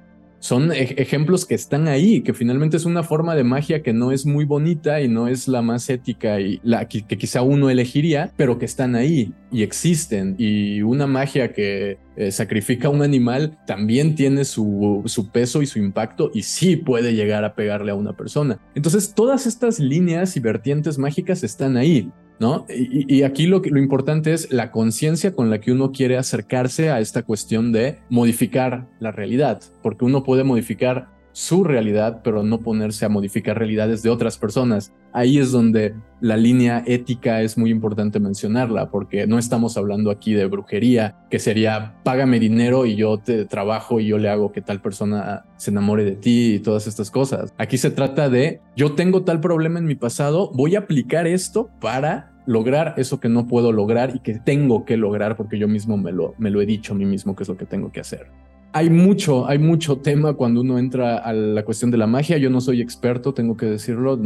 son 0.45 0.71
ejemplos 0.71 1.43
que 1.43 1.55
están 1.55 1.87
ahí, 1.87 2.21
que 2.21 2.35
finalmente 2.35 2.77
es 2.77 2.85
una 2.85 3.01
forma 3.01 3.33
de 3.33 3.43
magia 3.43 3.81
que 3.81 3.93
no 3.93 4.11
es 4.11 4.27
muy 4.27 4.45
bonita 4.45 5.01
y 5.01 5.07
no 5.07 5.27
es 5.27 5.47
la 5.47 5.63
más 5.63 5.89
ética 5.89 6.39
y 6.39 6.59
la 6.61 6.87
que, 6.87 7.01
quizá 7.01 7.41
uno 7.41 7.71
elegiría, 7.71 8.31
pero 8.37 8.59
que 8.59 8.65
están 8.65 8.93
ahí 8.93 9.33
y 9.51 9.63
existen. 9.63 10.35
Y 10.37 10.83
una 10.83 11.07
magia 11.07 11.51
que 11.51 11.97
eh, 12.15 12.31
sacrifica 12.31 12.89
un 12.89 13.01
animal 13.01 13.57
también 13.65 14.13
tiene 14.13 14.45
su, 14.45 15.01
su 15.05 15.31
peso 15.31 15.63
y 15.63 15.65
su 15.65 15.79
impacto 15.79 16.29
y 16.31 16.43
sí 16.43 16.75
puede 16.75 17.15
llegar 17.15 17.43
a 17.43 17.55
pegarle 17.55 17.91
a 17.91 17.95
una 17.95 18.15
persona. 18.15 18.59
Entonces 18.75 19.15
todas 19.15 19.47
estas 19.47 19.79
líneas 19.79 20.37
y 20.37 20.41
vertientes 20.41 20.99
mágicas 20.99 21.43
están 21.43 21.75
ahí. 21.75 22.11
¿No? 22.37 22.65
Y, 22.67 23.23
aquí 23.23 23.47
lo, 23.47 23.61
lo 23.63 23.79
importante 23.79 24.33
es 24.33 24.51
la 24.51 24.69
conciencia 24.71 25.33
con 25.33 25.49
la 25.49 25.61
que 25.61 25.71
uno 25.71 25.93
quiere 25.93 26.17
acercarse 26.17 26.89
a 26.89 26.99
esta 26.99 27.23
cuestión 27.23 27.71
de 27.71 27.99
modificar 28.09 28.89
la 28.99 29.11
realidad, 29.11 29.61
porque 29.81 30.03
uno 30.03 30.23
puede 30.23 30.43
modificar 30.43 31.14
su 31.35 31.65
realidad, 31.65 32.21
pero 32.23 32.43
no 32.43 32.61
ponerse 32.61 33.03
a 33.03 33.09
modificar 33.09 33.57
realidades 33.59 34.01
de 34.01 34.09
otras 34.09 34.37
personas. 34.37 34.93
Ahí 35.11 35.37
es 35.37 35.51
donde 35.51 35.93
la 36.21 36.37
línea 36.37 36.81
ética 36.87 37.41
es 37.41 37.57
muy 37.57 37.71
importante 37.71 38.21
mencionarla, 38.21 38.89
porque 38.89 39.27
no 39.27 39.37
estamos 39.37 39.75
hablando 39.75 40.11
aquí 40.11 40.33
de 40.33 40.45
brujería, 40.45 41.17
que 41.29 41.39
sería 41.39 41.95
págame 42.05 42.39
dinero 42.39 42.85
y 42.85 42.95
yo 42.95 43.17
te 43.17 43.43
trabajo 43.43 43.99
y 43.99 44.07
yo 44.07 44.17
le 44.17 44.29
hago 44.29 44.53
que 44.53 44.61
tal 44.61 44.81
persona 44.81 45.43
se 45.57 45.71
enamore 45.71 46.05
de 46.05 46.15
ti 46.15 46.53
y 46.53 46.59
todas 46.59 46.87
estas 46.87 47.11
cosas. 47.11 47.53
Aquí 47.57 47.77
se 47.77 47.91
trata 47.91 48.29
de 48.29 48.61
yo 48.77 48.93
tengo 48.93 49.23
tal 49.25 49.41
problema 49.41 49.77
en 49.77 49.87
mi 49.87 49.95
pasado, 49.95 50.51
voy 50.53 50.77
a 50.77 50.79
aplicar 50.79 51.27
esto 51.27 51.69
para 51.81 52.31
lograr 52.45 52.93
eso 52.95 53.19
que 53.19 53.27
no 53.27 53.45
puedo 53.45 53.73
lograr 53.73 54.15
y 54.15 54.19
que 54.19 54.39
tengo 54.39 54.85
que 54.85 54.95
lograr 54.95 55.35
porque 55.35 55.59
yo 55.59 55.67
mismo 55.67 55.97
me 55.97 56.13
lo, 56.13 56.33
me 56.37 56.49
lo 56.49 56.61
he 56.61 56.65
dicho 56.65 56.93
a 56.93 56.95
mí 56.95 57.03
mismo 57.03 57.35
que 57.35 57.43
es 57.43 57.49
lo 57.49 57.57
que 57.57 57.65
tengo 57.65 57.91
que 57.91 57.99
hacer 57.99 58.44
hay 58.75 58.89
mucho, 58.89 59.47
hay 59.47 59.57
mucho 59.57 59.99
tema 59.99 60.33
cuando 60.33 60.59
uno 60.59 60.77
entra 60.77 61.17
a 61.19 61.31
la 61.31 61.63
cuestión 61.63 61.91
de 61.91 61.97
la 61.97 62.07
magia. 62.07 62.37
Yo 62.37 62.49
no 62.49 62.59
soy 62.59 62.81
experto, 62.81 63.33
tengo 63.33 63.55
que 63.55 63.67
decirlo, 63.67 64.19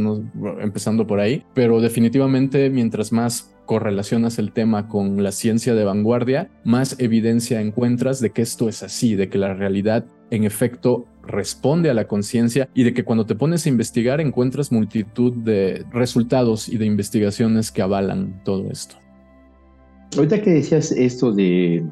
empezando 0.60 1.06
por 1.06 1.20
ahí, 1.20 1.44
pero 1.54 1.80
definitivamente 1.80 2.68
mientras 2.68 3.12
más 3.12 3.54
correlacionas 3.64 4.40
el 4.40 4.50
tema 4.50 4.88
con 4.88 5.22
la 5.22 5.30
ciencia 5.30 5.72
de 5.76 5.84
vanguardia, 5.84 6.50
más 6.64 6.96
evidencia 6.98 7.60
encuentras 7.60 8.18
de 8.18 8.30
que 8.30 8.42
esto 8.42 8.68
es 8.68 8.82
así, 8.82 9.14
de 9.14 9.28
que 9.28 9.38
la 9.38 9.54
realidad 9.54 10.04
en 10.32 10.42
efecto 10.42 11.06
responde 11.22 11.88
a 11.88 11.94
la 11.94 12.08
conciencia 12.08 12.68
y 12.74 12.82
de 12.82 12.92
que 12.92 13.04
cuando 13.04 13.26
te 13.26 13.36
pones 13.36 13.66
a 13.66 13.68
investigar 13.68 14.20
encuentras 14.20 14.72
multitud 14.72 15.32
de 15.32 15.84
resultados 15.92 16.68
y 16.68 16.76
de 16.76 16.86
investigaciones 16.86 17.70
que 17.70 17.82
avalan 17.82 18.42
todo 18.44 18.68
esto. 18.68 18.96
Ahorita 20.16 20.42
que 20.42 20.50
decías 20.50 20.90
esto 20.90 21.30
de 21.30 21.84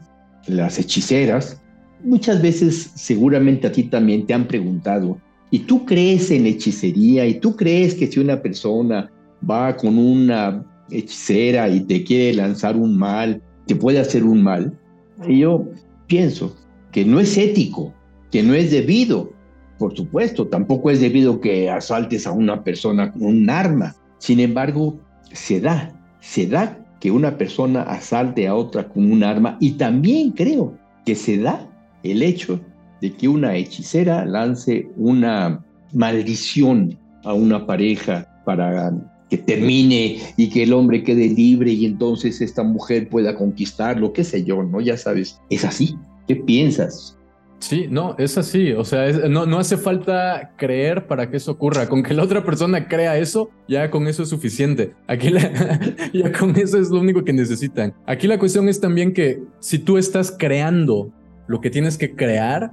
las 0.48 0.80
hechiceras, 0.80 1.62
Muchas 2.02 2.40
veces 2.40 2.92
seguramente 2.94 3.66
a 3.66 3.72
ti 3.72 3.84
también 3.84 4.26
te 4.26 4.34
han 4.34 4.46
preguntado, 4.46 5.18
¿y 5.50 5.60
tú 5.60 5.84
crees 5.84 6.30
en 6.30 6.46
hechicería? 6.46 7.26
¿Y 7.26 7.40
tú 7.40 7.56
crees 7.56 7.94
que 7.94 8.06
si 8.06 8.20
una 8.20 8.40
persona 8.40 9.10
va 9.48 9.76
con 9.76 9.98
una 9.98 10.64
hechicera 10.90 11.68
y 11.68 11.80
te 11.80 12.04
quiere 12.04 12.34
lanzar 12.34 12.76
un 12.76 12.96
mal, 12.96 13.42
te 13.66 13.74
puede 13.74 13.98
hacer 13.98 14.24
un 14.24 14.42
mal? 14.42 14.78
Y 15.26 15.40
yo 15.40 15.66
pienso 16.06 16.56
que 16.92 17.04
no 17.04 17.18
es 17.20 17.36
ético, 17.36 17.92
que 18.30 18.42
no 18.42 18.54
es 18.54 18.70
debido. 18.70 19.32
Por 19.78 19.96
supuesto, 19.96 20.46
tampoco 20.46 20.90
es 20.90 21.00
debido 21.00 21.40
que 21.40 21.70
asaltes 21.70 22.26
a 22.26 22.32
una 22.32 22.62
persona 22.62 23.12
con 23.12 23.24
un 23.24 23.50
arma. 23.50 23.94
Sin 24.18 24.40
embargo, 24.40 24.98
se 25.32 25.60
da, 25.60 25.92
se 26.20 26.46
da 26.46 26.78
que 27.00 27.10
una 27.10 27.36
persona 27.38 27.82
asalte 27.82 28.48
a 28.48 28.54
otra 28.54 28.88
con 28.88 29.10
un 29.10 29.22
arma 29.22 29.56
y 29.60 29.72
también 29.72 30.30
creo 30.32 30.76
que 31.04 31.14
se 31.14 31.38
da 31.38 31.67
el 32.10 32.22
hecho 32.22 32.60
de 33.00 33.12
que 33.12 33.28
una 33.28 33.56
hechicera 33.56 34.24
lance 34.24 34.88
una 34.96 35.64
maldición 35.92 36.98
a 37.24 37.32
una 37.32 37.66
pareja 37.66 38.26
para 38.44 38.92
que 39.30 39.38
termine 39.38 40.18
y 40.36 40.48
que 40.48 40.62
el 40.62 40.72
hombre 40.72 41.02
quede 41.02 41.28
libre 41.28 41.70
y 41.72 41.84
entonces 41.84 42.40
esta 42.40 42.62
mujer 42.62 43.08
pueda 43.08 43.34
conquistarlo, 43.34 44.12
qué 44.12 44.24
sé 44.24 44.44
yo, 44.44 44.62
¿no? 44.62 44.80
Ya 44.80 44.96
sabes, 44.96 45.40
es 45.50 45.64
así. 45.64 45.96
¿Qué 46.26 46.36
piensas? 46.36 47.18
Sí, 47.60 47.86
no, 47.90 48.14
es 48.18 48.38
así. 48.38 48.72
O 48.72 48.84
sea, 48.84 49.10
no, 49.28 49.44
no 49.44 49.58
hace 49.58 49.76
falta 49.76 50.52
creer 50.56 51.06
para 51.06 51.28
que 51.30 51.38
eso 51.38 51.52
ocurra. 51.52 51.88
Con 51.88 52.02
que 52.02 52.14
la 52.14 52.22
otra 52.22 52.44
persona 52.44 52.86
crea 52.86 53.18
eso, 53.18 53.50
ya 53.66 53.90
con 53.90 54.06
eso 54.06 54.22
es 54.22 54.28
suficiente. 54.28 54.94
Aquí 55.06 55.32
ya 56.12 56.32
con 56.32 56.56
eso 56.56 56.78
es 56.78 56.90
lo 56.90 57.00
único 57.00 57.24
que 57.24 57.32
necesitan. 57.32 57.94
Aquí 58.06 58.26
la 58.28 58.38
cuestión 58.38 58.68
es 58.68 58.80
también 58.80 59.12
que 59.12 59.42
si 59.58 59.78
tú 59.78 59.98
estás 59.98 60.34
creando 60.38 61.12
lo 61.48 61.60
que 61.60 61.70
tienes 61.70 61.98
que 61.98 62.14
crear, 62.14 62.72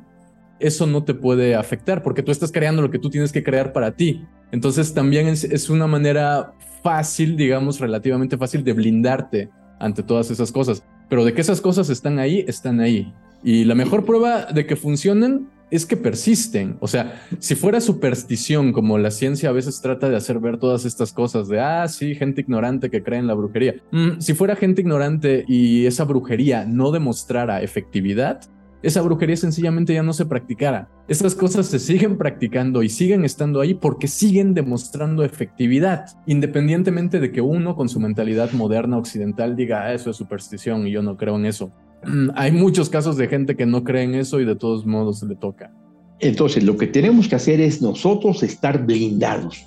eso 0.59 0.86
no 0.86 1.03
te 1.03 1.13
puede 1.13 1.55
afectar 1.55 2.03
porque 2.03 2.23
tú 2.23 2.32
estás 2.32 2.51
creando 2.51 2.82
lo 2.82 2.91
que 2.91 2.99
tú 2.99 3.09
tienes 3.09 3.32
que 3.32 3.43
crear 3.43 3.73
para 3.73 3.91
ti. 3.91 4.26
Entonces 4.51 4.93
también 4.93 5.28
es, 5.28 5.69
una 5.69 5.88
manera 5.88 6.53
fácil, 6.84 7.36
digamos, 7.36 7.80
relativamente 7.80 8.38
fácil 8.38 8.63
de 8.63 8.73
blindarte 8.73 9.49
ante 9.80 10.03
todas 10.03 10.30
esas 10.32 10.51
cosas. 10.51 10.84
Pero 11.09 11.26
de 11.26 11.34
que 11.34 11.41
esas 11.41 11.61
cosas 11.61 11.89
están 11.89 12.19
ahí, 12.19 12.45
están 12.47 12.80
ahí. 12.80 13.13
Y 13.43 13.63
la 13.63 13.76
mejor 13.76 14.05
prueba 14.05 14.45
de 14.45 14.65
que 14.65 14.76
funcionen 14.76 15.49
es 15.71 15.86
que 15.86 15.97
persisten. 15.97 16.78
O 16.80 16.88
sea, 16.88 17.21
si 17.39 17.55
fuera 17.55 17.82
superstición, 17.82 18.71
como 18.71 18.97
la 18.97 19.11
ciencia 19.11 19.49
a 19.49 19.51
veces 19.51 19.82
trata 19.82 20.09
de 20.09 20.15
hacer 20.15 20.39
ver 20.39 20.57
todas 20.57 20.86
estas 20.86 21.11
cosas 21.11 21.47
de, 21.47 21.59
ah, 21.59 21.88
sí, 21.88 22.15
gente 22.15 22.41
ignorante 22.41 22.89
que 22.89 23.03
cree 23.03 23.19
en 23.19 23.28
la 23.28 23.34
brujería. 23.34 23.76
Mm, 23.91 24.19
si 24.19 24.34
fuera 24.34 24.55
gente 24.55 24.82
ignorante 24.82 25.43
y 25.47 25.86
esa 25.86 26.05
brujería 26.05 26.65
no 26.65 26.91
demostrara 26.91 27.61
efectividad, 27.61 28.41
esa 28.84 29.01
brujería 29.01 29.36
sencillamente 29.36 29.93
ya 29.93 30.03
no 30.03 30.13
se 30.13 30.26
practicara. 30.26 30.89
Estas 31.07 31.36
cosas 31.36 31.65
se 31.67 31.80
siguen 31.80 32.17
practicando 32.17 32.84
y 32.84 32.89
siguen 32.89 33.26
estando 33.26 33.61
ahí 33.61 33.73
porque 33.73 34.07
siguen 34.07 34.53
demostrando 34.53 35.23
efectividad, 35.23 36.05
independientemente 36.28 37.19
de 37.19 37.32
que 37.32 37.41
uno 37.41 37.76
con 37.76 37.89
su 37.89 37.99
mentalidad 37.99 38.51
moderna 38.51 38.97
occidental 38.97 39.55
diga, 39.55 39.84
ah, 39.84 39.93
eso 39.93 40.09
es 40.09 40.17
superstición 40.17 40.88
y 40.88 40.91
yo 40.91 41.01
no 41.01 41.17
creo 41.17 41.36
en 41.36 41.45
eso. 41.45 41.71
Hay 42.36 42.51
muchos 42.51 42.89
casos 42.89 43.17
de 43.17 43.28
gente 43.28 43.55
que 43.55 43.65
no 43.65 43.84
cree 43.84 44.03
en 44.03 44.15
eso 44.15 44.39
y 44.39 44.45
de 44.45 44.55
todos 44.55 44.86
modos 44.86 45.19
se 45.19 45.28
le 45.28 45.36
toca. 45.36 45.71
Entonces, 46.19 46.63
lo 46.63 46.78
que 46.78 46.88
tenemos 46.88 47.28
que 47.28 47.36
hacer 47.36 47.59
es 47.59 47.82
nosotros 47.82 48.41
estar 48.43 48.86
blindados. 48.86 49.65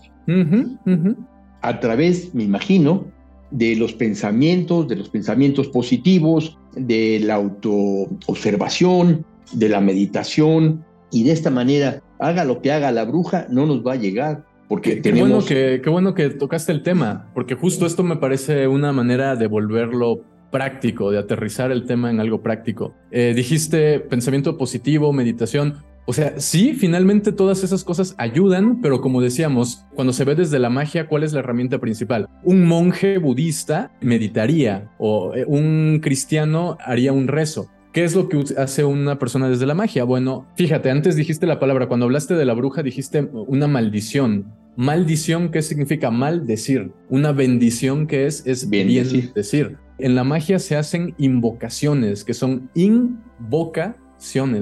A 1.63 1.81
través, 1.81 2.35
me 2.35 2.45
imagino, 2.45 3.07
de 3.51 3.77
los 3.77 3.93
pensamientos, 3.93 4.89
de 4.89 4.97
los 4.97 5.09
pensamientos 5.09 5.69
positivos, 5.69 6.59
de 6.79 7.21
la 7.21 7.35
autoobservación, 7.35 9.25
de 9.53 9.69
la 9.69 9.81
meditación, 9.81 10.85
y 11.11 11.25
de 11.25 11.33
esta 11.33 11.51
manera, 11.51 12.03
haga 12.19 12.45
lo 12.45 12.61
que 12.61 12.73
haga 12.73 12.93
la 12.93 13.05
bruja, 13.05 13.47
no 13.51 13.67
nos 13.67 13.87
va 13.87 13.93
a 13.93 13.97
llegar. 13.97 14.45
Porque 14.69 14.97
qué, 14.97 15.01
tenemos... 15.01 15.31
bueno 15.31 15.47
que, 15.47 15.81
qué 15.83 15.91
bueno 15.91 16.15
que 16.15 16.29
tocaste 16.31 16.73
el 16.73 16.83
tema, 16.83 17.31
porque 17.35 17.55
justo 17.55 17.87
esto 17.87 18.03
me 18.03 18.17
parece 18.17 18.69
una 18.69 18.93
manera 18.93 19.35
de 19.37 19.47
volverlo 19.47 20.23
práctico, 20.51 21.11
de 21.11 21.19
aterrizar 21.19 21.73
el 21.73 21.87
tema 21.87 22.11
en 22.11 22.21
algo 22.21 22.43
práctico. 22.43 22.95
Eh, 23.11 23.33
dijiste 23.35 24.01
pensamiento 24.01 24.57
positivo, 24.57 25.13
meditación. 25.13 25.77
O 26.09 26.15
sea, 26.15 26.41
sí, 26.41 26.73
finalmente 26.73 27.33
todas 27.33 27.63
esas 27.63 27.85
cosas 27.85 28.15
ayudan, 28.17 28.81
pero 28.81 29.03
como 29.03 29.21
decíamos, 29.21 29.85
cuando 29.95 30.15
se 30.15 30.25
ve 30.25 30.35
desde 30.35 30.59
la 30.59 30.71
magia, 30.71 31.07
¿cuál 31.07 31.23
es 31.23 31.35
la 31.35 31.41
herramienta 31.41 31.81
principal? 31.81 32.31
Un 32.45 32.65
monje 32.65 33.19
budista 33.19 33.93
meditaría 34.01 34.91
o 34.97 35.35
eh, 35.35 35.45
un 35.47 36.01
cristiano 36.03 36.79
haría 36.83 37.13
un 37.13 37.29
rezo. 37.29 37.69
¿Qué 37.93 38.05
es 38.05 38.15
lo 38.15 38.31
que 38.31 38.43
hace 38.57 38.85
una 38.85 39.19
persona 39.19 39.51
desde 39.51 39.67
la 39.67 39.75
magia? 39.75 40.05
Bueno, 40.05 40.47
fíjate, 40.57 40.91
antes 40.91 41.15
dijiste 41.15 41.45
la 41.45 41.59
palabra, 41.61 41.89
cuando 41.89 42.07
hablaste 42.07 42.37
de 42.37 42.47
la 42.47 42.55
bruja 42.55 42.83
dijiste 42.83 43.29
una 43.31 43.69
maldición. 43.69 44.51
Maldición, 44.77 45.51
¿qué 45.51 45.61
significa 45.61 46.11
maldecir? 46.11 46.91
Una 47.11 47.33
bendición, 47.33 48.07
que 48.07 48.25
es? 48.25 48.47
Es 48.47 48.71
bien, 48.71 48.89
decir. 49.35 49.77
En 49.99 50.15
la 50.15 50.25
magia 50.25 50.59
se 50.59 50.75
hacen 50.75 51.15
invocaciones, 51.19 52.25
que 52.25 52.33
son 52.33 52.71
invoca 52.73 53.99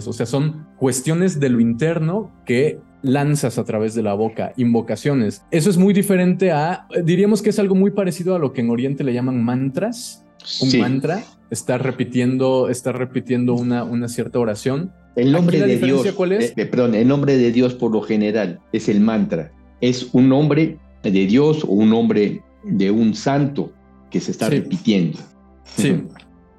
o 0.06 0.12
sea, 0.12 0.26
son 0.26 0.65
cuestiones 0.78 1.40
de 1.40 1.48
lo 1.48 1.60
interno 1.60 2.32
que 2.44 2.78
lanzas 3.02 3.58
a 3.58 3.64
través 3.64 3.94
de 3.94 4.02
la 4.02 4.14
boca, 4.14 4.52
invocaciones. 4.56 5.42
Eso 5.50 5.70
es 5.70 5.76
muy 5.76 5.94
diferente 5.94 6.50
a, 6.50 6.86
diríamos 7.04 7.42
que 7.42 7.50
es 7.50 7.58
algo 7.58 7.74
muy 7.74 7.90
parecido 7.92 8.34
a 8.34 8.38
lo 8.38 8.52
que 8.52 8.60
en 8.60 8.70
Oriente 8.70 9.04
le 9.04 9.12
llaman 9.12 9.42
mantras. 9.42 10.24
Un 10.60 10.78
mantra, 10.78 11.24
está 11.50 11.76
repitiendo, 11.76 12.68
está 12.68 12.92
repitiendo 12.92 13.54
una, 13.54 13.82
una 13.84 14.08
cierta 14.08 14.38
oración. 14.38 14.92
El 15.16 15.32
nombre 15.32 15.60
de 15.60 15.76
Dios, 15.78 16.12
¿cuál 16.12 16.32
es? 16.32 16.52
Eh, 16.56 16.66
perdón, 16.66 16.94
el 16.94 17.08
nombre 17.08 17.36
de 17.36 17.50
Dios 17.50 17.74
por 17.74 17.90
lo 17.90 18.02
general 18.02 18.60
es 18.72 18.88
el 18.88 19.00
mantra. 19.00 19.50
Es 19.80 20.10
un 20.12 20.28
nombre 20.28 20.78
de 21.02 21.26
Dios 21.26 21.64
o 21.64 21.68
un 21.68 21.90
nombre 21.90 22.42
de 22.64 22.90
un 22.90 23.14
santo 23.14 23.72
que 24.10 24.20
se 24.20 24.30
está 24.30 24.50
repitiendo. 24.50 25.18
Sí. 25.64 26.02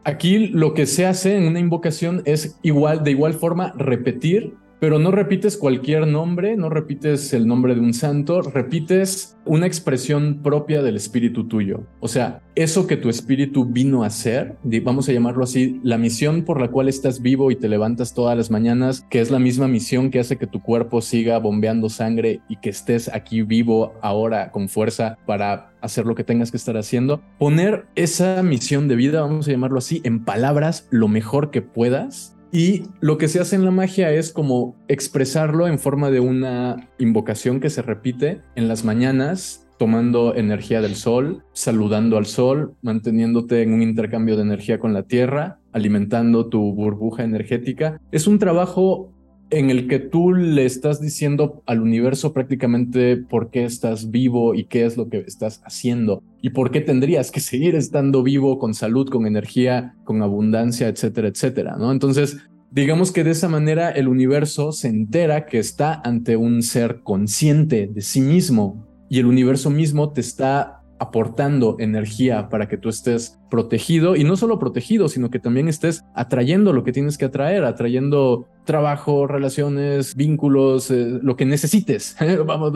Aquí 0.08 0.48
lo 0.48 0.74
que 0.74 0.86
se 0.86 1.06
hace 1.06 1.36
en 1.36 1.44
una 1.48 1.60
invocación 1.60 2.22
es 2.24 2.58
igual, 2.62 3.04
de 3.04 3.12
igual 3.12 3.34
forma, 3.34 3.74
repetir 3.76 4.54
pero 4.80 5.00
no 5.00 5.12
repites 5.12 5.58
cualquier 5.58 6.08
nombre, 6.08 6.56
no 6.56 6.70
repites 6.70 7.34
el 7.34 7.48
nombre 7.48 7.76
de 7.76 7.82
un 7.82 7.94
santo, 7.94 8.42
repites 8.42 9.38
una 9.46 9.66
expresión 9.66 10.42
propia 10.44 10.82
del 10.82 10.96
espíritu 10.96 11.48
tuyo. 11.48 11.84
O 12.00 12.08
sea, 12.08 12.42
eso 12.56 12.86
que 12.86 12.98
tu 12.98 13.10
espíritu 13.10 13.66
vino 13.66 14.04
a 14.04 14.08
hacer, 14.08 14.58
vamos 14.84 15.08
a 15.10 15.14
llamarlo 15.14 15.44
así, 15.44 15.80
la 15.84 15.98
misión 15.98 16.44
por 16.44 16.60
la 16.60 16.70
cual 16.70 16.90
estás 16.90 17.22
vivo 17.22 17.50
y 17.52 17.56
te 17.56 17.70
levantas 17.70 18.14
todas 18.14 18.38
las 18.38 18.52
mañanas, 18.52 19.06
que 19.10 19.22
es 19.22 19.32
la 19.32 19.40
misma 19.40 19.68
misión 19.68 20.12
que 20.12 20.20
hace 20.20 20.38
que 20.38 20.48
tu 20.48 20.62
cuerpo 20.62 21.02
siga 21.02 21.40
bombeando 21.40 21.90
sangre 21.90 22.42
y 22.50 22.58
que 22.58 22.70
estés 22.70 23.10
aquí 23.14 23.42
vivo 23.42 23.94
ahora 24.02 24.52
con 24.52 24.70
fuerza 24.70 25.18
para 25.26 25.72
hacer 25.82 26.06
lo 26.06 26.16
que 26.16 26.24
tengas 26.24 26.52
que 26.52 26.58
estar 26.58 26.78
haciendo. 26.78 27.22
Poner 27.40 27.86
esa 27.96 28.44
misión 28.44 28.88
de 28.88 28.96
vida, 28.96 29.22
vamos 29.22 29.48
a 29.48 29.52
llamarlo 29.52 29.80
así, 29.80 30.02
en 30.04 30.26
palabras 30.26 30.88
lo 30.92 31.08
mejor 31.08 31.52
que 31.52 31.62
puedas 31.62 32.37
y 32.52 32.84
lo 33.00 33.18
que 33.18 33.28
se 33.28 33.40
hace 33.40 33.56
en 33.56 33.66
la 33.66 33.72
magia 33.72 34.12
es 34.12 34.32
como 34.32 34.76
expresarlo 34.88 35.68
en 35.68 35.80
forma 35.80 36.10
de 36.10 36.20
una 36.20 36.90
invocación 36.98 37.60
que 37.60 37.70
se 37.70 37.82
repite 37.82 38.42
en 38.56 38.68
las 38.68 38.84
mañanas, 38.86 39.68
tomando 39.78 40.36
energía 40.36 40.82
del 40.82 40.96
sol, 40.96 41.44
saludando 41.54 42.18
al 42.18 42.26
sol, 42.26 42.74
manteniéndote 42.82 43.62
en 43.62 43.74
un 43.74 43.82
intercambio 43.82 44.36
de 44.36 44.42
energía 44.42 44.80
con 44.80 44.94
la 44.94 45.04
tierra, 45.04 45.60
alimentando 45.72 46.48
tu 46.48 46.74
burbuja 46.74 47.24
energética. 47.24 48.02
Es 48.12 48.28
un 48.28 48.40
trabajo 48.40 49.12
en 49.50 49.70
el 49.70 49.88
que 49.88 50.00
tú 50.00 50.34
le 50.34 50.66
estás 50.66 51.00
diciendo 51.00 51.62
al 51.66 51.82
universo 51.82 52.34
prácticamente 52.34 53.18
por 53.18 53.50
qué 53.50 53.64
estás 53.64 54.12
vivo 54.12 54.54
y 54.56 54.66
qué 54.66 54.86
es 54.86 54.98
lo 54.98 55.08
que 55.10 55.20
estás 55.20 55.62
haciendo 55.64 56.22
y 56.42 56.50
por 56.50 56.72
qué 56.72 56.82
tendrías 56.82 57.32
que 57.32 57.40
seguir 57.42 57.76
estando 57.76 58.24
vivo 58.24 58.60
con 58.60 58.74
salud, 58.74 59.10
con 59.10 59.26
energía, 59.26 59.96
con 60.04 60.22
abundancia, 60.22 60.88
etcétera, 60.88 61.30
etcétera, 61.30 61.76
¿no? 61.78 61.92
Entonces, 61.92 62.38
digamos 62.72 63.12
que 63.12 63.24
de 63.24 63.32
esa 63.32 63.48
manera 63.48 63.90
el 63.90 64.08
universo 64.08 64.72
se 64.72 64.90
entera 64.90 65.46
que 65.46 65.60
está 65.60 66.02
ante 66.04 66.36
un 66.36 66.62
ser 66.62 67.02
consciente 67.04 67.88
de 67.88 68.02
sí 68.02 68.22
mismo 68.22 68.86
y 69.10 69.20
el 69.20 69.26
universo 69.26 69.70
mismo 69.70 70.12
te 70.12 70.22
está 70.22 70.77
aportando 71.00 71.76
energía 71.80 72.50
para 72.50 72.68
que 72.68 72.78
tú 72.78 72.90
estés 72.90 73.40
protegido 73.50 74.16
y 74.16 74.24
no 74.24 74.36
solo 74.36 74.60
protegido, 74.60 75.08
sino 75.10 75.30
que 75.30 75.40
también 75.40 75.68
estés 75.68 76.04
atrayendo 76.16 76.74
lo 76.74 76.84
que 76.84 76.92
tienes 76.92 77.18
que 77.18 77.26
atraer, 77.26 77.64
atrayendo 77.64 78.48
trabajo, 78.66 79.28
relaciones, 79.28 80.16
vínculos, 80.16 80.92
eh, 80.92 81.20
lo 81.22 81.36
que 81.36 81.46
necesites. 81.46 82.16
Vamos, 82.46 82.74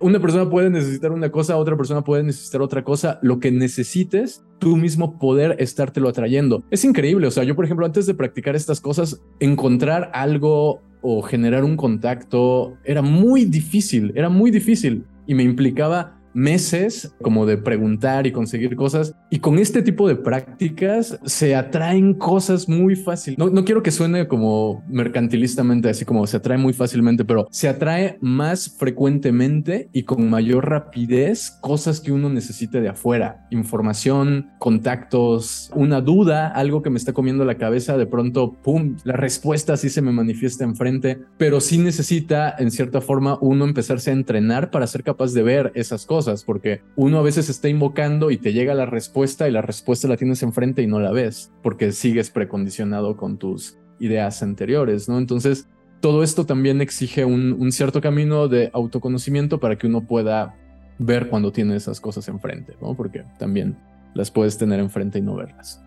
una 0.00 0.20
persona 0.20 0.48
puede 0.48 0.70
necesitar 0.70 1.12
una 1.12 1.30
cosa, 1.30 1.56
otra 1.56 1.76
persona 1.76 2.02
puede 2.02 2.22
necesitar 2.22 2.62
otra 2.62 2.82
cosa, 2.82 3.18
lo 3.22 3.38
que 3.38 3.52
necesites, 3.52 4.42
tú 4.58 4.76
mismo 4.76 5.18
poder 5.18 5.56
estártelo 5.58 6.08
atrayendo. 6.08 6.64
Es 6.70 6.84
increíble, 6.84 7.26
o 7.26 7.30
sea, 7.30 7.44
yo 7.44 7.54
por 7.54 7.64
ejemplo 7.64 7.86
antes 7.86 8.06
de 8.06 8.14
practicar 8.14 8.56
estas 8.56 8.80
cosas, 8.80 9.20
encontrar 9.40 10.10
algo 10.14 10.80
o 11.02 11.20
generar 11.20 11.64
un 11.64 11.76
contacto 11.76 12.78
era 12.82 13.02
muy 13.02 13.44
difícil, 13.44 14.12
era 14.14 14.30
muy 14.30 14.50
difícil 14.50 15.04
y 15.26 15.34
me 15.34 15.42
implicaba 15.42 16.13
meses 16.34 17.14
como 17.22 17.46
de 17.46 17.56
preguntar 17.56 18.26
y 18.26 18.32
conseguir 18.32 18.76
cosas. 18.76 19.14
Y 19.30 19.38
con 19.38 19.58
este 19.58 19.82
tipo 19.82 20.06
de 20.08 20.16
prácticas 20.16 21.18
se 21.24 21.54
atraen 21.54 22.14
cosas 22.14 22.68
muy 22.68 22.96
fácil. 22.96 23.36
No, 23.38 23.48
no 23.48 23.64
quiero 23.64 23.82
que 23.82 23.90
suene 23.90 24.28
como 24.28 24.84
mercantilistamente, 24.88 25.88
así 25.88 26.04
como 26.04 26.26
se 26.26 26.36
atrae 26.36 26.58
muy 26.58 26.72
fácilmente, 26.72 27.24
pero 27.24 27.46
se 27.50 27.68
atrae 27.68 28.18
más 28.20 28.76
frecuentemente 28.76 29.88
y 29.92 30.02
con 30.02 30.28
mayor 30.28 30.68
rapidez 30.68 31.52
cosas 31.60 32.00
que 32.00 32.12
uno 32.12 32.28
necesite 32.28 32.80
de 32.80 32.88
afuera. 32.88 33.46
Información, 33.50 34.50
contactos, 34.58 35.70
una 35.74 36.00
duda, 36.00 36.48
algo 36.48 36.82
que 36.82 36.90
me 36.90 36.98
está 36.98 37.12
comiendo 37.12 37.44
la 37.44 37.56
cabeza, 37.56 37.96
de 37.96 38.06
pronto, 38.06 38.52
¡pum!, 38.62 38.96
la 39.04 39.14
respuesta 39.14 39.76
sí 39.76 39.88
se 39.88 40.02
me 40.02 40.12
manifiesta 40.12 40.64
enfrente, 40.64 41.20
pero 41.38 41.60
sí 41.60 41.78
necesita, 41.78 42.54
en 42.58 42.70
cierta 42.70 43.00
forma, 43.00 43.38
uno 43.40 43.64
empezarse 43.64 44.10
a 44.10 44.14
entrenar 44.14 44.70
para 44.70 44.86
ser 44.86 45.02
capaz 45.02 45.32
de 45.32 45.42
ver 45.42 45.72
esas 45.74 46.06
cosas 46.06 46.23
porque 46.46 46.80
uno 46.96 47.18
a 47.18 47.22
veces 47.22 47.48
está 47.48 47.68
invocando 47.68 48.30
y 48.30 48.36
te 48.36 48.52
llega 48.52 48.74
la 48.74 48.86
respuesta 48.86 49.48
y 49.48 49.52
la 49.52 49.62
respuesta 49.62 50.08
la 50.08 50.16
tienes 50.16 50.42
enfrente 50.42 50.82
y 50.82 50.86
no 50.86 51.00
la 51.00 51.12
ves, 51.12 51.52
porque 51.62 51.92
sigues 51.92 52.30
precondicionado 52.30 53.16
con 53.16 53.38
tus 53.38 53.78
ideas 54.00 54.42
anteriores, 54.42 55.08
¿no? 55.08 55.18
Entonces, 55.18 55.68
todo 56.00 56.22
esto 56.22 56.44
también 56.44 56.80
exige 56.80 57.24
un, 57.24 57.72
cierto 57.72 58.00
camino 58.00 58.48
de 58.48 58.70
autoconocimiento 58.74 59.58
para 59.58 59.78
que 59.78 59.86
uno 59.86 60.06
pueda 60.06 60.54
ver 60.98 61.28
cuando 61.28 61.50
tiene 61.50 61.76
esas 61.76 62.00
cosas 62.00 62.28
enfrente, 62.28 62.74
¿no? 62.82 62.94
Porque 62.94 63.24
también 63.38 63.78
las 64.14 64.30
puedes 64.30 64.58
tener 64.58 64.80
enfrente 64.80 65.18
y 65.18 65.22
no 65.22 65.34
verlas. 65.34 65.82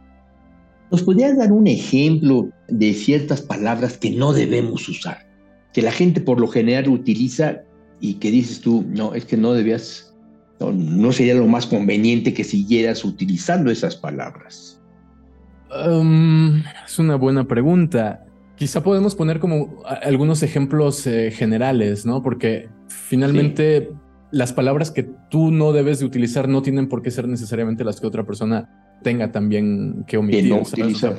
¿Nos 0.92 1.04
podrías 1.04 1.38
dar 1.38 1.52
un 1.52 1.68
ejemplo 1.68 2.50
de 2.68 2.94
ciertas 2.94 3.42
palabras 3.42 3.98
que 3.98 4.10
no 4.10 4.34
debemos 4.34 4.88
usar? 4.90 5.28
Que 5.74 5.82
la 5.82 5.92
gente 5.92 6.22
por 6.22 6.40
lo 6.40 6.48
general 6.48 6.90
utiliza 6.90 7.62
y 8.00 8.16
que 8.16 8.32
dices 8.32 8.62
tú, 8.62 8.86
no, 8.88 9.14
es 9.14 9.26
que 9.26 9.38
no 9.38 9.54
debías 9.54 10.07
no, 10.60 11.12
sería 11.12 11.36
lo 11.36 11.48
más 11.48 11.66
conveniente 11.66 12.34
que 12.34 12.44
siguieras 12.44 13.06
utilizando 13.06 13.72
esas 13.72 13.96
palabras. 13.96 14.82
Um, 15.70 16.64
es 16.86 16.98
una 16.98 17.16
buena 17.16 17.48
pregunta. 17.48 18.26
Quizá 18.56 18.82
podemos 18.82 19.14
poner 19.16 19.40
como 19.40 19.84
algunos 20.02 20.42
ejemplos 20.42 21.06
eh, 21.06 21.32
generales, 21.32 22.06
¿no? 22.06 22.24
Porque 22.24 22.70
finalmente 22.88 23.92
las 24.32 24.52
palabras 24.52 24.92
que 24.92 25.08
tú 25.30 25.52
no 25.52 25.74
debes 25.74 26.00
de 26.00 26.06
utilizar 26.06 26.50
no 26.50 26.62
tienen 26.62 26.90
por 26.90 27.02
qué 27.02 27.12
ser 27.12 27.28
necesariamente 27.28 27.84
las 27.84 28.02
que 28.02 28.08
otra 28.08 28.26
persona 28.26 28.98
tenga 29.04 29.32
también 29.32 30.04
que 30.08 30.18
omitir. 30.18 30.54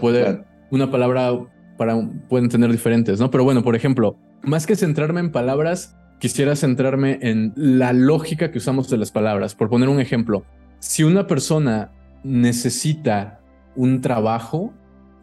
puede, 0.01 0.43
Una 0.70 0.91
palabra 0.91 1.32
para, 1.76 1.97
pueden 2.28 2.49
tener 2.49 2.70
diferentes, 2.72 3.20
¿no? 3.20 3.30
Pero 3.30 3.45
bueno, 3.45 3.62
por 3.62 3.76
ejemplo, 3.76 4.16
más 4.43 4.66
que 4.66 4.74
centrarme 4.74 5.20
en 5.20 5.30
palabras, 5.30 5.97
quisiera 6.18 6.56
centrarme 6.56 7.18
en 7.22 7.52
la 7.56 7.92
lógica 7.92 8.50
que 8.50 8.58
usamos 8.58 8.90
de 8.90 8.98
las 8.98 9.10
palabras. 9.10 9.54
Por 9.54 9.68
poner 9.68 9.88
un 9.88 10.00
ejemplo, 10.00 10.44
si 10.78 11.04
una 11.04 11.26
persona 11.26 11.90
necesita 12.24 13.40
un 13.76 14.00
trabajo, 14.00 14.72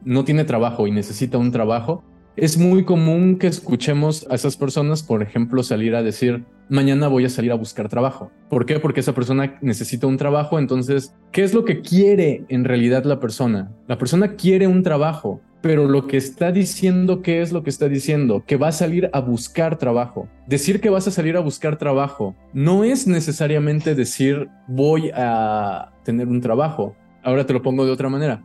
no 0.04 0.24
tiene 0.24 0.46
trabajo 0.46 0.88
y 0.88 0.92
necesita 0.92 1.38
un 1.38 1.52
trabajo, 1.52 2.04
es 2.38 2.58
muy 2.58 2.84
común 2.84 3.38
que 3.38 3.48
escuchemos 3.48 4.28
a 4.30 4.36
esas 4.36 4.58
personas, 4.58 5.04
por 5.04 5.22
ejemplo, 5.22 5.64
salir 5.64 5.96
a 5.96 6.04
decir, 6.04 6.44
mañana 6.68 7.08
voy 7.08 7.24
a 7.24 7.30
salir 7.30 7.52
a 7.52 7.56
buscar 7.56 7.88
trabajo. 7.88 8.30
¿Por 8.50 8.66
qué? 8.66 8.80
Porque 8.80 9.00
esa 9.00 9.14
persona 9.14 9.58
necesita 9.62 10.08
un 10.08 10.18
trabajo, 10.18 10.60
entonces, 10.60 11.14
¿qué 11.32 11.44
es 11.44 11.54
lo 11.54 11.64
que 11.64 11.82
quiere 11.82 12.44
en 12.50 12.66
realidad 12.66 13.06
la 13.06 13.22
persona? 13.22 13.72
La 13.88 13.98
persona 13.98 14.36
quiere 14.36 14.68
un 14.68 14.84
trabajo, 14.84 15.40
pero 15.66 15.88
lo 15.88 16.06
que 16.06 16.18
está 16.18 16.52
diciendo, 16.52 17.24
¿qué 17.24 17.42
es 17.42 17.52
lo 17.52 17.64
que 17.64 17.72
está 17.72 17.90
diciendo? 17.90 18.44
Que 18.46 18.56
va 18.56 18.68
a 18.68 18.72
salir 18.72 19.10
a 19.14 19.20
buscar 19.20 19.80
trabajo. 19.80 20.30
Decir 20.46 20.80
que 20.80 20.92
vas 20.92 21.08
a 21.08 21.12
salir 21.12 21.38
a 21.38 21.40
buscar 21.40 21.80
trabajo 21.80 22.36
no 22.54 22.84
es 22.84 23.08
necesariamente 23.08 23.96
decir 23.96 24.48
voy 24.68 25.10
a 25.16 25.92
tener 26.04 26.28
un 26.28 26.40
trabajo. 26.40 26.96
Ahora 27.24 27.48
te 27.48 27.54
lo 27.54 27.64
pongo 27.64 27.84
de 27.84 27.92
otra 27.92 28.10
manera. 28.10 28.44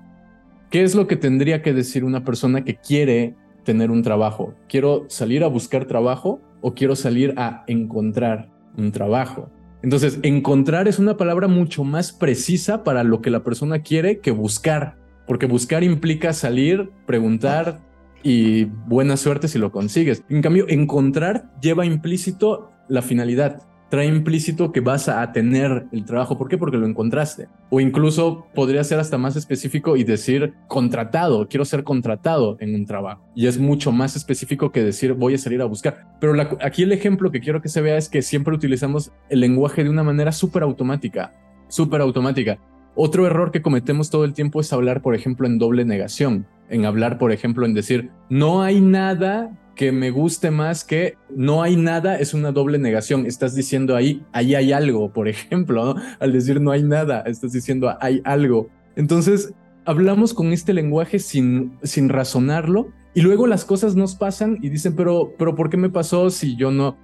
¿Qué 0.70 0.82
es 0.82 0.94
lo 0.94 1.06
que 1.06 1.16
tendría 1.16 1.60
que 1.60 1.74
decir 1.74 2.04
una 2.04 2.24
persona 2.24 2.64
que 2.64 2.76
quiere 2.76 3.34
tener 3.64 3.90
un 3.90 4.02
trabajo? 4.02 4.54
¿Quiero 4.66 5.04
salir 5.08 5.44
a 5.44 5.48
buscar 5.48 5.84
trabajo 5.84 6.40
o 6.62 6.72
quiero 6.72 6.96
salir 6.96 7.34
a 7.36 7.64
encontrar 7.66 8.48
un 8.78 8.92
trabajo? 8.92 9.50
Entonces, 9.82 10.20
encontrar 10.22 10.88
es 10.88 10.98
una 10.98 11.18
palabra 11.18 11.48
mucho 11.48 11.84
más 11.84 12.12
precisa 12.12 12.82
para 12.82 13.04
lo 13.04 13.20
que 13.20 13.28
la 13.28 13.44
persona 13.44 13.80
quiere 13.80 14.20
que 14.20 14.30
buscar 14.30 14.96
porque 15.30 15.46
buscar 15.46 15.84
implica 15.84 16.32
salir, 16.32 16.90
preguntar 17.06 17.78
y 18.24 18.64
buena 18.64 19.16
suerte 19.16 19.46
si 19.46 19.60
lo 19.60 19.70
consigues. 19.70 20.24
En 20.28 20.42
cambio, 20.42 20.66
encontrar 20.68 21.52
lleva 21.60 21.86
implícito 21.86 22.72
la 22.88 23.00
finalidad. 23.00 23.62
Trae 23.90 24.06
implícito 24.06 24.72
que 24.72 24.80
vas 24.80 25.08
a 25.08 25.30
tener 25.30 25.86
el 25.92 26.04
trabajo. 26.04 26.36
¿Por 26.36 26.48
qué? 26.48 26.58
Porque 26.58 26.78
lo 26.78 26.86
encontraste. 26.88 27.46
O 27.70 27.78
incluso 27.78 28.48
podría 28.56 28.82
ser 28.82 28.98
hasta 28.98 29.18
más 29.18 29.36
específico 29.36 29.96
y 29.96 30.02
decir 30.02 30.54
contratado. 30.66 31.46
Quiero 31.46 31.64
ser 31.64 31.84
contratado 31.84 32.56
en 32.58 32.74
un 32.74 32.84
trabajo. 32.84 33.24
Y 33.36 33.46
es 33.46 33.56
mucho 33.56 33.92
más 33.92 34.16
específico 34.16 34.72
que 34.72 34.82
decir 34.82 35.12
voy 35.12 35.34
a 35.34 35.38
salir 35.38 35.62
a 35.62 35.66
buscar. 35.66 36.08
Pero 36.20 36.34
aquí 36.60 36.82
el 36.82 36.90
ejemplo 36.90 37.30
que 37.30 37.38
quiero 37.38 37.62
que 37.62 37.68
se 37.68 37.80
vea 37.80 37.96
es 37.96 38.08
que 38.08 38.22
siempre 38.22 38.52
utilizamos 38.52 39.12
el 39.28 39.38
lenguaje 39.38 39.84
de 39.84 39.90
una 39.90 40.02
manera 40.02 40.32
súper 40.32 40.64
automática. 40.64 41.32
Súper 41.68 42.00
automática. 42.00 42.58
Otro 42.94 43.26
error 43.26 43.50
que 43.50 43.62
cometemos 43.62 44.10
todo 44.10 44.24
el 44.24 44.34
tiempo 44.34 44.60
es 44.60 44.72
hablar, 44.72 45.02
por 45.02 45.14
ejemplo, 45.14 45.46
en 45.46 45.58
doble 45.58 45.84
negación, 45.84 46.46
en 46.68 46.84
hablar, 46.84 47.18
por 47.18 47.32
ejemplo, 47.32 47.64
en 47.66 47.74
decir, 47.74 48.10
no 48.28 48.62
hay 48.62 48.80
nada 48.80 49.56
que 49.80 49.92
me 49.92 50.10
guste 50.10 50.50
más 50.50 50.84
que 50.84 51.16
no 51.34 51.62
hay 51.62 51.74
nada 51.74 52.16
es 52.18 52.34
una 52.34 52.52
doble 52.52 52.78
negación. 52.78 53.24
Estás 53.24 53.54
diciendo 53.54 53.96
ahí, 53.96 54.22
ahí 54.32 54.54
hay 54.54 54.72
algo, 54.72 55.10
por 55.10 55.26
ejemplo, 55.28 55.94
al 56.18 56.32
decir 56.32 56.60
no 56.60 56.70
hay 56.70 56.82
nada, 56.82 57.22
estás 57.22 57.52
diciendo 57.52 57.96
hay 58.00 58.20
algo. 58.24 58.68
Entonces, 58.96 59.54
hablamos 59.86 60.34
con 60.34 60.52
este 60.52 60.74
lenguaje 60.74 61.18
sin, 61.18 61.78
sin 61.82 62.10
razonarlo 62.10 62.88
y 63.14 63.22
luego 63.22 63.46
las 63.46 63.64
cosas 63.64 63.96
nos 63.96 64.16
pasan 64.16 64.58
y 64.60 64.68
dicen, 64.68 64.94
pero, 64.94 65.32
pero 65.38 65.54
¿por 65.54 65.70
qué 65.70 65.76
me 65.76 65.88
pasó 65.88 66.28
si 66.28 66.56
yo 66.56 66.70
no? 66.70 66.96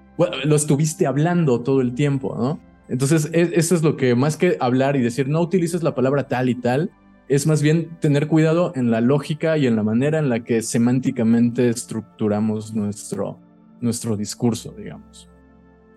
lo 0.45 0.57
estuviste 0.57 1.07
hablando 1.07 1.61
todo 1.61 1.81
el 1.83 1.95
tiempo, 1.95 2.35
¿no? 2.39 2.61
Entonces, 2.89 3.31
e, 3.33 3.53
eso 3.55 3.75
es 3.75 3.83
lo 3.83 3.97
que 3.97 4.15
más 4.15 4.37
que 4.37 4.57
hablar 4.61 4.97
y 4.97 5.03
decir 5.03 5.29
no 5.29 5.41
utilices 5.41 5.83
la 5.83 5.95
palabra 5.95 6.29
tal 6.29 6.49
y 6.49 6.55
tal, 6.55 6.91
es 7.29 7.47
más 7.47 7.63
bien 7.63 7.99
tener 8.01 8.29
cuidado 8.29 8.73
en 8.77 8.91
la 8.91 9.01
lógica 9.01 9.59
y 9.59 9.67
en 9.67 9.77
la 9.77 9.83
manera 9.83 10.19
en 10.19 10.29
la 10.29 10.45
que 10.45 10.63
semánticamente 10.63 11.69
estructuramos 11.69 12.75
nuestro, 12.75 13.39
nuestro 13.81 14.17
discurso, 14.17 14.75
digamos. 14.77 15.29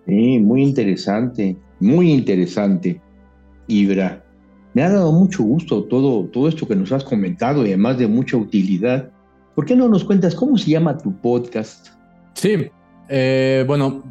Sí, 0.07 0.39
muy 0.39 0.63
interesante, 0.63 1.55
muy 1.79 2.11
interesante, 2.11 2.99
Ibra. 3.67 4.25
Me 4.73 4.83
ha 4.83 4.89
dado 4.89 5.11
mucho 5.11 5.43
gusto 5.43 5.83
todo, 5.83 6.25
todo 6.25 6.47
esto 6.47 6.67
que 6.67 6.75
nos 6.75 6.91
has 6.91 7.03
comentado 7.03 7.63
y 7.63 7.69
además 7.69 7.97
de 7.97 8.07
mucha 8.07 8.37
utilidad. 8.37 9.11
¿Por 9.55 9.65
qué 9.65 9.75
no 9.75 9.87
nos 9.87 10.03
cuentas 10.03 10.33
cómo 10.33 10.57
se 10.57 10.71
llama 10.71 10.97
tu 10.97 11.15
podcast? 11.21 11.89
Sí, 12.33 12.69
eh, 13.07 13.63
bueno, 13.67 14.03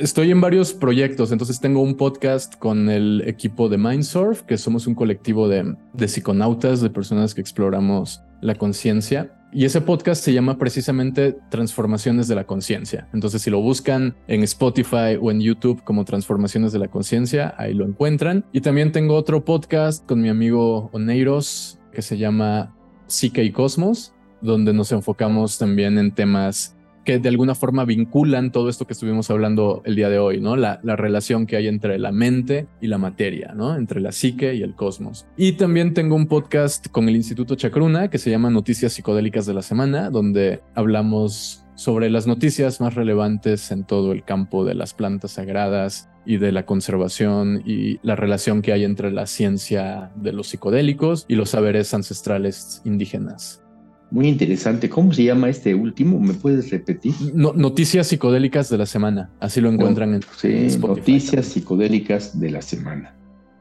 estoy 0.00 0.30
en 0.30 0.40
varios 0.40 0.72
proyectos, 0.72 1.30
entonces 1.30 1.60
tengo 1.60 1.82
un 1.82 1.94
podcast 1.94 2.56
con 2.56 2.88
el 2.88 3.22
equipo 3.26 3.68
de 3.68 3.76
Mindsurf, 3.76 4.42
que 4.42 4.56
somos 4.56 4.86
un 4.86 4.94
colectivo 4.94 5.48
de, 5.48 5.74
de 5.92 6.08
psiconautas, 6.08 6.80
de 6.80 6.90
personas 6.90 7.34
que 7.34 7.40
exploramos 7.40 8.22
la 8.40 8.54
conciencia. 8.54 9.36
Y 9.52 9.64
ese 9.64 9.80
podcast 9.80 10.24
se 10.24 10.32
llama 10.32 10.58
precisamente 10.58 11.36
Transformaciones 11.50 12.28
de 12.28 12.36
la 12.36 12.44
Conciencia. 12.44 13.08
Entonces, 13.12 13.42
si 13.42 13.50
lo 13.50 13.60
buscan 13.60 14.16
en 14.28 14.42
Spotify 14.44 15.18
o 15.20 15.30
en 15.30 15.40
YouTube 15.40 15.82
como 15.82 16.04
Transformaciones 16.04 16.72
de 16.72 16.78
la 16.78 16.88
Conciencia, 16.88 17.54
ahí 17.58 17.74
lo 17.74 17.84
encuentran. 17.84 18.44
Y 18.52 18.60
también 18.60 18.92
tengo 18.92 19.16
otro 19.16 19.44
podcast 19.44 20.06
con 20.06 20.22
mi 20.22 20.28
amigo 20.28 20.88
Oneiros 20.92 21.78
que 21.92 22.00
se 22.00 22.16
llama 22.16 22.76
Psique 23.08 23.42
y 23.42 23.50
Cosmos, 23.50 24.14
donde 24.40 24.72
nos 24.72 24.92
enfocamos 24.92 25.58
también 25.58 25.98
en 25.98 26.14
temas 26.14 26.76
que 27.04 27.18
de 27.18 27.28
alguna 27.28 27.54
forma 27.54 27.84
vinculan 27.84 28.52
todo 28.52 28.68
esto 28.68 28.86
que 28.86 28.92
estuvimos 28.92 29.30
hablando 29.30 29.82
el 29.84 29.96
día 29.96 30.08
de 30.08 30.18
hoy, 30.18 30.40
¿no? 30.40 30.56
La, 30.56 30.80
la, 30.82 30.96
relación 30.96 31.46
que 31.46 31.56
hay 31.56 31.66
entre 31.66 31.98
la 31.98 32.12
mente 32.12 32.66
y 32.80 32.86
la 32.86 32.98
materia, 32.98 33.52
¿no? 33.54 33.76
Entre 33.76 34.00
la 34.00 34.12
psique 34.12 34.54
y 34.54 34.62
el 34.62 34.74
cosmos. 34.74 35.26
Y 35.36 35.52
también 35.52 35.94
tengo 35.94 36.14
un 36.14 36.26
podcast 36.26 36.88
con 36.88 37.08
el 37.08 37.16
Instituto 37.16 37.54
Chacruna 37.54 38.08
que 38.10 38.18
se 38.18 38.30
llama 38.30 38.50
Noticias 38.50 38.92
Psicodélicas 38.92 39.46
de 39.46 39.54
la 39.54 39.62
Semana, 39.62 40.10
donde 40.10 40.60
hablamos 40.74 41.64
sobre 41.80 42.10
las 42.10 42.26
noticias 42.26 42.80
más 42.82 42.94
relevantes 42.94 43.70
en 43.70 43.84
todo 43.84 44.12
el 44.12 44.22
campo 44.22 44.66
de 44.66 44.74
las 44.74 44.92
plantas 44.92 45.32
sagradas 45.32 46.10
y 46.26 46.36
de 46.36 46.52
la 46.52 46.66
conservación 46.66 47.62
y 47.64 47.98
la 48.02 48.16
relación 48.16 48.60
que 48.60 48.74
hay 48.74 48.84
entre 48.84 49.10
la 49.10 49.26
ciencia 49.26 50.12
de 50.14 50.34
los 50.34 50.48
psicodélicos 50.48 51.24
y 51.26 51.36
los 51.36 51.48
saberes 51.48 51.94
ancestrales 51.94 52.82
indígenas. 52.84 53.62
Muy 54.10 54.28
interesante. 54.28 54.88
¿Cómo 54.88 55.12
se 55.12 55.24
llama 55.24 55.48
este 55.48 55.74
último? 55.74 56.18
¿Me 56.18 56.34
puedes 56.34 56.70
repetir? 56.70 57.14
noticias 57.34 58.08
psicodélicas 58.08 58.68
de 58.68 58.78
la 58.78 58.86
semana. 58.86 59.30
Así 59.38 59.60
lo 59.60 59.70
encuentran 59.70 60.14
en, 60.14 60.22
sí, 60.36 60.78
Noticias 60.78 61.46
psicodélicas 61.46 62.38
de 62.38 62.50
la 62.50 62.62
semana. 62.62 63.14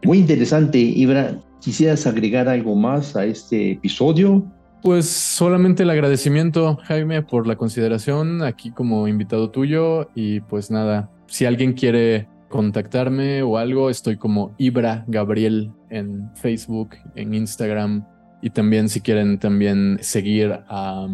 Muy 0.03 0.19
interesante, 0.19 0.79
Ibra. 0.79 1.39
¿Quisieras 1.61 2.07
agregar 2.07 2.47
algo 2.47 2.75
más 2.75 3.15
a 3.15 3.25
este 3.25 3.73
episodio? 3.73 4.45
Pues 4.81 5.07
solamente 5.07 5.83
el 5.83 5.89
agradecimiento, 5.89 6.77
Jaime, 6.83 7.21
por 7.21 7.45
la 7.45 7.57
consideración 7.57 8.41
aquí 8.43 8.71
como 8.71 9.07
invitado 9.07 9.51
tuyo. 9.51 10.09
Y 10.15 10.39
pues 10.39 10.71
nada, 10.71 11.11
si 11.27 11.45
alguien 11.45 11.73
quiere 11.73 12.27
contactarme 12.47 13.43
o 13.43 13.57
algo, 13.57 13.89
estoy 13.89 14.17
como 14.17 14.55
Ibra 14.57 15.03
Gabriel 15.07 15.71
en 15.89 16.31
Facebook, 16.35 16.95
en 17.15 17.33
Instagram, 17.33 18.05
y 18.41 18.49
también 18.49 18.89
si 18.89 19.01
quieren 19.01 19.37
también 19.37 19.97
seguir 20.01 20.59
a, 20.67 21.07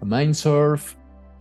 Mindsurf, 0.00 0.94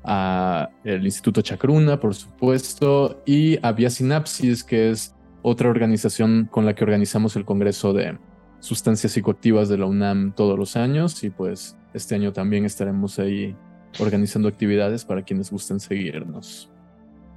a 0.04 0.70
el 0.84 1.06
Instituto 1.06 1.42
Chacruna, 1.42 2.00
por 2.00 2.16
supuesto, 2.16 3.22
y 3.26 3.60
a 3.62 3.72
Via 3.72 3.90
Sinapsis, 3.90 4.64
que 4.64 4.90
es 4.90 5.16
otra 5.42 5.70
organización 5.70 6.48
con 6.50 6.66
la 6.66 6.74
que 6.74 6.84
organizamos 6.84 7.36
el 7.36 7.46
Congreso 7.46 7.94
de 7.94 8.18
Sustancias 8.60 9.12
Psicoactivas 9.12 9.70
de 9.70 9.78
la 9.78 9.86
UNAM 9.86 10.34
todos 10.34 10.58
los 10.58 10.76
años. 10.76 11.24
Y 11.24 11.30
pues 11.30 11.78
este 11.94 12.16
año 12.16 12.34
también 12.34 12.66
estaremos 12.66 13.20
ahí 13.20 13.56
organizando 14.00 14.48
actividades 14.48 15.06
para 15.06 15.22
quienes 15.22 15.52
gusten 15.52 15.80
seguirnos. 15.80 16.72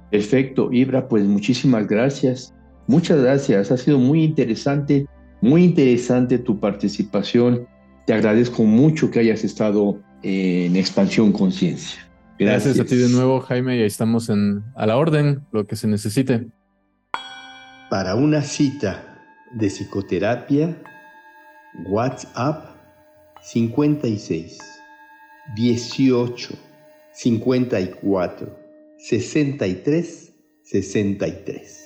Perfecto, 0.09 0.69
Ibra, 0.71 1.07
pues 1.07 1.23
muchísimas 1.25 1.87
gracias. 1.87 2.53
Muchas 2.87 3.21
gracias, 3.21 3.71
ha 3.71 3.77
sido 3.77 3.99
muy 3.99 4.23
interesante, 4.23 5.05
muy 5.39 5.63
interesante 5.63 6.39
tu 6.39 6.59
participación 6.59 7.67
te 8.11 8.15
agradezco 8.15 8.63
mucho 8.63 9.09
que 9.09 9.19
hayas 9.19 9.45
estado 9.45 10.01
en 10.21 10.75
Expansión 10.75 11.31
Conciencia. 11.31 12.05
Gracias. 12.37 12.77
a 12.77 12.83
ti 12.83 12.97
de 12.97 13.07
nuevo, 13.07 13.39
Jaime, 13.39 13.77
y 13.77 13.79
ahí 13.79 13.85
estamos 13.85 14.27
en, 14.27 14.65
a 14.75 14.85
la 14.85 14.97
orden, 14.97 15.45
lo 15.53 15.65
que 15.65 15.77
se 15.77 15.87
necesite. 15.87 16.45
Para 17.89 18.15
una 18.15 18.41
cita 18.41 19.17
de 19.53 19.67
psicoterapia, 19.67 20.77
WhatsApp 21.85 22.75
56 23.43 24.59
18 25.55 26.53
54 27.13 28.59
63 28.97 30.33
63. 30.63 31.80